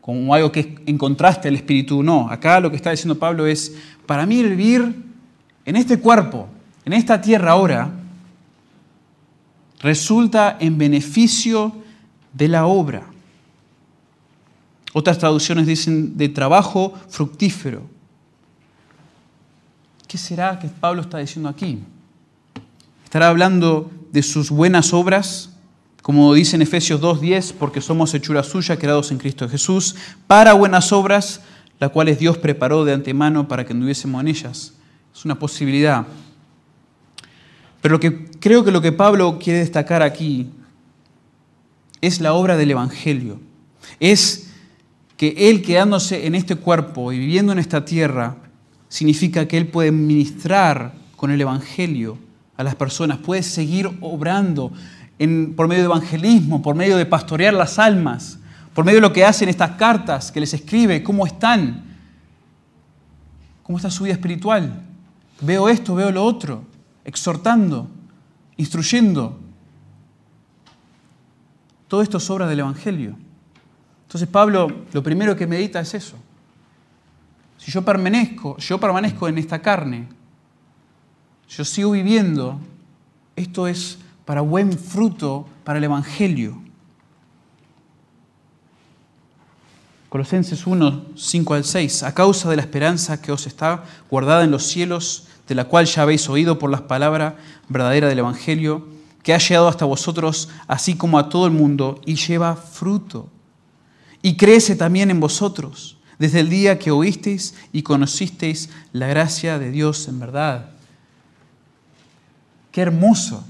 como 0.00 0.34
algo 0.34 0.50
que 0.50 0.60
es 0.60 0.66
en 0.86 0.98
contraste 0.98 1.48
al 1.48 1.54
espíritu. 1.54 2.02
No, 2.02 2.30
acá 2.30 2.60
lo 2.60 2.70
que 2.70 2.76
está 2.76 2.90
diciendo 2.90 3.18
Pablo 3.18 3.46
es, 3.46 3.76
para 4.06 4.26
mí 4.26 4.42
vivir 4.42 5.04
en 5.64 5.76
este 5.76 5.98
cuerpo, 5.98 6.48
en 6.84 6.94
esta 6.94 7.20
tierra 7.20 7.52
ahora, 7.52 7.90
resulta 9.80 10.56
en 10.60 10.78
beneficio 10.78 11.72
de 12.32 12.48
la 12.48 12.66
obra. 12.66 13.06
Otras 14.92 15.18
traducciones 15.18 15.66
dicen 15.66 16.16
de 16.16 16.28
trabajo 16.28 16.94
fructífero. 17.08 17.82
¿Qué 20.06 20.16
será 20.16 20.58
que 20.58 20.68
Pablo 20.68 21.02
está 21.02 21.18
diciendo 21.18 21.50
aquí? 21.50 21.78
¿Estará 23.04 23.28
hablando 23.28 23.90
de 24.10 24.22
sus 24.22 24.50
buenas 24.50 24.94
obras? 24.94 25.50
Como 26.08 26.32
dice 26.32 26.56
en 26.56 26.62
Efesios 26.62 27.02
2.10, 27.02 27.52
porque 27.58 27.82
somos 27.82 28.14
hechura 28.14 28.42
suya, 28.42 28.78
creados 28.78 29.10
en 29.10 29.18
Cristo 29.18 29.46
Jesús, 29.46 29.94
para 30.26 30.54
buenas 30.54 30.90
obras, 30.90 31.42
las 31.78 31.90
cuales 31.90 32.18
Dios 32.18 32.38
preparó 32.38 32.86
de 32.86 32.94
antemano 32.94 33.46
para 33.46 33.66
que 33.66 33.74
anduviésemos 33.74 34.18
en 34.22 34.28
ellas. 34.28 34.72
Es 35.14 35.26
una 35.26 35.38
posibilidad. 35.38 36.06
Pero 37.82 37.92
lo 37.92 38.00
que, 38.00 38.24
creo 38.40 38.64
que 38.64 38.70
lo 38.70 38.80
que 38.80 38.90
Pablo 38.90 39.38
quiere 39.38 39.58
destacar 39.58 40.00
aquí 40.00 40.48
es 42.00 42.22
la 42.22 42.32
obra 42.32 42.56
del 42.56 42.70
Evangelio. 42.70 43.38
Es 44.00 44.48
que 45.18 45.50
Él 45.50 45.60
quedándose 45.60 46.26
en 46.26 46.34
este 46.34 46.56
cuerpo 46.56 47.12
y 47.12 47.18
viviendo 47.18 47.52
en 47.52 47.58
esta 47.58 47.84
tierra, 47.84 48.38
significa 48.88 49.46
que 49.46 49.58
Él 49.58 49.66
puede 49.66 49.92
ministrar 49.92 50.94
con 51.16 51.30
el 51.30 51.40
Evangelio 51.42 52.16
a 52.56 52.64
las 52.64 52.76
personas, 52.76 53.18
puede 53.18 53.42
seguir 53.42 53.90
obrando 54.00 54.72
por 55.56 55.66
medio 55.66 55.82
de 55.82 55.86
evangelismo, 55.86 56.62
por 56.62 56.76
medio 56.76 56.96
de 56.96 57.06
pastorear 57.06 57.52
las 57.52 57.78
almas, 57.78 58.38
por 58.74 58.84
medio 58.84 58.98
de 58.98 59.08
lo 59.08 59.12
que 59.12 59.24
hacen 59.24 59.48
estas 59.48 59.72
cartas 59.72 60.30
que 60.30 60.40
les 60.40 60.54
escribe, 60.54 61.02
cómo 61.02 61.26
están, 61.26 61.84
cómo 63.64 63.78
está 63.78 63.90
su 63.90 64.04
vida 64.04 64.14
espiritual. 64.14 64.82
Veo 65.40 65.68
esto, 65.68 65.94
veo 65.94 66.12
lo 66.12 66.24
otro, 66.24 66.64
exhortando, 67.04 67.88
instruyendo. 68.56 69.38
Todo 71.88 72.02
esto 72.02 72.18
es 72.18 72.30
obra 72.30 72.46
del 72.46 72.60
Evangelio. 72.60 73.16
Entonces 74.04 74.28
Pablo 74.28 74.68
lo 74.92 75.02
primero 75.02 75.34
que 75.34 75.46
medita 75.46 75.80
es 75.80 75.94
eso. 75.94 76.16
Si 77.58 77.72
yo 77.72 77.82
permanezco, 77.82 78.56
yo 78.58 78.78
permanezco 78.78 79.28
en 79.28 79.38
esta 79.38 79.60
carne, 79.60 80.06
yo 81.48 81.64
sigo 81.64 81.90
viviendo, 81.90 82.60
esto 83.34 83.66
es 83.66 83.98
para 84.28 84.42
buen 84.42 84.78
fruto 84.78 85.46
para 85.64 85.78
el 85.78 85.84
Evangelio. 85.84 86.60
Colosenses 90.10 90.66
1, 90.66 91.06
5 91.16 91.54
al 91.54 91.64
6. 91.64 92.02
A 92.02 92.12
causa 92.12 92.50
de 92.50 92.56
la 92.56 92.60
esperanza 92.60 93.22
que 93.22 93.32
os 93.32 93.46
está 93.46 93.84
guardada 94.10 94.44
en 94.44 94.50
los 94.50 94.64
cielos, 94.64 95.28
de 95.48 95.54
la 95.54 95.64
cual 95.64 95.86
ya 95.86 96.02
habéis 96.02 96.28
oído 96.28 96.58
por 96.58 96.68
las 96.68 96.82
palabras 96.82 97.36
verdaderas 97.70 98.10
del 98.10 98.18
Evangelio, 98.18 98.86
que 99.22 99.32
ha 99.32 99.38
llegado 99.38 99.66
hasta 99.66 99.86
vosotros, 99.86 100.50
así 100.66 100.94
como 100.94 101.18
a 101.18 101.30
todo 101.30 101.46
el 101.46 101.52
mundo, 101.54 101.98
y 102.04 102.16
lleva 102.16 102.54
fruto. 102.54 103.30
Y 104.20 104.36
crece 104.36 104.76
también 104.76 105.10
en 105.10 105.20
vosotros, 105.20 105.96
desde 106.18 106.40
el 106.40 106.50
día 106.50 106.78
que 106.78 106.90
oísteis 106.90 107.54
y 107.72 107.80
conocisteis 107.80 108.68
la 108.92 109.06
gracia 109.06 109.58
de 109.58 109.70
Dios 109.70 110.06
en 110.06 110.20
verdad. 110.20 110.72
Qué 112.70 112.82
hermoso 112.82 113.42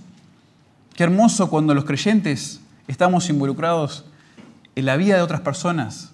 Qué 0.99 1.05
hermoso 1.05 1.49
cuando 1.49 1.75
los 1.75 1.85
creyentes 1.85 2.59
estamos 2.89 3.31
involucrados 3.31 4.05
en 4.75 4.85
la 4.85 4.97
vida 4.97 5.15
de 5.15 5.23
otras 5.23 5.43
personas. 5.43 6.11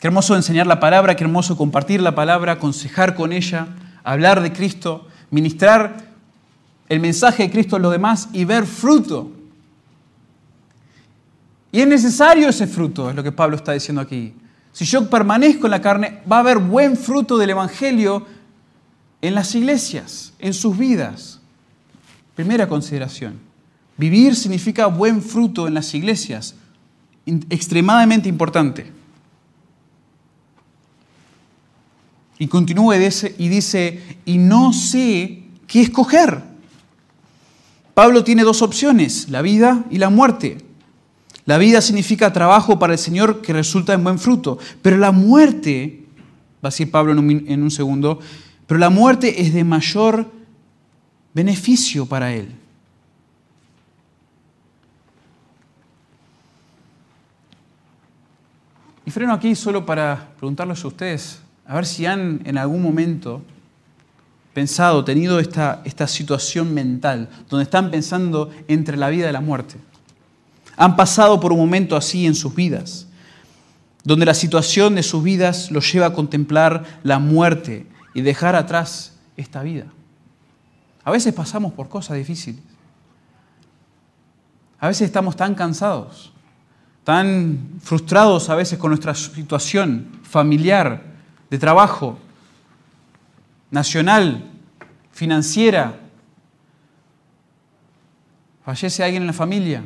Qué 0.00 0.08
hermoso 0.08 0.34
enseñar 0.34 0.66
la 0.66 0.80
palabra, 0.80 1.14
qué 1.14 1.22
hermoso 1.22 1.56
compartir 1.56 2.02
la 2.02 2.12
palabra, 2.12 2.54
aconsejar 2.54 3.14
con 3.14 3.32
ella, 3.32 3.68
hablar 4.02 4.42
de 4.42 4.52
Cristo, 4.52 5.06
ministrar 5.30 5.98
el 6.88 6.98
mensaje 6.98 7.44
de 7.44 7.52
Cristo 7.52 7.76
a 7.76 7.78
los 7.78 7.92
demás 7.92 8.28
y 8.32 8.44
ver 8.44 8.66
fruto. 8.66 9.30
Y 11.70 11.80
es 11.80 11.86
necesario 11.86 12.48
ese 12.48 12.66
fruto, 12.66 13.08
es 13.08 13.14
lo 13.14 13.22
que 13.22 13.30
Pablo 13.30 13.54
está 13.54 13.70
diciendo 13.70 14.00
aquí. 14.00 14.34
Si 14.72 14.84
yo 14.84 15.08
permanezco 15.08 15.68
en 15.68 15.70
la 15.70 15.80
carne, 15.80 16.22
va 16.28 16.38
a 16.38 16.40
haber 16.40 16.58
buen 16.58 16.96
fruto 16.96 17.38
del 17.38 17.50
Evangelio 17.50 18.26
en 19.20 19.36
las 19.36 19.54
iglesias, 19.54 20.32
en 20.40 20.54
sus 20.54 20.76
vidas. 20.76 21.38
Primera 22.34 22.66
consideración. 22.66 23.51
Vivir 24.02 24.34
significa 24.34 24.86
buen 24.86 25.22
fruto 25.22 25.68
en 25.68 25.74
las 25.74 25.94
iglesias, 25.94 26.56
extremadamente 27.24 28.28
importante. 28.28 28.90
Y 32.36 32.48
continúa 32.48 32.96
y 32.96 33.48
dice, 33.48 34.02
y 34.24 34.38
no 34.38 34.72
sé 34.72 35.44
qué 35.68 35.82
escoger. 35.82 36.42
Pablo 37.94 38.24
tiene 38.24 38.42
dos 38.42 38.60
opciones, 38.62 39.28
la 39.28 39.40
vida 39.40 39.84
y 39.88 39.98
la 39.98 40.10
muerte. 40.10 40.58
La 41.44 41.56
vida 41.58 41.80
significa 41.80 42.32
trabajo 42.32 42.80
para 42.80 42.94
el 42.94 42.98
Señor 42.98 43.40
que 43.40 43.52
resulta 43.52 43.92
en 43.92 44.02
buen 44.02 44.18
fruto, 44.18 44.58
pero 44.82 44.96
la 44.96 45.12
muerte, 45.12 46.06
va 46.54 46.70
a 46.70 46.70
decir 46.70 46.90
Pablo 46.90 47.12
en 47.12 47.20
un, 47.20 47.44
en 47.46 47.62
un 47.62 47.70
segundo, 47.70 48.18
pero 48.66 48.80
la 48.80 48.90
muerte 48.90 49.42
es 49.42 49.54
de 49.54 49.62
mayor 49.62 50.28
beneficio 51.32 52.04
para 52.06 52.34
él. 52.34 52.61
Y 59.04 59.10
freno 59.10 59.32
aquí 59.32 59.54
solo 59.54 59.84
para 59.84 60.30
preguntarles 60.38 60.84
a 60.84 60.88
ustedes, 60.88 61.40
a 61.66 61.74
ver 61.74 61.86
si 61.86 62.06
han 62.06 62.40
en 62.44 62.56
algún 62.58 62.82
momento 62.82 63.42
pensado, 64.54 65.04
tenido 65.04 65.40
esta, 65.40 65.80
esta 65.84 66.06
situación 66.06 66.72
mental, 66.72 67.28
donde 67.48 67.64
están 67.64 67.90
pensando 67.90 68.50
entre 68.68 68.96
la 68.96 69.08
vida 69.08 69.28
y 69.28 69.32
la 69.32 69.40
muerte. 69.40 69.76
Han 70.76 70.96
pasado 70.96 71.40
por 71.40 71.52
un 71.52 71.58
momento 71.58 71.96
así 71.96 72.26
en 72.26 72.34
sus 72.34 72.54
vidas, 72.54 73.08
donde 74.04 74.26
la 74.26 74.34
situación 74.34 74.94
de 74.94 75.02
sus 75.02 75.22
vidas 75.22 75.70
los 75.70 75.90
lleva 75.92 76.06
a 76.06 76.12
contemplar 76.12 77.00
la 77.02 77.18
muerte 77.18 77.86
y 78.14 78.20
dejar 78.20 78.54
atrás 78.56 79.14
esta 79.36 79.62
vida. 79.62 79.86
A 81.04 81.10
veces 81.10 81.32
pasamos 81.32 81.72
por 81.72 81.88
cosas 81.88 82.16
difíciles. 82.16 82.62
A 84.78 84.88
veces 84.88 85.06
estamos 85.06 85.36
tan 85.36 85.54
cansados 85.54 86.32
tan 87.04 87.78
frustrados 87.82 88.48
a 88.48 88.54
veces 88.54 88.78
con 88.78 88.90
nuestra 88.90 89.14
situación 89.14 90.20
familiar, 90.22 91.02
de 91.50 91.58
trabajo, 91.58 92.18
nacional, 93.70 94.50
financiera. 95.10 95.98
Fallece 98.64 99.02
alguien 99.02 99.24
en 99.24 99.26
la 99.26 99.32
familia, 99.32 99.82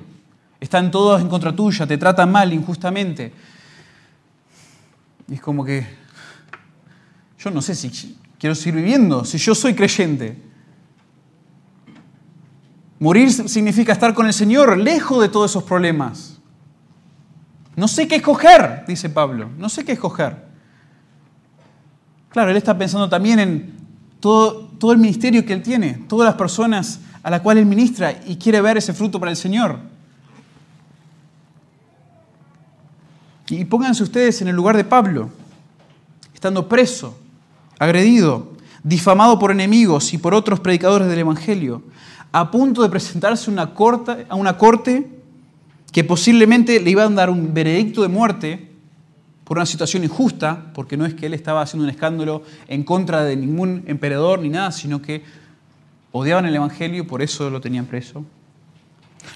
están 0.60 0.90
todos 0.90 1.20
en 1.20 1.28
contra 1.28 1.54
tuya, 1.54 1.86
te 1.86 1.98
tratan 1.98 2.30
mal 2.30 2.52
injustamente. 2.52 3.32
Y 5.28 5.34
es 5.34 5.40
como 5.40 5.64
que 5.64 5.86
yo 7.38 7.50
no 7.50 7.62
sé 7.62 7.74
si 7.74 8.16
quiero 8.38 8.54
seguir 8.54 8.74
viviendo, 8.76 9.24
si 9.24 9.38
yo 9.38 9.54
soy 9.54 9.74
creyente. 9.74 10.40
Morir 12.98 13.32
significa 13.32 13.92
estar 13.92 14.14
con 14.14 14.26
el 14.26 14.32
Señor, 14.32 14.78
lejos 14.78 15.20
de 15.20 15.28
todos 15.28 15.50
esos 15.50 15.64
problemas. 15.64 16.35
No 17.76 17.88
sé 17.88 18.08
qué 18.08 18.16
escoger, 18.16 18.84
dice 18.88 19.10
Pablo, 19.10 19.50
no 19.58 19.68
sé 19.68 19.84
qué 19.84 19.92
escoger. 19.92 20.46
Claro, 22.30 22.50
él 22.50 22.56
está 22.56 22.76
pensando 22.76 23.08
también 23.08 23.38
en 23.38 23.74
todo, 24.18 24.70
todo 24.78 24.92
el 24.92 24.98
ministerio 24.98 25.44
que 25.44 25.52
él 25.52 25.62
tiene, 25.62 26.04
todas 26.08 26.26
las 26.26 26.36
personas 26.36 27.00
a 27.22 27.30
las 27.30 27.42
cuales 27.42 27.62
él 27.62 27.68
ministra 27.68 28.14
y 28.26 28.36
quiere 28.36 28.60
ver 28.62 28.78
ese 28.78 28.94
fruto 28.94 29.20
para 29.20 29.30
el 29.30 29.36
Señor. 29.36 29.78
Y 33.48 33.64
pónganse 33.66 34.02
ustedes 34.02 34.40
en 34.42 34.48
el 34.48 34.56
lugar 34.56 34.76
de 34.76 34.84
Pablo, 34.84 35.30
estando 36.34 36.68
preso, 36.68 37.18
agredido, 37.78 38.52
difamado 38.82 39.38
por 39.38 39.50
enemigos 39.50 40.12
y 40.14 40.18
por 40.18 40.34
otros 40.34 40.60
predicadores 40.60 41.08
del 41.08 41.18
Evangelio, 41.18 41.82
a 42.32 42.50
punto 42.50 42.82
de 42.82 42.88
presentarse 42.88 43.50
a 43.50 44.34
una 44.34 44.56
corte 44.58 45.15
que 45.92 46.04
posiblemente 46.04 46.80
le 46.80 46.90
iban 46.90 47.12
a 47.12 47.16
dar 47.16 47.30
un 47.30 47.54
veredicto 47.54 48.02
de 48.02 48.08
muerte 48.08 48.68
por 49.44 49.58
una 49.58 49.66
situación 49.66 50.04
injusta, 50.04 50.72
porque 50.74 50.96
no 50.96 51.06
es 51.06 51.14
que 51.14 51.26
él 51.26 51.34
estaba 51.34 51.62
haciendo 51.62 51.84
un 51.84 51.90
escándalo 51.90 52.42
en 52.68 52.82
contra 52.82 53.24
de 53.24 53.36
ningún 53.36 53.84
emperador 53.86 54.40
ni 54.40 54.48
nada, 54.48 54.72
sino 54.72 55.00
que 55.00 55.22
odiaban 56.12 56.46
el 56.46 56.56
Evangelio 56.56 57.02
y 57.02 57.06
por 57.06 57.22
eso 57.22 57.48
lo 57.48 57.60
tenían 57.60 57.86
preso. 57.86 58.24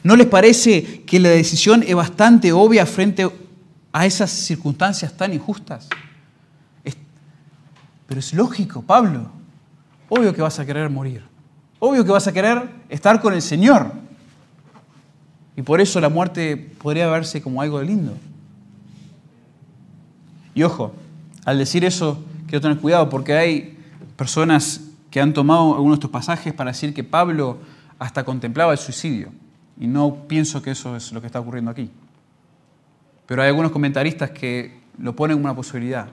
¿No 0.02 0.16
les 0.16 0.26
parece 0.26 1.02
que 1.02 1.20
la 1.20 1.30
decisión 1.30 1.84
es 1.86 1.94
bastante 1.94 2.52
obvia 2.52 2.86
frente 2.86 3.30
a 3.92 4.06
esas 4.06 4.30
circunstancias 4.30 5.16
tan 5.16 5.32
injustas? 5.32 5.88
pero 8.06 8.18
es 8.18 8.34
lógico, 8.34 8.82
Pablo. 8.82 9.30
Obvio 10.08 10.34
que 10.34 10.42
vas 10.42 10.58
a 10.58 10.66
querer 10.66 10.90
morir. 10.90 11.22
Obvio 11.78 12.04
que 12.04 12.10
vas 12.10 12.26
a 12.26 12.32
querer 12.32 12.68
estar 12.88 13.20
con 13.20 13.34
el 13.34 13.40
Señor. 13.40 13.92
Y 15.60 15.62
por 15.62 15.78
eso 15.78 16.00
la 16.00 16.08
muerte 16.08 16.56
podría 16.56 17.06
verse 17.08 17.42
como 17.42 17.60
algo 17.60 17.82
lindo. 17.82 18.16
Y 20.54 20.62
ojo, 20.62 20.94
al 21.44 21.58
decir 21.58 21.84
eso, 21.84 22.24
quiero 22.46 22.62
tener 22.62 22.78
cuidado 22.78 23.10
porque 23.10 23.34
hay 23.34 23.76
personas 24.16 24.80
que 25.10 25.20
han 25.20 25.34
tomado 25.34 25.74
algunos 25.74 25.98
de 25.98 26.06
estos 26.06 26.10
pasajes 26.10 26.54
para 26.54 26.70
decir 26.70 26.94
que 26.94 27.04
Pablo 27.04 27.58
hasta 27.98 28.24
contemplaba 28.24 28.72
el 28.72 28.78
suicidio. 28.78 29.32
Y 29.78 29.86
no 29.86 30.26
pienso 30.26 30.62
que 30.62 30.70
eso 30.70 30.96
es 30.96 31.12
lo 31.12 31.20
que 31.20 31.26
está 31.26 31.40
ocurriendo 31.40 31.70
aquí. 31.70 31.90
Pero 33.26 33.42
hay 33.42 33.48
algunos 33.48 33.70
comentaristas 33.70 34.30
que 34.30 34.80
lo 34.96 35.14
ponen 35.14 35.36
como 35.36 35.44
una 35.44 35.54
posibilidad. 35.54 36.08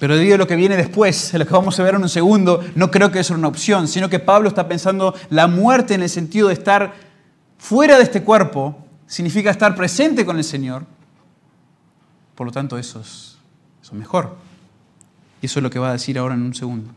Pero 0.00 0.16
debido 0.16 0.34
a 0.34 0.38
lo 0.38 0.48
que 0.48 0.56
viene 0.56 0.76
después, 0.76 1.32
lo 1.38 1.46
que 1.46 1.52
vamos 1.52 1.78
a 1.78 1.84
ver 1.84 1.94
en 1.94 2.02
un 2.02 2.08
segundo, 2.08 2.60
no 2.74 2.90
creo 2.90 3.12
que 3.12 3.20
eso 3.20 3.28
sea 3.28 3.36
una 3.36 3.46
opción, 3.46 3.86
sino 3.86 4.10
que 4.10 4.18
Pablo 4.18 4.48
está 4.48 4.66
pensando 4.66 5.14
la 5.28 5.46
muerte 5.46 5.94
en 5.94 6.02
el 6.02 6.08
sentido 6.08 6.48
de 6.48 6.54
estar 6.54 7.09
fuera 7.60 7.98
de 7.98 8.02
este 8.02 8.24
cuerpo, 8.24 8.76
significa 9.06 9.50
estar 9.50 9.76
presente 9.76 10.24
con 10.24 10.38
el 10.38 10.44
Señor. 10.44 10.84
Por 12.34 12.46
lo 12.46 12.52
tanto, 12.52 12.78
eso 12.78 13.00
es, 13.00 13.36
mejor. 13.92 14.36
Y 15.42 15.46
eso 15.46 15.58
es 15.58 15.62
lo 15.62 15.70
que 15.70 15.78
va 15.78 15.90
a 15.90 15.92
decir 15.92 16.18
ahora 16.18 16.34
en 16.34 16.42
un 16.42 16.54
segundo. 16.54 16.90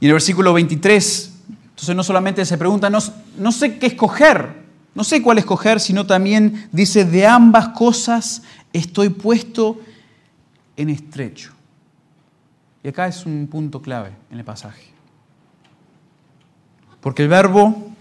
Y 0.00 0.04
en 0.04 0.10
el 0.10 0.14
versículo 0.14 0.52
23, 0.52 1.32
entonces 1.70 1.96
no 1.96 2.04
solamente 2.04 2.44
se 2.44 2.58
pregunta, 2.58 2.90
no 2.90 3.52
sé 3.52 3.78
qué 3.78 3.86
escoger, 3.86 4.64
no 4.94 5.02
sé 5.02 5.22
cuál 5.22 5.38
escoger, 5.38 5.80
sino 5.80 6.06
también 6.06 6.68
dice, 6.72 7.04
de 7.04 7.26
ambas 7.26 7.68
cosas 7.68 8.42
estoy 8.72 9.08
puesto 9.08 9.80
en 10.76 10.90
estrecho. 10.90 11.52
Y 12.82 12.88
acá 12.88 13.08
es 13.08 13.26
un 13.26 13.48
punto 13.48 13.80
clave 13.80 14.12
en 14.30 14.38
el 14.38 14.44
pasaje. 14.44 14.84
Porque 17.00 17.22
el 17.22 17.28
verbo 17.28 17.95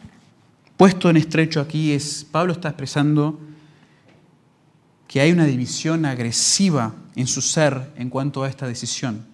puesto 0.78 1.10
en 1.10 1.18
estrecho 1.18 1.62
aquí 1.62 1.92
es, 1.92 2.26
Pablo 2.30 2.54
está 2.54 2.70
expresando 2.70 3.40
que 5.08 5.22
hay 5.22 5.32
una 5.32 5.46
división 5.46 6.06
agresiva 6.06 6.94
en 7.16 7.28
su 7.28 7.42
ser 7.42 7.92
en 7.96 8.10
cuanto 8.10 8.44
a 8.44 8.50
esta 8.50 8.68
decisión. 8.68 9.26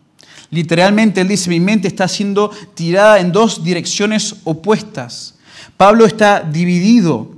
Literalmente 0.50 1.22
él 1.22 1.28
dice, 1.28 1.50
mi 1.50 1.60
mente 1.60 1.88
está 1.88 2.08
siendo 2.08 2.50
tirada 2.74 3.20
en 3.20 3.32
dos 3.32 3.64
direcciones 3.64 4.36
opuestas. 4.44 5.36
Pablo 5.78 6.06
está 6.06 6.42
dividido. 6.42 7.32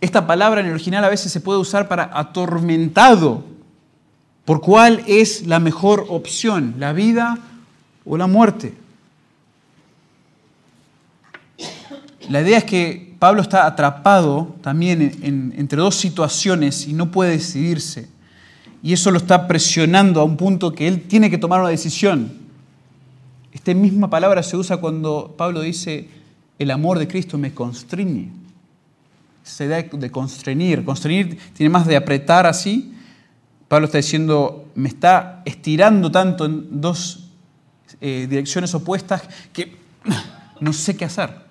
Esta 0.00 0.26
palabra 0.26 0.60
en 0.60 0.66
el 0.66 0.72
original 0.72 1.04
a 1.04 1.08
veces 1.08 1.30
se 1.30 1.40
puede 1.40 1.58
usar 1.58 1.88
para 1.88 2.10
atormentado 2.12 3.44
por 4.44 4.60
cuál 4.60 5.02
es 5.06 5.46
la 5.46 5.58
mejor 5.58 6.06
opción, 6.08 6.74
la 6.78 6.92
vida 6.92 7.38
o 8.04 8.16
la 8.16 8.26
muerte. 8.26 8.74
La 12.28 12.42
idea 12.42 12.58
es 12.58 12.64
que 12.64 13.14
Pablo 13.18 13.42
está 13.42 13.66
atrapado 13.66 14.56
también 14.62 15.52
entre 15.56 15.80
dos 15.80 15.96
situaciones 15.96 16.86
y 16.86 16.92
no 16.92 17.10
puede 17.10 17.32
decidirse. 17.32 18.08
Y 18.82 18.92
eso 18.92 19.10
lo 19.10 19.18
está 19.18 19.48
presionando 19.48 20.20
a 20.20 20.24
un 20.24 20.36
punto 20.36 20.72
que 20.72 20.86
él 20.86 21.02
tiene 21.02 21.30
que 21.30 21.38
tomar 21.38 21.60
una 21.60 21.70
decisión. 21.70 22.32
Esta 23.52 23.74
misma 23.74 24.08
palabra 24.08 24.42
se 24.42 24.56
usa 24.56 24.76
cuando 24.76 25.34
Pablo 25.36 25.62
dice, 25.62 26.08
el 26.58 26.70
amor 26.70 26.98
de 26.98 27.08
Cristo 27.08 27.38
me 27.38 27.54
constriñe. 27.54 28.30
Esa 29.44 29.64
idea 29.64 29.82
de 29.82 30.10
constreñir. 30.10 30.84
Constreñir 30.84 31.38
tiene 31.54 31.70
más 31.70 31.86
de 31.86 31.96
apretar 31.96 32.46
así 32.46 32.94
Pablo 33.68 33.84
está 33.84 33.98
diciendo, 33.98 34.70
me 34.74 34.88
está 34.88 35.42
estirando 35.44 36.10
tanto 36.10 36.46
en 36.46 36.80
dos 36.80 37.28
eh, 38.00 38.26
direcciones 38.28 38.74
opuestas 38.74 39.22
que 39.52 39.76
no 40.60 40.72
sé 40.72 40.96
qué 40.96 41.04
hacer. 41.04 41.47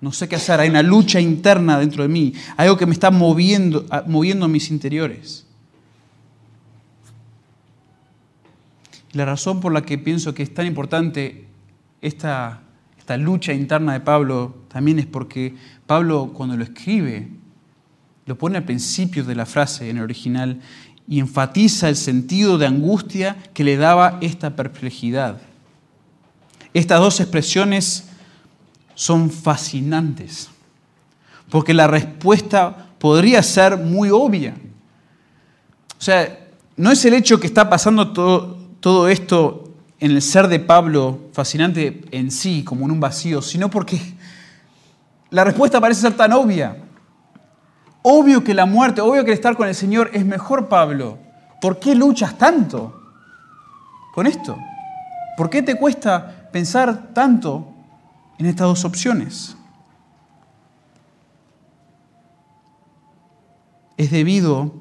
No 0.00 0.12
sé 0.12 0.28
qué 0.28 0.36
hacer. 0.36 0.60
Hay 0.60 0.68
una 0.68 0.82
lucha 0.82 1.20
interna 1.20 1.78
dentro 1.78 2.02
de 2.02 2.08
mí. 2.08 2.32
Algo 2.56 2.76
que 2.76 2.86
me 2.86 2.92
está 2.92 3.10
moviendo, 3.10 3.86
moviendo 4.06 4.46
mis 4.48 4.70
interiores. 4.70 5.46
la 9.16 9.24
razón 9.24 9.60
por 9.60 9.72
la 9.72 9.82
que 9.82 9.96
pienso 9.98 10.34
que 10.34 10.42
es 10.42 10.52
tan 10.52 10.66
importante 10.66 11.46
esta, 12.02 12.60
esta 12.98 13.16
lucha 13.16 13.52
interna 13.52 13.94
de 13.94 14.00
Pablo 14.00 14.56
también 14.68 14.98
es 14.98 15.06
porque 15.06 15.54
Pablo 15.86 16.32
cuando 16.34 16.56
lo 16.56 16.64
escribe, 16.64 17.28
lo 18.26 18.36
pone 18.36 18.58
al 18.58 18.64
principio 18.64 19.24
de 19.24 19.34
la 19.34 19.46
frase 19.46 19.88
en 19.88 19.96
el 19.96 20.02
original 20.02 20.60
y 21.08 21.20
enfatiza 21.20 21.88
el 21.88 21.96
sentido 21.96 22.58
de 22.58 22.66
angustia 22.66 23.36
que 23.54 23.64
le 23.64 23.76
daba 23.76 24.18
esta 24.20 24.54
perplejidad. 24.54 25.40
Estas 26.74 27.00
dos 27.00 27.20
expresiones 27.20 28.10
son 28.96 29.30
fascinantes, 29.30 30.48
porque 31.50 31.74
la 31.74 31.86
respuesta 31.86 32.88
podría 32.98 33.42
ser 33.42 33.76
muy 33.76 34.10
obvia. 34.10 34.56
O 35.96 36.02
sea, 36.02 36.48
no 36.76 36.90
es 36.90 37.04
el 37.04 37.14
hecho 37.14 37.38
que 37.38 37.46
está 37.46 37.70
pasando 37.70 38.12
todo, 38.12 38.58
todo 38.80 39.08
esto 39.08 39.70
en 40.00 40.10
el 40.10 40.22
ser 40.22 40.48
de 40.48 40.58
Pablo 40.58 41.20
fascinante 41.32 42.02
en 42.10 42.30
sí, 42.30 42.64
como 42.64 42.86
en 42.86 42.90
un 42.90 43.00
vacío, 43.00 43.42
sino 43.42 43.70
porque 43.70 44.00
la 45.30 45.44
respuesta 45.44 45.80
parece 45.80 46.00
ser 46.00 46.14
tan 46.14 46.32
obvia. 46.32 46.78
Obvio 48.02 48.42
que 48.42 48.54
la 48.54 48.64
muerte, 48.64 49.02
obvio 49.02 49.24
que 49.24 49.32
el 49.32 49.34
estar 49.34 49.56
con 49.56 49.68
el 49.68 49.74
Señor 49.74 50.10
es 50.14 50.24
mejor, 50.24 50.68
Pablo. 50.68 51.18
¿Por 51.60 51.78
qué 51.78 51.94
luchas 51.94 52.38
tanto 52.38 52.98
con 54.14 54.26
esto? 54.26 54.56
¿Por 55.36 55.50
qué 55.50 55.60
te 55.60 55.74
cuesta 55.74 56.48
pensar 56.50 57.12
tanto 57.12 57.75
en 58.38 58.46
estas 58.46 58.66
dos 58.66 58.84
opciones? 58.84 59.56
Es 63.96 64.10
debido 64.10 64.74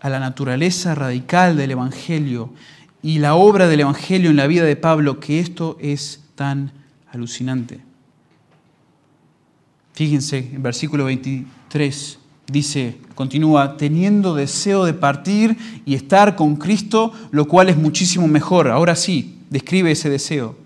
a 0.00 0.08
la 0.10 0.20
naturaleza 0.20 0.94
radical 0.94 1.56
del 1.56 1.70
Evangelio 1.70 2.52
y 3.02 3.18
la 3.18 3.34
obra 3.34 3.68
del 3.68 3.80
Evangelio 3.80 4.30
en 4.30 4.36
la 4.36 4.46
vida 4.46 4.64
de 4.64 4.76
Pablo 4.76 5.20
que 5.20 5.40
esto 5.40 5.78
es 5.80 6.22
tan 6.34 6.72
alucinante. 7.10 7.80
Fíjense 9.94 10.50
en 10.52 10.62
versículo 10.62 11.04
23 11.04 12.18
dice, 12.46 12.98
continúa, 13.14 13.76
teniendo 13.76 14.34
deseo 14.34 14.84
de 14.84 14.94
partir 14.94 15.56
y 15.86 15.94
estar 15.94 16.36
con 16.36 16.56
Cristo, 16.56 17.12
lo 17.30 17.46
cual 17.46 17.68
es 17.68 17.76
muchísimo 17.76 18.28
mejor. 18.28 18.68
Ahora 18.68 18.96
sí, 18.96 19.38
describe 19.50 19.90
ese 19.90 20.10
deseo. 20.10 20.56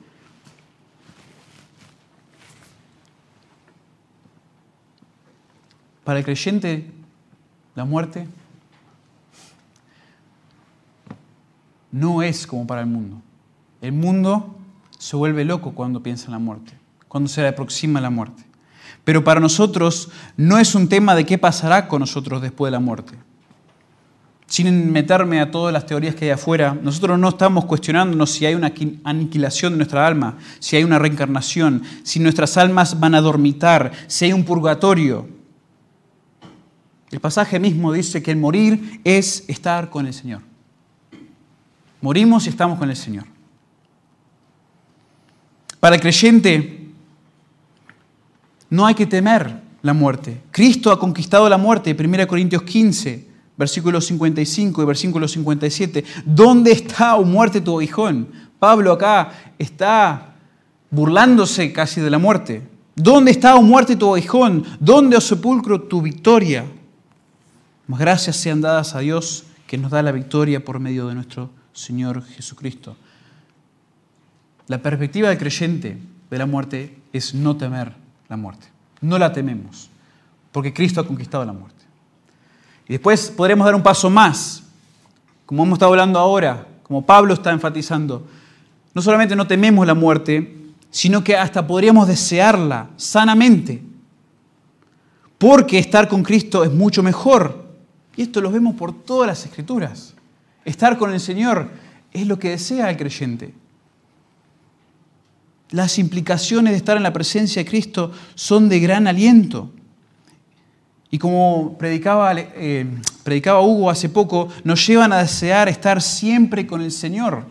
Para 6.08 6.20
el 6.20 6.24
creyente, 6.24 6.90
la 7.74 7.84
muerte 7.84 8.26
no 11.92 12.22
es 12.22 12.46
como 12.46 12.66
para 12.66 12.80
el 12.80 12.86
mundo. 12.86 13.20
El 13.82 13.92
mundo 13.92 14.56
se 14.98 15.16
vuelve 15.16 15.44
loco 15.44 15.72
cuando 15.74 16.02
piensa 16.02 16.24
en 16.24 16.32
la 16.32 16.38
muerte, 16.38 16.72
cuando 17.08 17.28
se 17.28 17.42
le 17.42 17.48
aproxima 17.48 18.00
la 18.00 18.08
muerte. 18.08 18.42
Pero 19.04 19.22
para 19.22 19.38
nosotros 19.38 20.08
no 20.38 20.56
es 20.56 20.74
un 20.74 20.88
tema 20.88 21.14
de 21.14 21.26
qué 21.26 21.36
pasará 21.36 21.88
con 21.88 22.00
nosotros 22.00 22.40
después 22.40 22.68
de 22.68 22.78
la 22.78 22.80
muerte. 22.80 23.12
Sin 24.46 24.90
meterme 24.90 25.42
a 25.42 25.50
todas 25.50 25.74
las 25.74 25.84
teorías 25.84 26.14
que 26.14 26.24
hay 26.24 26.30
afuera, 26.30 26.74
nosotros 26.82 27.18
no 27.18 27.28
estamos 27.28 27.66
cuestionándonos 27.66 28.30
si 28.30 28.46
hay 28.46 28.54
una 28.54 28.72
aniquilación 29.04 29.74
de 29.74 29.76
nuestra 29.76 30.06
alma, 30.06 30.38
si 30.58 30.76
hay 30.76 30.84
una 30.84 30.98
reencarnación, 30.98 31.82
si 32.02 32.18
nuestras 32.18 32.56
almas 32.56 32.98
van 32.98 33.14
a 33.14 33.20
dormitar, 33.20 33.92
si 34.06 34.24
hay 34.24 34.32
un 34.32 34.46
purgatorio. 34.46 35.36
El 37.10 37.20
pasaje 37.20 37.58
mismo 37.58 37.92
dice 37.92 38.22
que 38.22 38.30
el 38.30 38.36
morir 38.36 39.00
es 39.04 39.44
estar 39.48 39.88
con 39.90 40.06
el 40.06 40.12
Señor. 40.12 40.42
Morimos 42.00 42.46
y 42.46 42.50
estamos 42.50 42.78
con 42.78 42.90
el 42.90 42.96
Señor. 42.96 43.24
Para 45.80 45.96
el 45.96 46.02
creyente, 46.02 46.88
no 48.70 48.86
hay 48.86 48.94
que 48.94 49.06
temer 49.06 49.62
la 49.82 49.94
muerte. 49.94 50.42
Cristo 50.50 50.92
ha 50.92 50.98
conquistado 50.98 51.48
la 51.48 51.56
muerte. 51.56 51.96
1 51.98 52.26
Corintios 52.26 52.62
15, 52.62 53.26
versículos 53.56 54.06
55 54.06 54.82
y 54.82 54.86
versículo 54.86 55.26
57. 55.26 56.04
¿Dónde 56.24 56.72
está, 56.72 57.16
o 57.16 57.22
oh 57.22 57.24
muerte, 57.24 57.60
tu 57.60 57.76
aguijón? 57.76 58.28
Pablo 58.58 58.92
acá 58.92 59.54
está 59.58 60.34
burlándose 60.90 61.72
casi 61.72 62.00
de 62.00 62.10
la 62.10 62.18
muerte. 62.18 62.62
¿Dónde 62.94 63.30
está, 63.30 63.54
o 63.54 63.60
oh 63.60 63.62
muerte, 63.62 63.96
tu 63.96 64.12
aguijón? 64.12 64.64
¿Dónde, 64.78 65.16
o 65.16 65.18
oh 65.18 65.22
sepulcro, 65.22 65.82
tu 65.82 66.02
victoria? 66.02 66.66
Gracias 67.88 68.36
sean 68.36 68.60
dadas 68.60 68.94
a 68.94 68.98
Dios 68.98 69.44
que 69.66 69.78
nos 69.78 69.90
da 69.90 70.02
la 70.02 70.12
victoria 70.12 70.62
por 70.62 70.78
medio 70.78 71.08
de 71.08 71.14
nuestro 71.14 71.50
Señor 71.72 72.22
Jesucristo. 72.22 72.96
La 74.66 74.82
perspectiva 74.82 75.30
del 75.30 75.38
creyente 75.38 75.98
de 76.30 76.38
la 76.38 76.44
muerte 76.44 76.98
es 77.14 77.34
no 77.34 77.56
temer 77.56 77.94
la 78.28 78.36
muerte. 78.36 78.66
No 79.00 79.18
la 79.18 79.32
tememos, 79.32 79.88
porque 80.52 80.74
Cristo 80.74 81.00
ha 81.00 81.06
conquistado 81.06 81.44
la 81.46 81.52
muerte. 81.54 81.84
Y 82.86 82.92
después 82.92 83.30
podremos 83.30 83.64
dar 83.64 83.74
un 83.74 83.82
paso 83.82 84.10
más, 84.10 84.62
como 85.46 85.62
hemos 85.62 85.76
estado 85.76 85.92
hablando 85.92 86.18
ahora, 86.18 86.66
como 86.82 87.06
Pablo 87.06 87.32
está 87.32 87.52
enfatizando. 87.52 88.26
No 88.92 89.00
solamente 89.00 89.34
no 89.34 89.46
tememos 89.46 89.86
la 89.86 89.94
muerte, 89.94 90.56
sino 90.90 91.24
que 91.24 91.36
hasta 91.36 91.66
podríamos 91.66 92.06
desearla 92.06 92.90
sanamente, 92.96 93.82
porque 95.38 95.78
estar 95.78 96.08
con 96.08 96.22
Cristo 96.22 96.64
es 96.64 96.72
mucho 96.72 97.02
mejor. 97.02 97.67
Y 98.18 98.22
esto 98.22 98.40
lo 98.40 98.50
vemos 98.50 98.74
por 98.74 98.92
todas 99.04 99.28
las 99.28 99.44
escrituras. 99.44 100.12
Estar 100.64 100.98
con 100.98 101.12
el 101.12 101.20
Señor 101.20 101.70
es 102.12 102.26
lo 102.26 102.36
que 102.36 102.50
desea 102.50 102.90
el 102.90 102.96
creyente. 102.96 103.54
Las 105.70 106.00
implicaciones 106.00 106.72
de 106.72 106.78
estar 106.78 106.96
en 106.96 107.04
la 107.04 107.12
presencia 107.12 107.62
de 107.62 107.70
Cristo 107.70 108.10
son 108.34 108.68
de 108.68 108.80
gran 108.80 109.06
aliento. 109.06 109.70
Y 111.12 111.18
como 111.18 111.78
predicaba, 111.78 112.32
eh, 112.34 112.86
predicaba 113.22 113.60
Hugo 113.60 113.88
hace 113.88 114.08
poco, 114.08 114.48
nos 114.64 114.84
llevan 114.84 115.12
a 115.12 115.18
desear 115.18 115.68
estar 115.68 116.02
siempre 116.02 116.66
con 116.66 116.80
el 116.80 116.90
Señor. 116.90 117.44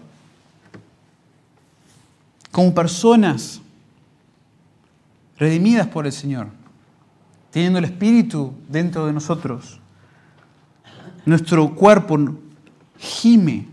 Como 2.52 2.76
personas 2.76 3.62
redimidas 5.38 5.88
por 5.88 6.06
el 6.06 6.12
Señor, 6.12 6.50
teniendo 7.52 7.80
el 7.80 7.86
Espíritu 7.86 8.54
dentro 8.68 9.06
de 9.06 9.14
nosotros. 9.14 9.80
Nuestro 11.28 11.76
cuerpo 11.76 12.18
gime, 12.98 13.68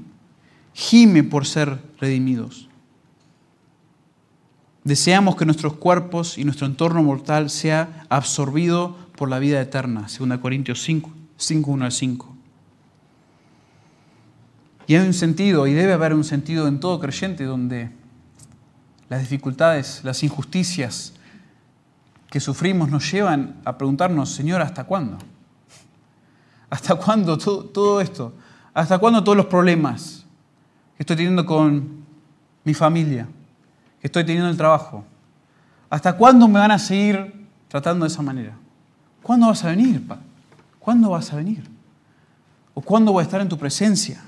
gime 0.72 1.22
por 1.22 1.46
ser 1.46 1.78
redimidos. 2.00 2.68
Deseamos 4.82 5.36
que 5.36 5.44
nuestros 5.44 5.74
cuerpos 5.74 6.36
y 6.36 6.42
nuestro 6.42 6.66
entorno 6.66 7.00
mortal 7.04 7.50
sea 7.50 8.06
absorbido 8.08 8.96
por 9.16 9.30
la 9.30 9.38
vida 9.38 9.60
eterna, 9.60 10.08
2 10.18 10.38
Corintios 10.40 10.82
5, 10.82 11.12
5, 11.36 11.70
1 11.70 11.84
al 11.84 11.92
5. 11.92 12.36
Y 14.88 14.96
hay 14.96 15.06
un 15.06 15.14
sentido, 15.14 15.68
y 15.68 15.74
debe 15.74 15.92
haber 15.92 16.12
un 16.12 16.24
sentido 16.24 16.66
en 16.66 16.80
todo 16.80 16.98
creyente 16.98 17.44
donde 17.44 17.92
las 19.08 19.20
dificultades, 19.20 20.00
las 20.02 20.24
injusticias 20.24 21.12
que 22.30 22.40
sufrimos 22.40 22.90
nos 22.90 23.12
llevan 23.12 23.60
a 23.64 23.78
preguntarnos, 23.78 24.30
Señor, 24.30 24.60
¿hasta 24.60 24.82
cuándo? 24.82 25.18
¿Hasta 26.74 26.96
cuándo 26.96 27.38
todo, 27.38 28.00
esto? 28.00 28.32
¿Hasta 28.74 28.98
cuándo 28.98 29.22
todos 29.22 29.36
los 29.36 29.46
problemas 29.46 30.26
que 30.96 31.04
estoy 31.04 31.14
teniendo 31.14 31.46
con 31.46 32.04
mi 32.64 32.74
familia? 32.74 33.28
estoy 34.02 34.24
teniendo 34.24 34.50
el 34.50 34.56
trabajo. 34.56 35.04
¿Hasta 35.88 36.16
cuándo 36.16 36.48
me 36.48 36.58
van 36.58 36.72
a 36.72 36.78
seguir 36.80 37.46
tratando 37.68 38.04
de 38.04 38.08
esa 38.08 38.22
manera? 38.22 38.56
¿Cuándo 39.22 39.46
vas 39.46 39.62
a 39.64 39.68
venir, 39.68 40.04
pa? 40.04 40.18
¿Cuándo 40.80 41.10
vas 41.10 41.32
a 41.32 41.36
venir? 41.36 41.62
¿O 42.74 42.80
cuándo 42.80 43.12
voy 43.12 43.20
a 43.20 43.24
estar 43.24 43.40
en 43.40 43.48
tu 43.48 43.56
presencia? 43.56 44.24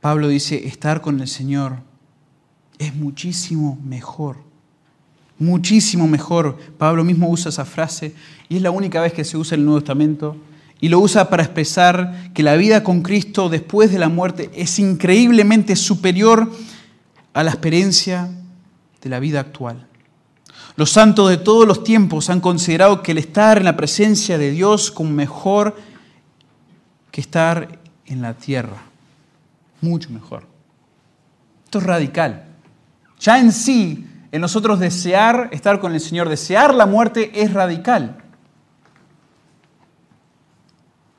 Pablo 0.00 0.26
dice, 0.26 0.66
estar 0.66 1.00
con 1.00 1.20
el 1.20 1.28
Señor 1.28 1.76
es 2.78 2.92
muchísimo 2.96 3.78
mejor. 3.84 4.49
Muchísimo 5.40 6.06
mejor. 6.06 6.58
Pablo 6.78 7.02
mismo 7.02 7.28
usa 7.28 7.48
esa 7.48 7.64
frase 7.64 8.14
y 8.48 8.56
es 8.56 8.62
la 8.62 8.70
única 8.70 9.00
vez 9.00 9.14
que 9.14 9.24
se 9.24 9.38
usa 9.38 9.54
en 9.54 9.62
el 9.62 9.64
Nuevo 9.64 9.80
Testamento 9.80 10.36
y 10.80 10.90
lo 10.90 11.00
usa 11.00 11.30
para 11.30 11.42
expresar 11.42 12.30
que 12.34 12.42
la 12.42 12.56
vida 12.56 12.84
con 12.84 13.00
Cristo 13.02 13.48
después 13.48 13.90
de 13.90 13.98
la 13.98 14.10
muerte 14.10 14.50
es 14.54 14.78
increíblemente 14.78 15.76
superior 15.76 16.52
a 17.32 17.42
la 17.42 17.50
experiencia 17.50 18.30
de 19.00 19.10
la 19.10 19.18
vida 19.18 19.40
actual. 19.40 19.86
Los 20.76 20.90
santos 20.90 21.30
de 21.30 21.38
todos 21.38 21.66
los 21.66 21.84
tiempos 21.84 22.28
han 22.28 22.40
considerado 22.40 23.02
que 23.02 23.12
el 23.12 23.18
estar 23.18 23.56
en 23.56 23.64
la 23.64 23.76
presencia 23.76 24.36
de 24.36 24.50
Dios 24.50 24.90
como 24.90 25.10
mejor 25.10 25.74
que 27.10 27.22
estar 27.22 27.78
en 28.04 28.20
la 28.20 28.34
tierra. 28.34 28.76
Mucho 29.80 30.10
mejor. 30.10 30.46
Esto 31.64 31.78
es 31.78 31.84
radical. 31.84 32.44
Ya 33.18 33.38
en 33.38 33.52
sí, 33.52 34.06
en 34.32 34.40
nosotros 34.40 34.78
desear 34.78 35.48
estar 35.52 35.80
con 35.80 35.92
el 35.92 36.00
Señor, 36.00 36.28
desear 36.28 36.74
la 36.74 36.86
muerte 36.86 37.42
es 37.42 37.52
radical. 37.52 38.16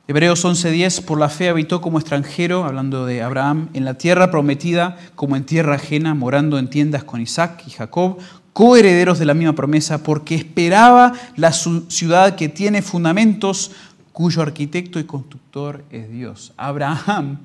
Hebreos 0.07 0.43
11:10, 0.43 1.01
por 1.01 1.19
la 1.19 1.29
fe 1.29 1.49
habitó 1.49 1.79
como 1.79 1.97
extranjero, 1.97 2.65
hablando 2.65 3.05
de 3.05 3.21
Abraham, 3.21 3.69
en 3.73 3.85
la 3.85 3.93
tierra 3.93 4.29
prometida 4.29 4.97
como 5.15 5.35
en 5.35 5.45
tierra 5.45 5.75
ajena, 5.75 6.13
morando 6.13 6.57
en 6.57 6.69
tiendas 6.69 7.03
con 7.03 7.21
Isaac 7.21 7.63
y 7.65 7.69
Jacob, 7.71 8.17
coherederos 8.51 9.19
de 9.19 9.25
la 9.25 9.33
misma 9.33 9.53
promesa, 9.53 10.03
porque 10.03 10.35
esperaba 10.35 11.13
la 11.37 11.53
ciudad 11.53 12.35
que 12.35 12.49
tiene 12.49 12.81
fundamentos, 12.81 13.71
cuyo 14.11 14.41
arquitecto 14.41 14.99
y 14.99 15.05
constructor 15.05 15.85
es 15.91 16.09
Dios. 16.09 16.51
Abraham, 16.57 17.37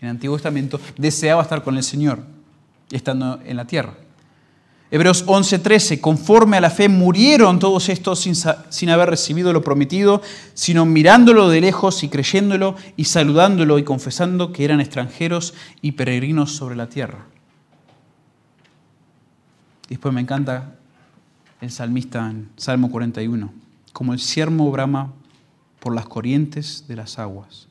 en 0.00 0.08
el 0.08 0.10
Antiguo 0.10 0.36
Testamento, 0.36 0.80
deseaba 0.96 1.42
estar 1.42 1.62
con 1.62 1.76
el 1.76 1.84
Señor, 1.84 2.24
estando 2.90 3.40
en 3.44 3.56
la 3.56 3.66
tierra. 3.66 3.94
Hebreos 4.94 5.24
11:13, 5.26 6.02
conforme 6.02 6.58
a 6.58 6.60
la 6.60 6.68
fe 6.68 6.86
murieron 6.86 7.58
todos 7.58 7.88
estos 7.88 8.28
sin, 8.68 8.90
haber 8.90 9.08
recibido 9.08 9.54
lo 9.54 9.62
prometido, 9.62 10.20
sino 10.52 10.84
mirándolo 10.84 11.48
de 11.48 11.62
lejos 11.62 12.04
y 12.04 12.10
creyéndolo 12.10 12.76
y 12.94 13.04
saludándolo 13.04 13.78
y 13.78 13.84
confesando 13.84 14.52
que 14.52 14.66
eran 14.66 14.82
extranjeros 14.82 15.54
y 15.80 15.92
peregrinos 15.92 16.52
sobre 16.52 16.76
la 16.76 16.90
tierra. 16.90 17.24
después 19.88 20.12
me 20.12 20.20
encanta 20.20 20.74
el 21.62 21.70
salmista 21.70 22.30
en 22.30 22.50
Salmo 22.58 22.90
41, 22.90 23.50
como 23.94 24.12
el 24.12 24.18
siervo 24.18 24.70
brama 24.70 25.14
por 25.80 25.94
las 25.94 26.04
corrientes 26.04 26.84
de 26.86 26.96
las 26.96 27.18
aguas. 27.18 27.66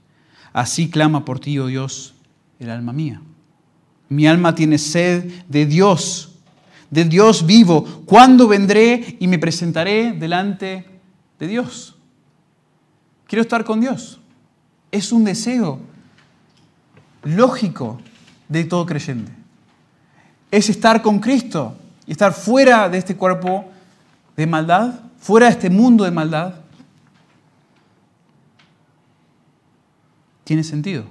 Así 0.53 0.89
clama 0.89 1.24
por 1.24 1.39
ti, 1.39 1.59
oh 1.59 1.67
Dios, 1.67 2.15
el 2.59 2.72
alma 2.72 2.93
mía. 2.93 3.22
Mi 4.09 4.26
alma 4.26 4.55
tiene 4.55 4.80
sed 4.80 5.32
de 5.47 5.67
Dios 5.67 6.30
del 6.91 7.09
Dios 7.09 7.45
vivo. 7.47 8.03
¿Cuándo 8.05 8.47
vendré 8.47 9.17
y 9.19 9.27
me 9.27 9.39
presentaré 9.39 10.11
delante 10.11 10.85
de 11.39 11.47
Dios? 11.47 11.95
Quiero 13.25 13.41
estar 13.41 13.63
con 13.63 13.79
Dios. 13.79 14.19
Es 14.91 15.11
un 15.11 15.23
deseo 15.23 15.79
lógico 17.23 17.99
de 18.47 18.65
todo 18.65 18.85
creyente. 18.85 19.31
Es 20.51 20.69
estar 20.69 21.01
con 21.01 21.19
Cristo 21.19 21.75
y 22.05 22.11
estar 22.11 22.33
fuera 22.33 22.89
de 22.89 22.97
este 22.97 23.15
cuerpo 23.15 23.71
de 24.35 24.45
maldad, 24.45 24.99
fuera 25.17 25.47
de 25.47 25.53
este 25.53 25.69
mundo 25.69 26.03
de 26.03 26.11
maldad. 26.11 26.55
Tiene 30.43 30.65
sentido. 30.65 31.05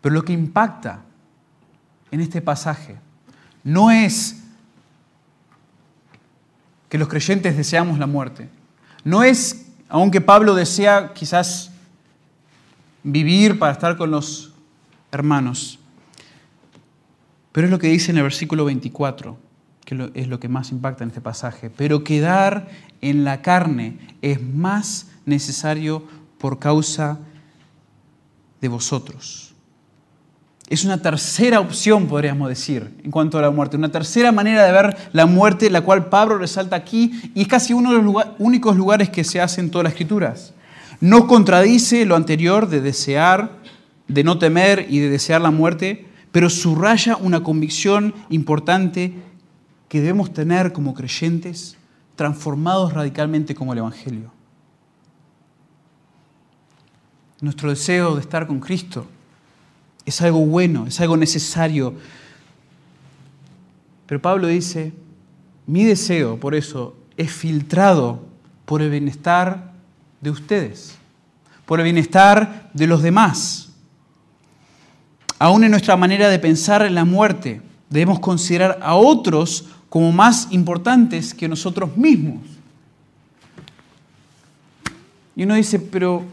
Pero 0.00 0.16
lo 0.16 0.24
que 0.24 0.32
impacta 0.32 1.02
en 2.10 2.20
este 2.20 2.42
pasaje 2.42 3.03
no 3.64 3.90
es 3.90 4.36
que 6.88 6.98
los 6.98 7.08
creyentes 7.08 7.56
deseamos 7.56 7.98
la 7.98 8.06
muerte. 8.06 8.48
No 9.02 9.24
es, 9.24 9.66
aunque 9.88 10.20
Pablo 10.20 10.54
desea 10.54 11.12
quizás 11.14 11.70
vivir 13.02 13.58
para 13.58 13.72
estar 13.72 13.96
con 13.96 14.10
los 14.10 14.52
hermanos, 15.10 15.78
pero 17.52 17.66
es 17.66 17.70
lo 17.70 17.78
que 17.78 17.88
dice 17.88 18.10
en 18.10 18.18
el 18.18 18.24
versículo 18.24 18.64
24, 18.64 19.38
que 19.84 20.10
es 20.14 20.28
lo 20.28 20.40
que 20.40 20.48
más 20.48 20.70
impacta 20.70 21.04
en 21.04 21.08
este 21.08 21.20
pasaje. 21.20 21.70
Pero 21.70 22.04
quedar 22.04 22.68
en 23.00 23.24
la 23.24 23.42
carne 23.42 23.98
es 24.22 24.42
más 24.42 25.08
necesario 25.24 26.06
por 26.38 26.58
causa 26.58 27.18
de 28.60 28.68
vosotros. 28.68 29.53
Es 30.68 30.84
una 30.84 31.02
tercera 31.02 31.60
opción, 31.60 32.06
podríamos 32.06 32.48
decir, 32.48 32.96
en 33.04 33.10
cuanto 33.10 33.38
a 33.38 33.42
la 33.42 33.50
muerte. 33.50 33.76
Una 33.76 33.92
tercera 33.92 34.32
manera 34.32 34.64
de 34.64 34.72
ver 34.72 34.96
la 35.12 35.26
muerte, 35.26 35.68
la 35.68 35.82
cual 35.82 36.08
Pablo 36.08 36.38
resalta 36.38 36.74
aquí, 36.74 37.12
y 37.34 37.42
es 37.42 37.48
casi 37.48 37.74
uno 37.74 37.92
de 37.92 38.02
los 38.02 38.14
únicos 38.38 38.76
lugares 38.76 39.10
que 39.10 39.24
se 39.24 39.40
hace 39.40 39.60
en 39.60 39.70
todas 39.70 39.84
las 39.84 39.92
escrituras. 39.92 40.54
No 41.00 41.26
contradice 41.26 42.06
lo 42.06 42.16
anterior 42.16 42.68
de 42.68 42.80
desear, 42.80 43.58
de 44.08 44.24
no 44.24 44.38
temer 44.38 44.86
y 44.88 45.00
de 45.00 45.10
desear 45.10 45.42
la 45.42 45.50
muerte, 45.50 46.06
pero 46.32 46.48
subraya 46.48 47.16
una 47.16 47.42
convicción 47.42 48.14
importante 48.30 49.12
que 49.88 50.00
debemos 50.00 50.32
tener 50.32 50.72
como 50.72 50.94
creyentes, 50.94 51.76
transformados 52.16 52.94
radicalmente 52.94 53.54
como 53.54 53.72
el 53.72 53.80
Evangelio. 53.80 54.32
Nuestro 57.42 57.68
deseo 57.68 58.14
de 58.14 58.22
estar 58.22 58.46
con 58.46 58.60
Cristo 58.60 59.06
es 60.06 60.20
algo 60.22 60.44
bueno, 60.44 60.86
es 60.86 61.00
algo 61.00 61.16
necesario. 61.16 61.94
Pero 64.06 64.20
Pablo 64.20 64.46
dice, 64.48 64.92
mi 65.66 65.84
deseo 65.84 66.38
por 66.38 66.54
eso 66.54 66.96
es 67.16 67.32
filtrado 67.32 68.24
por 68.64 68.82
el 68.82 68.90
bienestar 68.90 69.72
de 70.20 70.30
ustedes, 70.30 70.96
por 71.66 71.80
el 71.80 71.84
bienestar 71.84 72.70
de 72.74 72.86
los 72.86 73.02
demás. 73.02 73.70
Aún 75.38 75.64
en 75.64 75.70
nuestra 75.70 75.96
manera 75.96 76.28
de 76.28 76.38
pensar 76.38 76.82
en 76.82 76.94
la 76.94 77.04
muerte, 77.04 77.60
debemos 77.90 78.20
considerar 78.20 78.78
a 78.82 78.94
otros 78.94 79.66
como 79.88 80.12
más 80.12 80.48
importantes 80.50 81.34
que 81.34 81.48
nosotros 81.48 81.96
mismos. 81.96 82.40
Y 85.36 85.42
uno 85.42 85.54
dice, 85.54 85.78
pero 85.78 86.24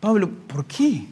Pablo, 0.00 0.30
¿por 0.46 0.64
qué? 0.64 1.06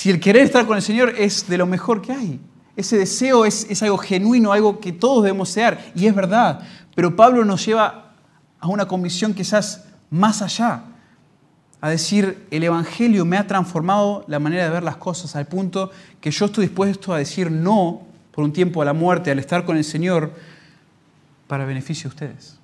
Si 0.00 0.08
el 0.08 0.18
querer 0.18 0.44
estar 0.44 0.66
con 0.66 0.78
el 0.78 0.82
Señor 0.82 1.12
es 1.18 1.46
de 1.46 1.58
lo 1.58 1.66
mejor 1.66 2.00
que 2.00 2.10
hay. 2.10 2.40
Ese 2.74 2.96
deseo 2.96 3.44
es, 3.44 3.82
algo 3.82 3.98
genuino, 3.98 4.50
algo 4.50 4.80
que 4.80 4.92
todos 4.92 5.24
debemos 5.24 5.48
desear. 5.48 5.92
Y 5.94 6.06
es 6.06 6.14
verdad. 6.14 6.66
Pero 6.94 7.14
Pablo 7.14 7.44
nos 7.44 7.66
lleva 7.66 8.14
a 8.60 8.68
una 8.68 8.88
convicción 8.88 9.34
quizás 9.34 9.84
más 10.08 10.40
allá, 10.40 10.84
a 11.82 11.90
decir, 11.90 12.46
el 12.50 12.64
Evangelio 12.64 13.26
me 13.26 13.36
ha 13.36 13.46
transformado 13.46 14.24
la 14.26 14.38
manera 14.38 14.64
de 14.64 14.70
ver 14.70 14.82
las 14.82 14.96
cosas 14.96 15.36
al 15.36 15.46
punto 15.46 15.90
que 16.18 16.30
yo 16.30 16.46
estoy 16.46 16.68
dispuesto 16.68 17.12
a 17.12 17.18
decir 17.18 17.50
no 17.50 18.00
por 18.30 18.42
un 18.42 18.54
tiempo 18.54 18.80
a 18.80 18.86
la 18.86 18.94
muerte, 18.94 19.30
al 19.30 19.38
estar 19.38 19.66
con 19.66 19.76
el 19.76 19.84
Señor, 19.84 20.32
para 21.46 21.66
beneficio 21.66 22.08
de 22.08 22.14
ustedes, 22.14 22.58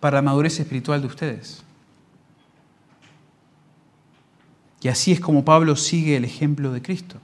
para 0.00 0.16
la 0.16 0.22
madurez 0.22 0.58
espiritual 0.58 1.00
de 1.00 1.06
ustedes. 1.06 1.62
Y 4.86 4.88
así 4.88 5.10
es 5.10 5.18
como 5.18 5.44
Pablo 5.44 5.74
sigue 5.74 6.16
el 6.16 6.24
ejemplo 6.24 6.70
de 6.70 6.80
Cristo, 6.80 7.16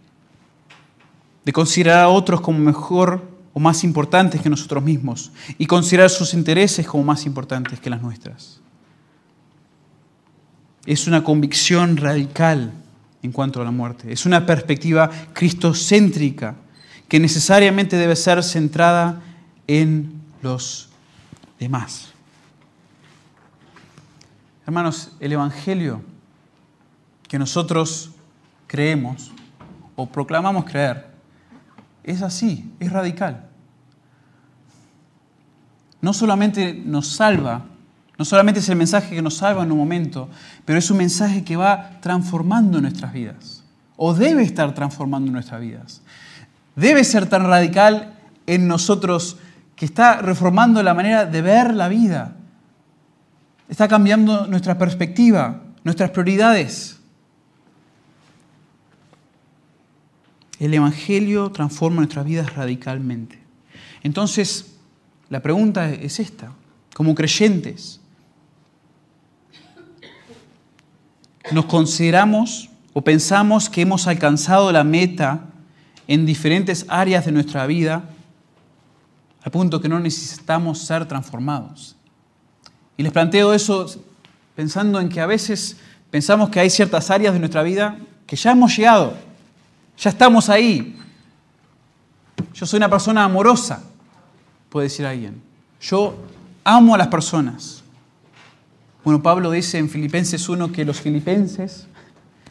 de 1.45 1.53
considerar 1.53 2.01
a 2.01 2.09
otros 2.09 2.41
como 2.41 2.59
mejor 2.59 3.23
o 3.55 3.61
más 3.61 3.85
importantes 3.85 4.41
que 4.41 4.51
nosotros 4.51 4.83
mismos 4.83 5.31
y 5.59 5.67
considerar 5.67 6.11
sus 6.11 6.35
intereses 6.35 6.85
como 6.85 7.05
más 7.05 7.25
importantes 7.25 7.79
que 7.79 7.89
las 7.89 8.03
nuestras. 8.03 8.61
Es 10.87 11.07
una 11.07 11.23
convicción 11.23 11.97
radical 11.97 12.73
en 13.23 13.31
cuanto 13.31 13.61
a 13.61 13.65
la 13.65 13.71
muerte. 13.71 14.13
Es 14.13 14.27
una 14.27 14.45
perspectiva 14.45 15.09
cristocéntrica 15.33 16.57
que 17.07 17.21
necesariamente 17.21 17.97
debe 17.97 18.17
ser 18.17 18.43
centrada 18.43 19.23
en 19.69 20.21
los 20.43 20.89
demás. 21.61 22.09
Hermanos, 24.67 25.13
el 25.21 25.31
Evangelio 25.31 26.03
que 27.33 27.39
nosotros 27.39 28.11
creemos 28.67 29.33
o 29.97 30.05
proclamamos 30.05 30.67
creer 30.67 31.07
es 32.05 32.21
así, 32.21 32.71
es 32.79 32.93
radical. 32.93 33.47
No 36.03 36.13
solamente 36.13 36.75
nos 36.75 37.07
salva, 37.09 37.65
no 38.19 38.27
solamente 38.27 38.61
es 38.61 38.69
el 38.69 38.77
mensaje 38.77 39.15
que 39.15 39.23
nos 39.23 39.39
salva 39.39 39.63
en 39.63 39.73
un 39.73 39.79
momento, 39.79 40.29
pero 40.67 40.79
es 40.79 40.91
un 40.91 40.99
mensaje 40.99 41.43
que 41.43 41.57
va 41.57 41.93
transformando 42.03 42.83
nuestras 42.83 43.15
vidas, 43.15 43.65
o 43.97 44.13
debe 44.13 44.43
estar 44.43 44.75
transformando 44.75 45.33
nuestras 45.33 45.63
vidas. 45.63 46.03
Debe 46.77 47.03
ser 47.03 47.31
tan 47.31 47.45
radical 47.45 48.13
en 48.47 48.69
nosotros 48.69 49.39
que 49.75 49.87
está 49.87 50.21
reformando 50.21 50.83
la 50.83 50.93
manera 50.93 51.25
de 51.25 51.41
ver 51.41 51.73
la 51.73 51.89
vida. 51.89 52.37
Está 53.71 53.89
cambiando 53.89 54.47
nuestra 54.49 54.77
perspectiva, 54.77 55.63
nuestras 55.83 56.11
prioridades. 56.11 56.99
El 60.63 60.73
Evangelio 60.75 61.51
transforma 61.51 61.97
nuestras 61.97 62.25
vidas 62.25 62.55
radicalmente. 62.55 63.37
Entonces, 64.05 64.77
la 65.29 65.43
pregunta 65.43 65.91
es 65.91 66.21
esta. 66.21 66.53
Como 66.95 67.17
creyentes, 67.17 67.99
¿nos 71.51 71.65
consideramos 71.65 72.71
o 72.93 73.03
pensamos 73.03 73.69
que 73.69 73.81
hemos 73.81 74.07
alcanzado 74.07 74.71
la 74.71 74.85
meta 74.85 75.47
en 76.07 76.27
diferentes 76.27 76.87
áreas 76.87 77.25
de 77.25 77.33
nuestra 77.33 77.67
vida 77.67 78.05
al 79.43 79.51
punto 79.51 79.81
que 79.81 79.89
no 79.89 79.99
necesitamos 79.99 80.79
ser 80.79 81.07
transformados? 81.09 81.97
Y 82.97 83.03
les 83.03 83.11
planteo 83.11 83.53
eso 83.53 83.85
pensando 84.55 85.01
en 85.01 85.09
que 85.09 85.21
a 85.21 85.27
veces 85.27 85.79
pensamos 86.09 86.51
que 86.51 86.61
hay 86.61 86.71
ciertas 86.71 87.11
áreas 87.11 87.35
de 87.35 87.41
nuestra 87.41 87.65
vida 87.65 87.99
que 88.29 88.37
ya 88.37 88.53
hemos 88.53 88.77
llegado 88.77 89.32
ya 89.99 90.11
estamos 90.11 90.49
ahí. 90.49 90.99
Yo 92.55 92.67
soy 92.67 92.79
una 92.79 92.89
persona 92.89 93.25
amorosa, 93.25 93.83
puede 94.69 94.87
decir 94.87 95.07
alguien. 95.07 95.41
Yo 95.81 96.15
amo 96.65 96.95
a 96.95 96.99
las 96.99 97.09
personas. 97.09 97.83
Bueno, 99.05 99.23
Pablo 99.23 99.51
dice 99.51 99.79
en 99.79 99.89
Filipenses 99.89 100.49
1 100.49 100.71
que 100.71 100.85
los 100.85 101.01
filipenses 101.01 101.87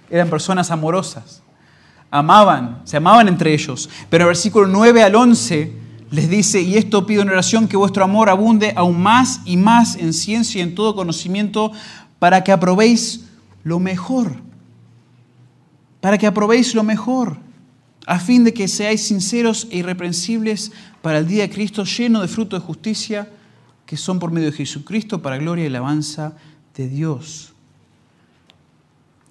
eran 0.09 0.29
personas 0.29 0.69
amorosas. 0.71 1.41
Amaban, 2.09 2.81
se 2.83 2.97
amaban 2.97 3.27
entre 3.29 3.53
ellos. 3.53 3.89
Pero 4.09 4.25
en 4.25 4.29
versículo 4.29 4.67
9 4.67 5.03
al 5.03 5.15
11 5.15 5.73
les 6.11 6.29
dice, 6.29 6.61
y 6.61 6.75
esto 6.75 7.05
pido 7.05 7.21
en 7.21 7.29
oración, 7.29 7.69
que 7.69 7.77
vuestro 7.77 8.03
amor 8.03 8.29
abunde 8.29 8.73
aún 8.75 9.01
más 9.01 9.39
y 9.45 9.55
más 9.55 9.95
en 9.95 10.11
ciencia 10.11 10.59
y 10.59 10.61
en 10.61 10.75
todo 10.75 10.93
conocimiento, 10.93 11.71
para 12.19 12.43
que 12.43 12.51
aprobéis 12.51 13.29
lo 13.63 13.79
mejor 13.79 14.35
para 16.01 16.17
que 16.17 16.27
aprobéis 16.27 16.75
lo 16.75 16.83
mejor, 16.83 17.37
a 18.05 18.19
fin 18.19 18.43
de 18.43 18.53
que 18.53 18.67
seáis 18.67 19.05
sinceros 19.05 19.67
e 19.69 19.77
irreprensibles 19.77 20.73
para 21.01 21.19
el 21.19 21.27
día 21.27 21.43
de 21.43 21.53
Cristo, 21.53 21.85
lleno 21.85 22.21
de 22.21 22.27
fruto 22.27 22.59
de 22.59 22.65
justicia, 22.65 23.29
que 23.85 23.95
son 23.95 24.19
por 24.19 24.31
medio 24.31 24.49
de 24.49 24.57
Jesucristo 24.57 25.21
para 25.21 25.37
gloria 25.37 25.63
y 25.63 25.67
alabanza 25.67 26.33
de 26.75 26.89
Dios. 26.89 27.53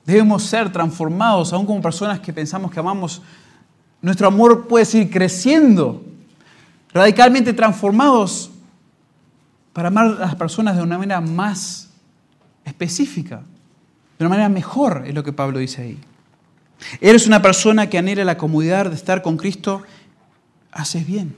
Debemos 0.07 0.45
ser 0.45 0.71
transformados, 0.73 1.53
aún 1.53 1.67
como 1.67 1.83
personas 1.83 2.21
que 2.21 2.33
pensamos 2.33 2.71
que 2.71 2.81
amamos. 2.81 3.21
Nuestro 4.01 4.29
amor 4.29 4.69
puede 4.69 4.85
seguir 4.85 5.11
creciendo, 5.11 6.05
radicalmente 6.93 7.53
transformados 7.53 8.51
para 9.73 9.89
amar 9.89 10.07
a 10.07 10.27
las 10.27 10.35
personas 10.37 10.77
de 10.77 10.83
una 10.83 10.99
manera 10.99 11.21
más 11.21 11.91
específica, 12.65 13.43
de 14.19 14.25
una 14.25 14.31
manera 14.31 14.49
mejor, 14.49 15.05
es 15.07 15.15
lo 15.15 15.25
que 15.25 15.33
Pablo 15.33 15.59
dice 15.59 15.83
ahí. 15.83 15.99
Eres 17.01 17.27
una 17.27 17.43
persona 17.43 17.89
que 17.89 17.99
anhela 17.99 18.25
la 18.25 18.37
comodidad 18.37 18.87
de 18.87 18.97
estar 18.97 19.23
con 19.23 19.37
Cristo, 19.37 19.83
haces 20.73 21.07
bien. 21.07 21.35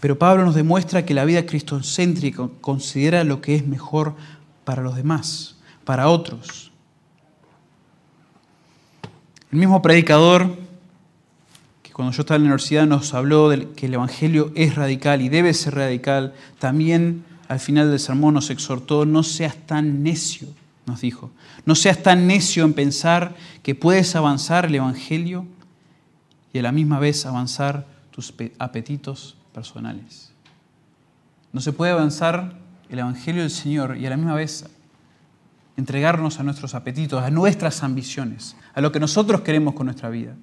Pero 0.00 0.18
Pablo 0.18 0.44
nos 0.44 0.54
demuestra 0.54 1.04
que 1.04 1.14
la 1.14 1.24
vida 1.24 1.44
cristocéntrica 1.46 2.48
considera 2.60 3.24
lo 3.24 3.40
que 3.40 3.56
es 3.56 3.66
mejor 3.66 4.14
para 4.64 4.82
los 4.82 4.94
demás, 4.94 5.56
para 5.84 6.08
otros. 6.08 6.70
El 9.50 9.58
mismo 9.58 9.82
predicador 9.82 10.56
que 11.82 11.92
cuando 11.92 12.12
yo 12.12 12.20
estaba 12.20 12.36
en 12.36 12.42
la 12.42 12.48
universidad 12.48 12.86
nos 12.86 13.14
habló 13.14 13.48
de 13.48 13.70
que 13.70 13.86
el 13.86 13.94
Evangelio 13.94 14.52
es 14.54 14.74
radical 14.74 15.22
y 15.22 15.28
debe 15.28 15.54
ser 15.54 15.74
radical, 15.74 16.34
también 16.58 17.24
al 17.48 17.58
final 17.58 17.90
del 17.90 17.98
sermón 17.98 18.34
nos 18.34 18.50
exhortó, 18.50 19.06
no 19.06 19.22
seas 19.22 19.56
tan 19.66 20.02
necio 20.02 20.48
nos 20.88 21.00
dijo. 21.02 21.30
No 21.64 21.74
seas 21.74 22.02
tan 22.02 22.26
necio 22.26 22.64
en 22.64 22.74
pensar 22.74 23.36
que 23.62 23.74
puedes 23.74 24.16
avanzar 24.16 24.66
el 24.66 24.74
Evangelio 24.74 25.46
y 26.52 26.58
a 26.58 26.62
la 26.62 26.72
misma 26.72 26.98
vez 26.98 27.26
avanzar 27.26 27.86
tus 28.10 28.34
apetitos 28.58 29.36
personales. 29.52 30.32
No 31.52 31.60
se 31.60 31.72
puede 31.72 31.92
avanzar 31.92 32.58
el 32.88 32.98
Evangelio 32.98 33.42
del 33.42 33.50
Señor 33.50 33.96
y 33.96 34.06
a 34.06 34.10
la 34.10 34.16
misma 34.16 34.34
vez 34.34 34.64
entregarnos 35.76 36.40
a 36.40 36.42
nuestros 36.42 36.74
apetitos, 36.74 37.22
a 37.22 37.30
nuestras 37.30 37.82
ambiciones, 37.82 38.56
a 38.74 38.80
lo 38.80 38.90
que 38.90 38.98
nosotros 38.98 39.42
queremos 39.42 39.74
con 39.74 39.86
nuestra 39.86 40.08
vida. 40.10 40.34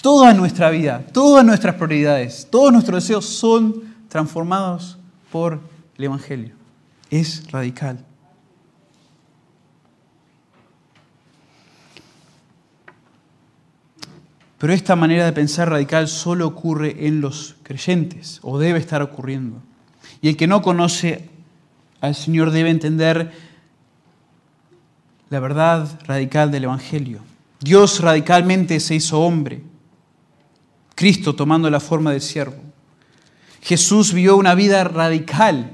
Toda 0.00 0.32
nuestra 0.32 0.70
vida, 0.70 1.04
todas 1.12 1.44
nuestras 1.44 1.74
prioridades, 1.74 2.48
todos 2.50 2.72
nuestros 2.72 3.02
deseos 3.02 3.26
son 3.26 3.94
transformados 4.08 4.98
por 5.30 5.60
el 5.96 6.04
Evangelio. 6.04 6.54
Es 7.10 7.50
radical. 7.50 8.04
Pero 14.64 14.72
esta 14.72 14.96
manera 14.96 15.26
de 15.26 15.32
pensar 15.34 15.68
radical 15.68 16.08
solo 16.08 16.46
ocurre 16.46 17.06
en 17.06 17.20
los 17.20 17.54
creyentes, 17.64 18.38
o 18.40 18.58
debe 18.58 18.78
estar 18.78 19.02
ocurriendo. 19.02 19.62
Y 20.22 20.30
el 20.30 20.38
que 20.38 20.46
no 20.46 20.62
conoce 20.62 21.28
al 22.00 22.14
Señor 22.14 22.50
debe 22.50 22.70
entender 22.70 23.30
la 25.28 25.38
verdad 25.38 26.00
radical 26.06 26.50
del 26.50 26.64
Evangelio. 26.64 27.20
Dios 27.60 28.00
radicalmente 28.00 28.80
se 28.80 28.94
hizo 28.94 29.20
hombre, 29.20 29.60
Cristo 30.94 31.34
tomando 31.34 31.68
la 31.68 31.78
forma 31.78 32.12
del 32.12 32.22
siervo. 32.22 32.56
Jesús 33.60 34.14
vivió 34.14 34.34
una 34.34 34.54
vida 34.54 34.82
radical 34.84 35.72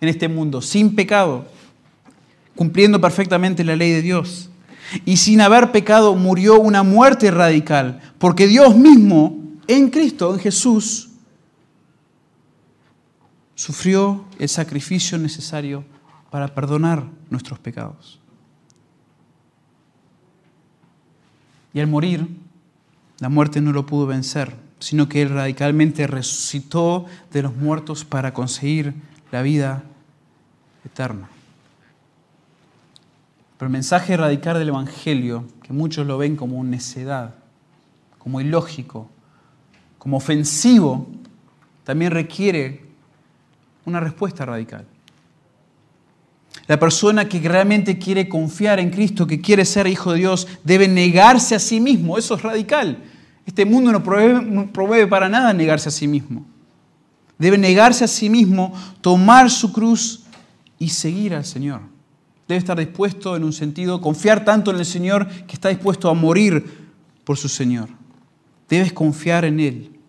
en 0.00 0.08
este 0.08 0.28
mundo, 0.28 0.62
sin 0.62 0.94
pecado, 0.94 1.44
cumpliendo 2.54 3.00
perfectamente 3.00 3.64
la 3.64 3.74
ley 3.74 3.90
de 3.90 4.02
Dios 4.02 4.48
y 5.04 5.16
sin 5.18 5.40
haber 5.40 5.72
pecado 5.72 6.14
murió 6.14 6.58
una 6.58 6.82
muerte 6.82 7.30
radical, 7.30 8.00
porque 8.18 8.46
Dios 8.46 8.76
mismo, 8.76 9.36
en 9.66 9.90
Cristo, 9.90 10.34
en 10.34 10.40
Jesús, 10.40 11.10
sufrió 13.54 14.24
el 14.38 14.48
sacrificio 14.48 15.18
necesario 15.18 15.84
para 16.30 16.54
perdonar 16.54 17.04
nuestros 17.30 17.58
pecados. 17.58 18.20
Y 21.74 21.80
al 21.80 21.86
morir, 21.86 22.26
la 23.18 23.28
muerte 23.28 23.60
no 23.60 23.72
lo 23.72 23.84
pudo 23.84 24.06
vencer, 24.06 24.54
sino 24.78 25.08
que 25.08 25.22
Él 25.22 25.30
radicalmente 25.30 26.06
resucitó 26.06 27.06
de 27.32 27.42
los 27.42 27.56
muertos 27.56 28.04
para 28.04 28.32
conseguir 28.32 28.94
la 29.32 29.42
vida 29.42 29.82
eterna. 30.84 31.28
Pero 33.58 33.66
el 33.66 33.72
mensaje 33.72 34.16
radical 34.16 34.58
del 34.58 34.68
Evangelio, 34.68 35.44
que 35.62 35.72
muchos 35.72 36.06
lo 36.06 36.16
ven 36.16 36.36
como 36.36 36.62
necedad, 36.62 37.34
como 38.18 38.40
ilógico, 38.40 39.10
como 39.98 40.16
ofensivo, 40.16 41.08
también 41.82 42.12
requiere 42.12 42.82
una 43.84 43.98
respuesta 43.98 44.46
radical. 44.46 44.86
La 46.68 46.78
persona 46.78 47.28
que 47.28 47.40
realmente 47.40 47.98
quiere 47.98 48.28
confiar 48.28 48.78
en 48.78 48.90
Cristo, 48.90 49.26
que 49.26 49.40
quiere 49.40 49.64
ser 49.64 49.86
hijo 49.86 50.12
de 50.12 50.18
Dios, 50.18 50.46
debe 50.62 50.86
negarse 50.86 51.54
a 51.54 51.58
sí 51.58 51.80
mismo. 51.80 52.16
Eso 52.16 52.34
es 52.34 52.42
radical. 52.42 53.02
Este 53.44 53.64
mundo 53.64 53.90
no 53.90 54.02
promueve, 54.02 55.06
para 55.06 55.28
nada 55.28 55.52
negarse 55.52 55.88
a 55.88 55.92
sí 55.92 56.06
mismo. 56.06 56.44
Debe 57.38 57.56
negarse 57.56 58.04
a 58.04 58.08
sí 58.08 58.28
mismo, 58.28 58.72
tomar 59.00 59.50
su 59.50 59.72
cruz 59.72 60.24
y 60.78 60.90
seguir 60.90 61.34
al 61.34 61.44
Señor. 61.44 61.80
Debe 62.48 62.58
estar 62.58 62.78
dispuesto, 62.78 63.36
en 63.36 63.44
un 63.44 63.52
sentido, 63.52 64.00
confiar 64.00 64.42
tanto 64.42 64.70
en 64.70 64.78
el 64.78 64.86
Señor 64.86 65.28
que 65.28 65.52
está 65.52 65.68
dispuesto 65.68 66.08
a 66.08 66.14
morir 66.14 66.88
por 67.24 67.36
su 67.36 67.46
Señor. 67.46 67.90
Debes 68.70 68.92
confiar 68.94 69.44
en 69.44 69.60
Él. 69.60 70.00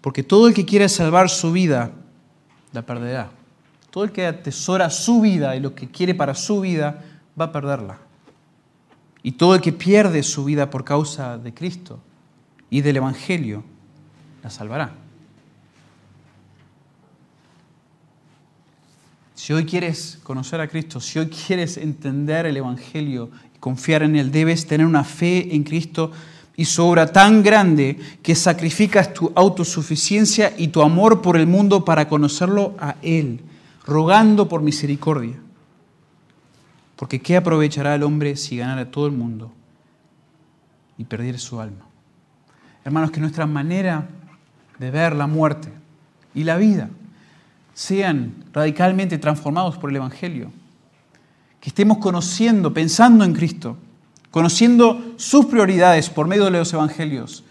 Porque 0.00 0.22
todo 0.22 0.48
el 0.48 0.54
que 0.54 0.64
quiere 0.64 0.88
salvar 0.88 1.28
su 1.28 1.52
vida, 1.52 1.92
la 2.72 2.86
perderá. 2.86 3.30
Todo 3.90 4.04
el 4.04 4.12
que 4.12 4.26
atesora 4.26 4.88
su 4.88 5.20
vida 5.20 5.56
y 5.56 5.60
lo 5.60 5.74
que 5.74 5.90
quiere 5.90 6.14
para 6.14 6.34
su 6.34 6.62
vida, 6.62 7.04
va 7.38 7.46
a 7.46 7.52
perderla. 7.52 7.98
Y 9.22 9.32
todo 9.32 9.54
el 9.54 9.60
que 9.60 9.72
pierde 9.72 10.22
su 10.22 10.44
vida 10.44 10.70
por 10.70 10.84
causa 10.84 11.36
de 11.36 11.52
Cristo 11.52 11.98
y 12.70 12.80
del 12.80 12.96
Evangelio, 12.96 13.62
la 14.42 14.48
salvará. 14.48 15.05
Si 19.36 19.52
hoy 19.52 19.66
quieres 19.66 20.18
conocer 20.22 20.62
a 20.62 20.66
Cristo, 20.66 20.98
si 20.98 21.18
hoy 21.18 21.26
quieres 21.26 21.76
entender 21.76 22.46
el 22.46 22.56
Evangelio 22.56 23.30
y 23.54 23.58
confiar 23.58 24.02
en 24.02 24.16
Él, 24.16 24.32
debes 24.32 24.66
tener 24.66 24.86
una 24.86 25.04
fe 25.04 25.54
en 25.54 25.62
Cristo 25.62 26.10
y 26.56 26.64
su 26.64 26.82
obra 26.82 27.12
tan 27.12 27.42
grande 27.42 27.98
que 28.22 28.34
sacrificas 28.34 29.12
tu 29.12 29.30
autosuficiencia 29.34 30.54
y 30.56 30.68
tu 30.68 30.80
amor 30.80 31.20
por 31.20 31.36
el 31.36 31.46
mundo 31.46 31.84
para 31.84 32.08
conocerlo 32.08 32.74
a 32.78 32.96
Él 33.02 33.40
rogando 33.84 34.48
por 34.48 34.62
misericordia. 34.62 35.36
Porque 36.96 37.20
¿qué 37.20 37.36
aprovechará 37.36 37.94
el 37.94 38.04
hombre 38.04 38.36
si 38.36 38.56
ganara 38.56 38.90
todo 38.90 39.06
el 39.06 39.12
mundo 39.12 39.52
y 40.96 41.04
perdiera 41.04 41.38
su 41.38 41.60
alma? 41.60 41.84
Hermanos, 42.86 43.10
que 43.10 43.20
nuestra 43.20 43.44
manera 43.44 44.08
de 44.78 44.90
ver 44.90 45.14
la 45.14 45.26
muerte 45.26 45.68
y 46.34 46.44
la 46.44 46.56
vida 46.56 46.88
sean 47.76 48.32
radicalmente 48.54 49.18
transformados 49.18 49.76
por 49.76 49.90
el 49.90 49.96
Evangelio. 49.96 50.50
Que 51.60 51.68
estemos 51.68 51.98
conociendo, 51.98 52.72
pensando 52.72 53.22
en 53.22 53.34
Cristo, 53.34 53.76
conociendo 54.30 55.12
sus 55.16 55.44
prioridades 55.44 56.08
por 56.08 56.26
medio 56.26 56.46
de 56.46 56.52
los 56.52 56.72
Evangelios, 56.72 57.44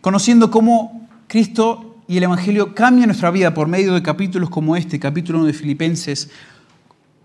conociendo 0.00 0.50
cómo 0.50 1.06
Cristo 1.26 1.98
y 2.08 2.16
el 2.16 2.22
Evangelio 2.22 2.74
cambia 2.74 3.04
nuestra 3.04 3.30
vida 3.30 3.52
por 3.52 3.68
medio 3.68 3.92
de 3.92 4.02
capítulos 4.02 4.48
como 4.48 4.76
este, 4.76 4.98
capítulo 4.98 5.40
1 5.40 5.48
de 5.48 5.52
Filipenses, 5.52 6.30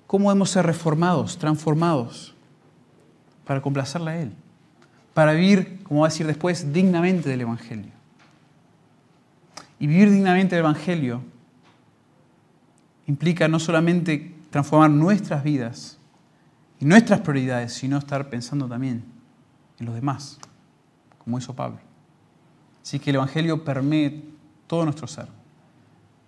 cómo 0.06 0.30
debemos 0.30 0.50
ser 0.50 0.66
reformados, 0.66 1.38
transformados, 1.38 2.36
para 3.46 3.62
complacerle 3.62 4.12
a 4.12 4.22
Él, 4.24 4.34
para 5.14 5.32
vivir, 5.32 5.80
como 5.84 6.02
va 6.02 6.08
a 6.08 6.10
decir 6.10 6.28
después, 6.28 6.74
dignamente 6.74 7.30
del 7.30 7.42
Evangelio. 7.42 7.94
Y 9.80 9.88
vivir 9.88 10.12
dignamente 10.12 10.58
del 10.58 10.66
Evangelio 10.66 11.22
implica 13.08 13.48
no 13.48 13.60
solamente 13.60 14.36
transformar 14.50 14.90
nuestras 14.90 15.44
vidas 15.44 15.98
y 16.80 16.86
nuestras 16.86 17.22
prioridades, 17.22 17.74
sino 17.74 17.98
estar 17.98 18.30
pensando 18.30 18.68
también 18.68 19.04
en 19.80 19.86
los 19.86 19.96
demás, 19.96 20.40
como 21.18 21.38
hizo 21.38 21.56
Pablo. 21.56 21.80
Así 22.82 23.00
que 23.00 23.10
el 23.10 23.16
Evangelio 23.18 23.64
permite 23.64 24.24
todo 24.68 24.84
nuestro 24.84 25.08
ser, 25.08 25.28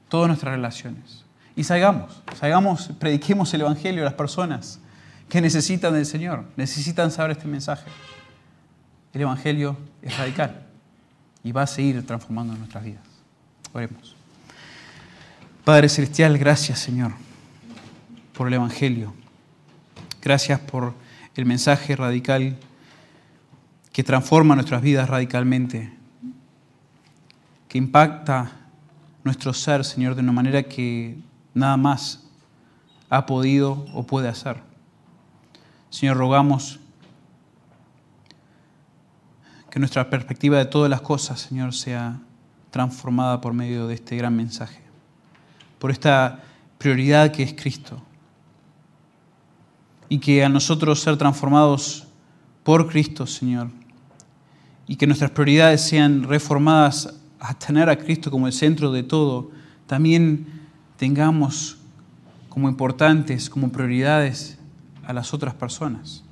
todas 0.09 0.27
nuestras 0.27 0.53
relaciones. 0.53 1.25
Y 1.55 1.63
salgamos, 1.63 2.21
salgamos, 2.37 2.89
prediquemos 2.99 3.53
el 3.53 3.61
Evangelio 3.61 4.01
a 4.01 4.05
las 4.05 4.13
personas 4.13 4.79
que 5.29 5.41
necesitan 5.41 5.93
del 5.93 6.05
Señor, 6.05 6.45
necesitan 6.55 7.11
saber 7.11 7.31
este 7.31 7.47
mensaje. 7.47 7.89
El 9.13 9.21
Evangelio 9.21 9.77
es 10.01 10.17
radical 10.17 10.65
y 11.43 11.51
va 11.51 11.63
a 11.63 11.67
seguir 11.67 12.05
transformando 12.05 12.55
nuestras 12.55 12.83
vidas. 12.83 13.03
Oremos. 13.73 14.14
Padre 15.65 15.89
Celestial, 15.89 16.37
gracias 16.37 16.77
Señor 16.77 17.13
por 18.33 18.47
el 18.47 18.53
Evangelio. 18.53 19.15
Gracias 20.21 20.59
por 20.59 20.93
el 21.33 21.47
mensaje 21.47 21.95
radical 21.95 22.55
que 23.91 24.03
transforma 24.03 24.53
nuestras 24.53 24.83
vidas 24.83 25.09
radicalmente 25.09 25.91
que 27.67 27.79
impacta 27.79 28.51
nuestro 29.23 29.53
ser, 29.53 29.83
Señor, 29.83 30.13
de 30.13 30.21
una 30.21 30.33
manera 30.33 30.61
que 30.61 31.17
nada 31.55 31.77
más 31.77 32.27
ha 33.09 33.25
podido 33.25 33.87
o 33.91 34.03
puede 34.03 34.27
hacer. 34.29 34.61
Señor, 35.89 36.17
rogamos 36.17 36.79
que 39.71 39.79
nuestra 39.79 40.11
perspectiva 40.11 40.59
de 40.59 40.65
todas 40.65 40.91
las 40.91 41.01
cosas, 41.01 41.39
Señor, 41.39 41.73
sea 41.73 42.19
transformada 42.69 43.41
por 43.41 43.53
medio 43.53 43.87
de 43.87 43.95
este 43.95 44.15
gran 44.15 44.35
mensaje, 44.35 44.84
por 45.85 45.91
esta 45.91 46.39
prioridad 46.79 47.31
que 47.31 47.43
es 47.43 47.53
Cristo. 47.53 48.01
Y 50.09 50.17
que 50.17 50.43
a 50.43 50.49
nosotros 50.49 50.99
ser 50.99 51.15
transformados 51.15 52.07
por 52.63 52.89
Cristo, 52.89 53.27
Señor, 53.27 53.67
y 54.87 54.95
que 54.95 55.05
nuestras 55.05 55.29
prioridades 55.29 55.81
sean 55.81 56.23
reformadas 56.23 57.21
a 57.39 57.53
tener 57.53 57.87
a 57.87 57.99
Cristo 57.99 58.31
como 58.31 58.47
el 58.47 58.53
centro 58.53 58.91
de 58.91 59.03
todo, 59.03 59.51
también 59.85 60.47
tengamos 60.97 61.77
como 62.49 62.67
importantes, 62.67 63.47
como 63.47 63.71
prioridades 63.71 64.57
a 65.05 65.13
las 65.13 65.35
otras 65.35 65.53
personas. 65.53 66.23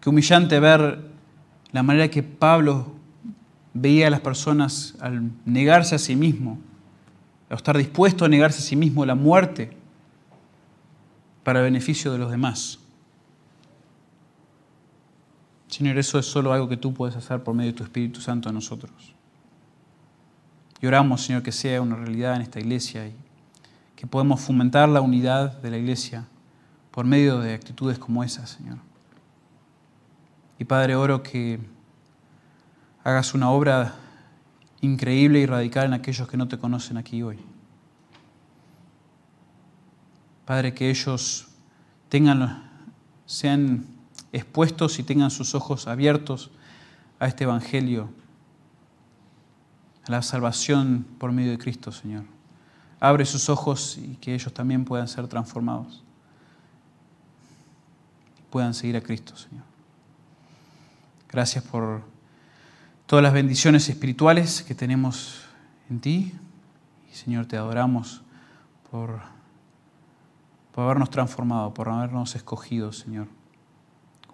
Qué 0.00 0.08
humillante 0.08 0.60
ver 0.60 1.10
la 1.72 1.82
manera 1.82 2.06
que 2.06 2.22
Pablo 2.22 2.92
veía 3.74 4.06
a 4.06 4.10
las 4.10 4.20
personas 4.20 4.94
al 5.00 5.32
negarse 5.44 5.96
a 5.96 5.98
sí 5.98 6.14
mismo, 6.14 6.60
a 7.50 7.54
estar 7.54 7.76
dispuesto 7.76 8.24
a 8.24 8.28
negarse 8.28 8.58
a 8.58 8.62
sí 8.62 8.76
mismo 8.76 9.04
la 9.06 9.14
muerte 9.14 9.76
para 11.44 11.60
beneficio 11.60 12.12
de 12.12 12.18
los 12.18 12.30
demás. 12.30 12.78
Señor, 15.68 15.98
eso 15.98 16.18
es 16.18 16.26
solo 16.26 16.52
algo 16.52 16.68
que 16.68 16.76
tú 16.76 16.92
puedes 16.92 17.16
hacer 17.16 17.42
por 17.42 17.54
medio 17.54 17.72
de 17.72 17.76
tu 17.76 17.84
Espíritu 17.84 18.20
Santo 18.20 18.48
en 18.48 18.54
nosotros. 18.54 19.14
Y 20.80 20.86
oramos, 20.86 21.22
Señor, 21.22 21.42
que 21.42 21.52
sea 21.52 21.80
una 21.82 21.96
realidad 21.96 22.36
en 22.36 22.42
esta 22.42 22.60
iglesia 22.60 23.06
y 23.06 23.14
que 23.96 24.06
podamos 24.06 24.40
fomentar 24.40 24.88
la 24.88 25.00
unidad 25.00 25.58
de 25.60 25.70
la 25.70 25.78
iglesia 25.78 26.26
por 26.90 27.04
medio 27.04 27.38
de 27.38 27.54
actitudes 27.54 27.98
como 27.98 28.22
esas, 28.24 28.50
Señor. 28.50 28.78
Y 30.58 30.64
Padre, 30.64 30.96
oro 30.96 31.22
que 31.22 31.60
hagas 33.04 33.34
una 33.34 33.50
obra 33.50 33.94
increíble 34.80 35.40
y 35.40 35.46
radical 35.46 35.86
en 35.86 35.94
aquellos 35.94 36.28
que 36.28 36.36
no 36.36 36.48
te 36.48 36.58
conocen 36.58 36.96
aquí 36.96 37.22
hoy. 37.22 37.38
Padre, 40.44 40.72
que 40.72 40.88
ellos 40.88 41.48
tengan, 42.08 42.70
sean 43.26 43.86
expuestos 44.32 44.98
y 44.98 45.02
tengan 45.02 45.30
sus 45.30 45.54
ojos 45.54 45.86
abiertos 45.86 46.50
a 47.18 47.26
este 47.26 47.44
Evangelio, 47.44 48.10
a 50.06 50.12
la 50.12 50.22
salvación 50.22 51.06
por 51.18 51.32
medio 51.32 51.50
de 51.50 51.58
Cristo, 51.58 51.92
Señor. 51.92 52.24
Abre 53.00 53.26
sus 53.26 53.48
ojos 53.48 53.98
y 53.98 54.16
que 54.16 54.34
ellos 54.34 54.52
también 54.52 54.84
puedan 54.84 55.06
ser 55.06 55.28
transformados. 55.28 56.02
Puedan 58.50 58.72
seguir 58.74 58.96
a 58.96 59.02
Cristo, 59.02 59.36
Señor. 59.36 59.64
Gracias 61.28 61.62
por 61.62 62.02
todas 63.08 63.24
las 63.24 63.32
bendiciones 63.32 63.88
espirituales 63.88 64.62
que 64.62 64.76
tenemos 64.76 65.42
en 65.90 65.98
ti. 65.98 66.32
Señor, 67.10 67.46
te 67.46 67.56
adoramos 67.56 68.22
por, 68.92 69.22
por 70.70 70.84
habernos 70.84 71.10
transformado, 71.10 71.74
por 71.74 71.88
habernos 71.88 72.36
escogido, 72.36 72.92
Señor 72.92 73.26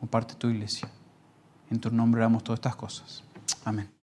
parte 0.07 0.35
tu 0.35 0.49
iglesia. 0.49 0.89
En 1.71 1.81
tu 1.81 1.91
nombre 1.91 2.21
damos 2.21 2.45
todas 2.45 2.59
estas 2.59 2.77
cosas. 2.77 3.25
Amén. 3.65 3.94